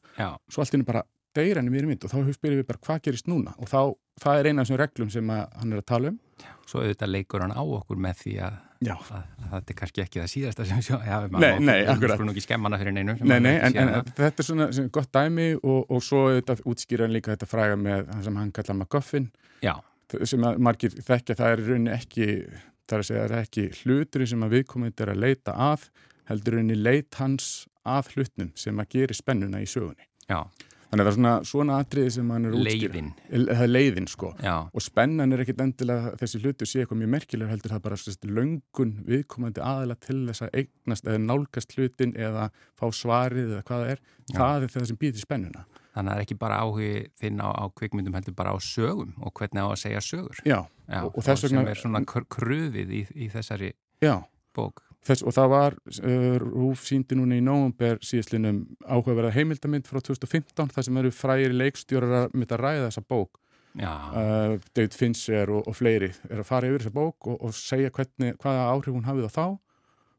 svo 0.48 0.62
allt 0.62 0.74
inn 0.74 0.86
er 0.86 0.90
bara 0.92 1.04
deyra 1.34 1.62
henni 1.62 1.72
miðri 1.72 1.88
mynd 1.90 2.04
og 2.04 2.12
þá 2.12 2.34
spyrir 2.36 2.60
við 2.60 2.68
bara 2.68 2.82
hvað 2.86 3.02
gerist 3.06 3.30
núna 3.30 3.54
og 3.56 3.70
þá, 3.70 3.80
það 4.20 4.38
er 4.38 4.50
eina 4.50 4.62
af 4.62 4.68
þessum 4.68 4.80
reglum 4.82 5.10
sem 5.10 5.32
hann 5.32 5.72
er 5.72 5.80
að 5.80 5.88
tala 5.88 6.12
um. 6.12 6.20
Svo 6.68 6.82
auðvitað 6.82 7.12
leikur 7.14 7.42
hann 7.44 7.54
á 7.56 7.62
okkur 7.62 8.00
með 8.02 8.20
því 8.22 8.34
að 8.46 8.60
Já. 8.82 8.94
Það, 9.06 9.56
er 9.60 9.76
kannski 9.78 10.02
ekki 10.02 10.20
það 10.20 10.30
síðasta 10.32 10.66
sem 10.66 10.82
sjá, 10.82 10.96
já, 11.06 11.16
nei, 11.30 11.50
nei, 11.62 11.78
akkurat. 11.86 12.18
Skulum 12.18 12.32
ekki 12.32 12.44
skemmana 12.44 12.78
fyrir 12.80 12.96
neinu. 12.96 13.14
Nei, 13.20 13.38
nei, 13.44 13.54
en, 13.62 13.76
en 13.78 14.10
þetta 14.16 14.42
er 14.42 14.48
svona, 14.48 14.68
svona 14.74 14.92
gott 14.96 15.12
dæmi 15.14 15.48
og, 15.60 15.80
og 15.92 16.02
svo 16.04 16.24
útskýra 16.72 17.06
hann 17.06 17.14
líka 17.14 17.34
þetta 17.34 17.48
fræga 17.50 17.78
með 17.78 18.06
það 18.10 18.26
sem 18.26 18.40
hann 18.42 18.52
kallar 18.56 18.78
MacGuffin. 18.80 19.28
Sem 20.28 20.44
að 20.44 20.58
margir 20.66 20.96
þekkja, 20.98 21.38
það 21.38 21.54
er 21.54 21.64
rauninni 21.68 21.94
ekki, 21.94 22.26
það 22.90 22.96
er 22.96 23.04
að 23.04 23.08
segja, 23.08 23.28
það 23.28 23.36
er 23.38 23.46
ekki 23.46 23.68
hlutur 23.82 24.26
sem 24.32 24.42
að 24.44 24.56
viðkomandi 24.58 25.06
er 25.06 25.12
að 25.14 25.22
leita 25.22 25.54
að, 25.70 25.86
heldur 26.28 26.58
rauninni 26.58 26.80
leit 26.80 27.20
hans 27.20 27.52
að 27.88 28.12
hlutnum 28.16 28.52
sem 28.58 28.82
að 28.82 28.92
geri 28.96 29.16
spennuna 29.16 29.62
í 29.62 29.68
sögunni. 29.70 30.04
Já. 30.28 30.42
Þannig 30.92 31.06
að 31.06 31.06
það 31.06 31.10
er 31.10 31.16
svona, 31.16 31.36
svona 31.48 31.76
atriði 31.80 32.10
sem 32.12 32.30
hann 32.34 32.44
er 32.44 32.54
útskýr. 32.58 32.82
Leiðin. 32.92 33.06
Það 33.32 33.62
er 33.64 33.70
leiðin, 33.70 34.08
sko. 34.12 34.32
Já. 34.44 34.56
Og 34.68 34.84
spennan 34.84 35.32
er 35.32 35.40
ekkit 35.40 35.62
endilega 35.64 36.10
þessi 36.20 36.40
hlutu 36.42 36.68
sé 36.68 36.82
eitthvað 36.82 37.00
mjög 37.00 37.10
merkilegur 37.14 37.52
heldur 37.54 37.72
það 37.72 37.80
bara 37.86 37.98
sérst, 38.02 38.26
löngun 38.28 38.92
viðkomandi 39.06 39.64
aðila 39.64 39.96
til 40.04 40.18
þess 40.28 40.44
að 40.44 40.58
eignast 40.60 41.08
eða 41.08 41.22
nálgast 41.24 41.72
hlutin 41.78 42.12
eða 42.12 42.50
fá 42.76 42.84
svarið 42.92 43.54
eða 43.54 43.62
hvað 43.70 43.86
það 43.86 43.94
er. 43.94 44.04
Já. 44.26 44.36
Það 44.36 44.68
er 44.68 44.76
það 44.76 44.86
sem 44.92 45.00
býðir 45.00 45.24
spennuna. 45.24 45.64
Þannig 45.80 46.04
að 46.04 46.12
það 46.12 46.20
er 46.20 46.26
ekki 46.26 46.40
bara 46.44 46.60
áhugi 46.60 46.92
þinn 47.24 47.40
á, 47.40 47.48
á 47.56 47.64
kvikmyndum 47.80 48.20
heldur 48.20 48.36
bara 48.36 48.52
á 48.52 48.58
sögum 48.60 49.16
og 49.16 49.32
hvernig 49.40 49.64
á 49.64 49.68
að 49.72 49.80
segja 49.86 50.04
sögur. 50.04 50.44
Já. 50.44 50.58
Já 50.92 51.00
og, 51.06 51.16
og 51.16 51.24
þess 51.24 51.48
vegna... 51.48 51.64
Sem 51.64 51.72
er 51.72 51.84
svona 51.86 52.04
kröfið 52.04 52.96
í, 53.00 53.04
í 53.16 53.32
þessari 53.32 53.72
Já. 54.04 54.18
bók. 54.52 54.84
Þess, 55.02 55.24
og 55.26 55.34
það 55.34 55.48
var 55.50 55.76
uh, 55.98 56.36
Rúf 56.38 56.84
síndi 56.86 57.16
núna 57.18 57.34
í 57.34 57.42
nógumber 57.42 57.98
síðastlinum 58.06 58.60
áhugaverða 58.86 59.32
heimildamind 59.34 59.88
frá 59.90 59.98
2015 59.98 60.70
þar 60.76 60.86
sem 60.86 61.00
eru 61.00 61.10
frægir 61.14 61.56
leikstjórar 61.56 62.14
að 62.20 62.36
mynda 62.36 62.54
að 62.58 62.62
ræða 62.62 62.84
þessa 62.86 63.04
bók. 63.10 63.40
Uh, 63.72 64.60
David 64.76 64.94
Fincher 64.94 65.50
og, 65.50 65.66
og 65.66 65.74
fleiri 65.74 66.12
er 66.28 66.42
að 66.42 66.46
fara 66.46 66.70
yfir 66.70 66.84
þessa 66.84 66.94
bók 66.94 67.28
og, 67.32 67.38
og 67.40 67.54
segja 67.56 67.90
hvernig, 67.90 68.36
hvaða 68.42 68.70
áhrif 68.70 68.94
hún 68.94 69.08
hafið 69.08 69.26
á 69.26 69.32
þá. 69.34 69.46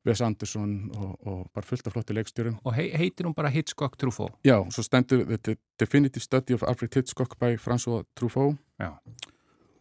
Wes 0.03 0.19
Anderson 0.19 0.71
og, 0.99 1.11
og 1.23 1.43
bara 1.55 1.63
fullt 1.63 1.86
af 1.88 1.93
flotti 1.95 2.15
leikstjórum. 2.17 2.57
Og 2.67 2.75
hei, 2.75 2.89
heitir 2.91 3.23
hún 3.23 3.38
bara 3.38 3.53
Hitchcock 3.53 3.95
Truffaut? 3.95 4.36
Já, 4.43 4.57
svo 4.67 4.84
stendur 4.84 5.23
The 5.31 5.55
Definitive 5.79 6.19
Study 6.19 6.57
of 6.57 6.65
Alfred 6.67 6.91
Hitchcock 6.91 7.38
by 7.39 7.55
François 7.55 8.03
Truffaut. 8.19 8.59
Já 8.84 8.97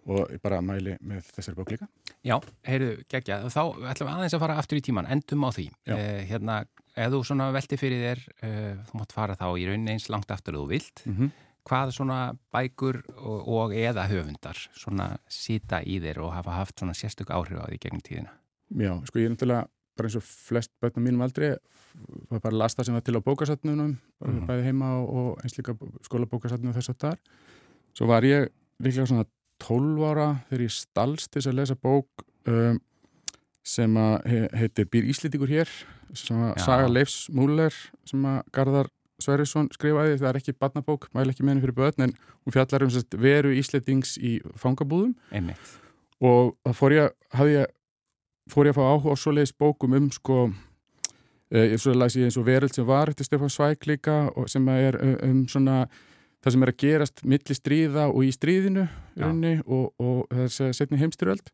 og 0.07 0.33
bara 0.43 0.61
mæli 0.65 0.97
með 1.01 1.29
þessari 1.37 1.59
bók 1.59 1.73
líka. 1.75 1.89
Já, 2.27 2.37
heyrðu, 2.67 2.97
geggja, 3.11 3.41
þá 3.53 3.63
ætlum 3.93 4.09
við 4.09 4.15
aðeins 4.15 4.37
að 4.37 4.45
fara 4.45 4.59
aftur 4.59 4.81
í 4.81 4.85
tíman, 4.85 5.09
endum 5.11 5.47
á 5.47 5.51
því. 5.55 5.67
Eh, 5.95 6.23
hérna, 6.31 6.59
ef 6.97 7.13
þú 7.15 7.23
svona 7.29 7.49
velti 7.55 7.79
fyrir 7.81 8.03
þér 8.03 8.23
eh, 8.49 8.83
þú 8.89 9.01
mátt 9.01 9.15
fara 9.17 9.39
þá 9.39 9.47
í 9.55 9.67
raunin 9.69 9.93
eins 9.95 10.09
langt 10.13 10.35
aftur 10.35 10.59
þú 10.59 10.67
vilt, 10.73 11.05
mm 11.07 11.15
-hmm. 11.17 11.31
hvað 11.69 11.95
svona 11.97 12.19
bækur 12.53 13.03
og, 13.17 13.49
og 13.49 13.75
eða 13.75 14.09
höfundar 14.11 14.59
svona 14.75 15.19
sýta 15.29 15.83
í 15.85 16.01
þér 16.01 16.19
og 16.19 16.33
hafa 16.33 16.51
haft 16.51 16.79
svona 16.79 16.95
sérstök 16.95 17.31
áhrif 17.31 17.59
á 17.63 17.67
því 17.71 17.79
gegnum 17.79 18.03
tíðina? 18.03 18.33
Já, 18.75 19.05
sko 19.07 19.19
ég 19.19 19.27
er 19.27 19.31
náttúrulega 19.31 19.69
bara 19.97 20.09
eins 20.09 20.17
og 20.17 20.25
flest 20.25 20.71
börnum 20.81 21.05
mínum 21.05 21.23
aldrei 21.23 21.57
var 22.31 22.41
bara 22.41 22.57
lasta 22.57 22.85
sem 22.85 22.95
var 22.95 23.05
til 23.05 23.17
á 23.17 23.21
bókasatnunum 23.21 23.93
mm 23.93 23.99
-hmm. 24.21 24.47
bæði 24.47 24.63
heima 24.63 24.89
og, 25.01 25.09
og 25.15 25.39
eins 25.45 25.59
líka 25.59 25.77
skólabókasatnunum 26.09 26.75
þess 26.75 26.91
að 26.91 26.99
þar 26.99 27.19
svo 27.93 28.07
var 28.07 28.23
ég 28.25 28.49
líklega 28.81 29.07
svona 29.07 29.25
12 29.63 30.07
ára 30.11 30.29
þegar 30.49 30.65
ég 30.67 30.75
stalst 30.75 31.33
til 31.33 31.45
að 31.47 31.59
lesa 31.61 31.77
bók 31.79 32.25
um, 32.51 32.81
sem 33.63 33.99
að 33.99 34.49
heitir 34.59 34.89
Býr 34.91 35.07
Íslitíkur 35.13 35.51
hér 35.51 35.71
sem 36.19 36.41
að 36.43 36.57
Já. 36.57 36.65
Saga 36.65 36.91
Leifs 36.91 37.29
Múler 37.33 37.77
sem 38.09 38.25
að 38.27 38.43
Garðar 38.55 38.91
Sverrisson 39.23 39.69
skrifaði 39.75 40.19
það 40.21 40.29
er 40.31 40.39
ekki 40.41 40.55
badnabók, 40.59 41.07
mæl 41.15 41.31
ekki 41.31 41.47
meðin 41.47 41.63
fyrir 41.63 41.77
börn 41.77 42.09
en 42.09 42.15
hún 42.43 42.55
fjallar 42.55 42.87
um 42.87 42.91
sest, 42.93 43.15
veru 43.15 43.53
Íslitings 43.55 44.17
í 44.19 44.39
fangabúðum 44.59 45.15
Einmitt. 45.31 45.77
og 46.23 46.57
það 46.67 46.79
fór 46.81 46.97
ég, 46.97 47.17
ég 47.53 47.73
fór 48.53 48.69
ég 48.69 48.75
að 48.75 48.81
fá 48.81 48.85
áhuga 48.91 49.15
á 49.15 49.23
svoleiðis 49.23 49.55
bókum 49.63 49.97
um 49.99 50.09
sko 50.15 50.39
eh, 51.55 51.77
svo 51.79 51.95
eins 51.95 52.39
og 52.41 52.49
Veröld 52.49 52.75
sem 52.75 52.89
var 52.89 53.13
eftir 53.13 53.29
Stefán 53.29 53.53
Svæk 53.53 53.87
líka 53.87 54.25
sem 54.51 54.69
er 54.75 54.99
um, 54.99 55.17
um 55.31 55.45
svona 55.49 55.85
það 56.43 56.55
sem 56.55 56.65
er 56.65 56.73
að 56.73 56.81
gerast 56.83 57.25
milli 57.25 57.57
stríða 57.57 58.07
og 58.11 58.23
í 58.27 58.31
stríðinu 58.35 58.87
runni, 59.21 59.59
og, 59.67 59.93
og 60.03 60.25
þess 60.31 60.65
að 60.67 60.73
setja 60.79 61.03
heimstyröld 61.03 61.53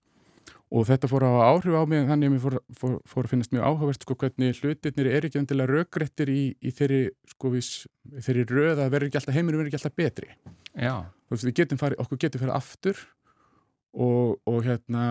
og 0.68 0.84
þetta 0.84 1.08
fór 1.08 1.24
að 1.24 1.38
áhrif 1.46 1.76
á 1.80 1.82
mig 1.88 2.02
þannig 2.08 2.28
að 2.28 2.32
mér 2.34 2.42
fór, 2.42 2.56
fór, 2.76 2.96
fór 3.08 3.26
að 3.26 3.32
finnast 3.32 3.52
mjög 3.54 3.68
áhugavert 3.68 4.04
sko 4.04 4.16
hvernig 4.20 4.58
hlutirnir 4.60 5.08
er 5.08 5.26
ekki 5.28 5.40
endilega 5.40 5.72
raugrættir 5.72 6.32
í, 6.32 6.42
í 6.60 6.72
þeirri, 6.76 7.00
sko, 7.32 7.52
vís, 7.54 7.70
þeirri 8.26 8.44
röð 8.50 8.82
að 8.84 8.92
verður 8.92 9.08
ekki 9.08 9.20
alltaf 9.22 9.38
heimir 9.38 9.56
verður 9.56 9.70
ekki 9.70 9.80
alltaf 9.80 9.96
betri 9.96 10.28
Já. 10.74 11.08
þú 11.08 11.36
veist 11.36 11.48
við 11.48 11.56
getum 11.62 11.80
farið, 11.80 12.02
okkur 12.04 12.20
getum 12.24 12.44
farið 12.44 12.58
aftur 12.58 13.00
og, 13.96 14.36
og 14.44 14.60
hérna 14.66 15.06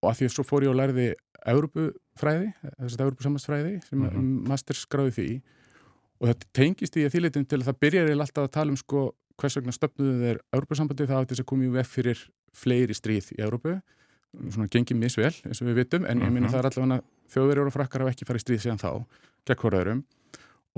og 0.00 0.08
að 0.08 0.20
því 0.20 0.30
að 0.30 0.34
svo 0.38 0.46
fór 0.48 0.64
ég 0.64 0.72
og 0.72 0.80
lærði 0.80 1.08
Európufræði, 1.50 2.50
þess 2.78 2.96
að 2.96 3.06
Európusamastfræði 3.06 3.74
sem 3.84 4.00
mm 4.00 4.08
-hmm. 4.08 4.48
masterskráði 4.48 5.16
því 5.16 5.30
og 6.20 6.28
þetta 6.28 6.50
tengist 6.56 6.98
í 7.00 7.06
að 7.06 7.16
þýleitin 7.16 7.48
til 7.48 7.60
að 7.60 7.70
það 7.70 7.80
byrjar 7.84 8.10
eða 8.10 8.26
alltaf 8.26 8.46
að 8.46 8.54
tala 8.56 8.74
um 8.74 8.78
sko 8.80 9.06
hvers 9.40 9.56
vegna 9.56 9.74
stöfnuðu 9.74 10.18
þeir 10.20 10.42
Európa-sambandi 10.52 11.08
það 11.08 11.22
átti 11.22 11.34
þess 11.34 11.44
að 11.44 11.50
koma 11.52 11.66
í 11.66 11.72
vef 11.74 11.94
fyrir 11.96 12.22
fleiri 12.60 12.96
stríð 12.96 13.32
í 13.36 13.40
Európu 13.40 13.78
svona 14.52 14.70
gengið 14.70 15.00
misvel 15.00 15.32
eins 15.32 15.60
og 15.62 15.70
við 15.70 15.82
vitum 15.82 16.06
en 16.06 16.22
ég 16.22 16.30
minna 16.30 16.48
mhm. 16.48 16.54
það 16.54 16.60
er 16.60 16.70
allavega 16.70 17.00
þjóðverjur 17.34 17.70
og 17.70 17.74
frakkar 17.74 18.04
hafa 18.04 18.14
ekki 18.14 18.28
farið 18.28 18.44
stríð 18.44 18.64
síðan 18.64 18.82
þá 18.82 18.90
gegn 19.48 19.62
horðurum 19.64 20.02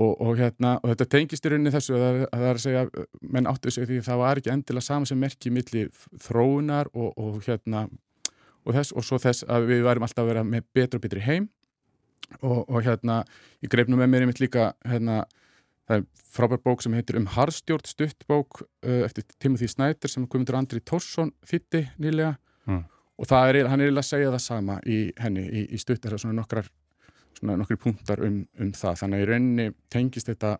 og, 0.01 0.13
og, 0.13 0.31
hérna, 0.39 0.77
og 0.81 0.93
þetta 0.93 1.09
tengist 1.13 1.45
í 1.45 1.51
rauninni 1.51 1.73
þessu 1.73 1.97
að, 1.97 2.23
að 2.29 2.39
það 2.39 2.47
er 2.49 2.59
að 2.59 2.63
segja 2.63 2.85
menn 3.35 3.49
áttu 3.49 3.73
sig 3.73 3.89
því 3.89 3.99
það 4.07 4.21
var 4.23 4.41
ekki 4.41 4.53
endilega 4.53 4.87
sama 4.87 5.09
sem 5.09 5.19
merki 5.21 5.51
millir 5.53 5.91
þróunar 6.23 6.89
og, 6.93 7.11
og 7.13 7.43
hérna 7.45 7.85
og 8.63 8.77
þess 8.77 8.95
og 8.95 9.05
svo 9.05 9.19
þess 9.21 9.45
að 9.51 9.67
við 9.69 9.83
værim 9.85 10.07
alltaf 10.07 10.23
að 10.23 10.31
vera 10.31 10.45
með 10.47 10.65
betra 10.73 10.97
og 10.97 11.05
betri 11.05 11.25
heim 11.27 11.49
og, 12.41 12.63
og 12.67 12.83
hérna, 12.85 13.21
ég 13.63 13.71
greif 13.71 13.89
nú 13.91 13.99
með 13.99 14.11
mér 14.11 14.25
einmitt 14.25 14.41
líka 14.43 14.71
hérna, 14.87 15.23
það 15.87 15.99
er 15.99 16.05
frábær 16.33 16.61
bók 16.63 16.83
sem 16.83 16.95
heitir 16.97 17.19
um 17.19 17.27
harstjórn 17.35 17.85
stuttbók 17.87 18.63
uh, 18.63 19.01
eftir 19.05 19.27
Timothy 19.37 19.69
Snyder 19.69 20.11
sem 20.11 20.27
komundur 20.27 20.57
Andri 20.59 20.81
Tórsson 20.81 21.33
þitti 21.47 21.85
nýlega 22.01 22.35
mm. 22.69 22.83
og 23.19 23.29
það 23.29 23.51
er, 23.51 23.69
hann 23.71 23.83
er 23.83 23.93
að 23.93 24.07
segja 24.07 24.31
það 24.33 24.45
sama 24.47 24.79
í 24.87 24.99
henni 25.21 25.45
í, 25.45 25.65
í 25.75 25.81
stutt, 25.81 26.01
það 26.03 26.17
er 26.17 26.25
svona 26.25 26.39
nokkrar 26.41 26.71
svona 27.37 27.57
nokkri 27.59 27.77
punktar 27.81 28.21
um, 28.25 28.43
um 28.61 28.71
það, 28.75 28.99
þannig 29.01 29.19
að 29.19 29.23
í 29.23 29.29
rauninni 29.31 29.67
tengist 29.93 30.29
þetta 30.29 30.57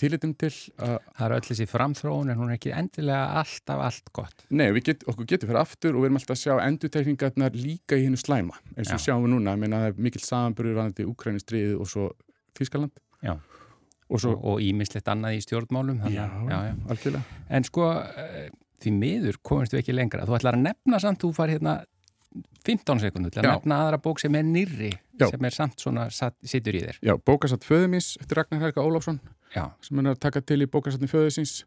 þýlitum 0.00 0.34
til 0.38 0.50
að... 0.50 0.94
Það 1.14 1.24
er 1.26 1.34
öll 1.36 1.46
þessi 1.48 1.66
framþróun 1.70 2.32
en 2.32 2.40
hún 2.40 2.50
er 2.50 2.58
ekki 2.58 2.72
endilega 2.74 3.40
alltaf 3.40 3.82
allt 3.86 4.12
gott. 4.16 4.44
Nei, 4.50 4.66
við 4.76 4.86
get, 4.90 5.06
okkur 5.10 5.28
getum 5.30 5.50
fyrir 5.50 5.60
aftur 5.60 5.94
og 5.94 6.02
við 6.02 6.10
erum 6.10 6.20
alltaf 6.20 6.34
að 6.36 6.42
sjá 6.42 6.54
endutekningarnar 6.64 7.58
líka 7.58 7.98
í 7.98 8.06
hennu 8.06 8.20
slæma, 8.20 8.58
eins 8.74 8.90
og 8.90 8.98
Já. 8.98 9.04
sjáum 9.08 9.26
við 9.26 9.34
núna, 9.36 9.54
ég 9.54 9.62
meina 9.64 9.82
það 9.84 9.92
er 9.92 10.04
mikil 10.08 10.24
samanbyrður 10.24 10.78
vanandi 10.80 11.08
Úkrænistriðið 11.12 11.78
og 11.78 11.90
svo 11.90 12.10
Þískaland. 12.58 13.00
Já, 13.24 13.34
og 14.14 14.60
ímislegt 14.62 15.08
annað 15.10 15.38
í 15.38 15.40
stjórnmálum. 15.42 16.04
Þannig, 16.04 16.18
já, 16.20 16.26
já, 16.50 16.58
já, 16.68 16.74
algjörlega. 16.92 17.40
En 17.50 17.66
sko, 17.66 17.88
eh, 18.04 18.52
því 18.84 18.92
miður 18.98 19.40
komumst 19.42 19.74
við 19.74 19.82
ekki 19.82 19.96
lengra. 19.96 20.26
Þú 20.28 20.38
ætlar 20.38 20.58
að 20.58 20.66
nefna 20.68 21.00
samt, 21.02 21.22
þú 21.24 21.32
far 21.34 21.50
hérna 21.50 21.80
15 22.64 23.02
sekundur 23.02 23.32
til 23.32 23.42
að 23.42 23.50
nefna 23.52 23.78
aðra 23.84 24.00
bók 24.02 24.20
sem 24.22 24.34
er 24.34 24.46
nýri, 24.46 24.90
Já. 25.20 25.28
sem 25.30 25.46
er 25.46 25.54
samt 25.54 25.82
svona 25.82 26.08
sittur 26.10 26.74
í 26.74 26.82
þér. 26.82 26.98
Já, 27.04 27.14
bókasatt 27.20 27.66
Föðumís 27.66 28.14
eftir 28.20 28.40
Ragnar 28.40 28.64
Helga 28.64 28.82
Óláfsson 28.82 29.20
Já. 29.54 29.70
sem 29.80 29.96
hann 29.98 30.10
er 30.10 30.16
að 30.16 30.24
taka 30.26 30.42
til 30.42 30.62
í 30.64 30.70
bókasattin 30.70 31.10
Föðusins 31.10 31.62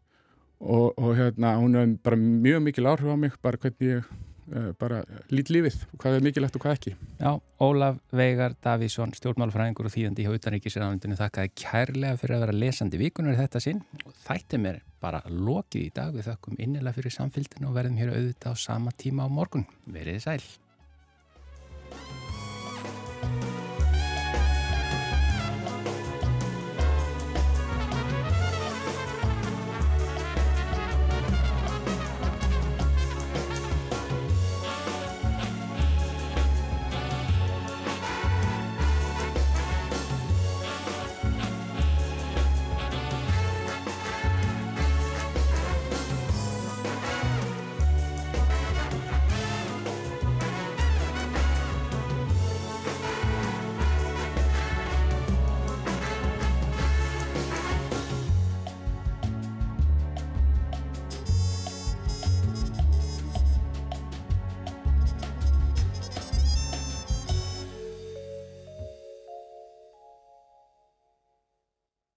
og, 0.60 0.94
og 0.98 1.12
hérna 1.16 1.56
hún 1.58 1.76
er 1.78 1.92
bara 2.04 2.18
mjög 2.18 2.64
mikil 2.66 2.88
áhrif 2.90 3.08
á 3.08 3.16
mig 3.16 3.36
bara 3.42 3.60
hvernig 3.60 3.94
ég 3.94 4.08
uh, 4.52 4.72
bara 4.80 5.02
lít 5.32 5.52
lífið, 5.52 5.78
hvað 6.00 6.18
er 6.18 6.26
mikilvægt 6.26 6.58
og 6.58 6.64
hvað 6.64 6.76
ekki 6.76 6.94
Já, 7.20 7.32
Ólaf 7.64 7.98
Veigar 8.12 8.56
Davísson 8.64 9.14
stjórnmálfræðingur 9.16 9.88
og 9.88 9.94
þýðandi 9.94 10.24
í 10.24 10.28
Hauðaríkisræðanundinu 10.28 11.18
þakkaði 11.18 11.54
kærlega 11.64 12.20
fyrir 12.20 12.38
að 12.38 12.46
vera 12.46 12.60
lesandi 12.64 13.00
vikunar 13.00 13.40
þetta 13.40 13.64
sinn 13.64 13.82
og 14.04 14.14
þætti 14.26 14.62
mér 14.62 14.80
bara 15.02 15.22
lokið 15.30 15.84
í 15.84 15.90
dag 15.94 16.14
við 16.14 16.30
þakkum 16.32 16.58
innilega 16.58 16.96
fyrir 16.96 17.14
samfélginu 17.14 17.70
og 17.70 17.76
verðum 17.78 18.00
hér 18.00 18.14
auðvitað 18.16 18.56
á 18.58 18.64
sama 18.68 18.94
tíma 18.98 19.26
á 19.26 19.28
morgun. 19.30 19.68
Verið 19.86 20.24
sæl 20.24 20.42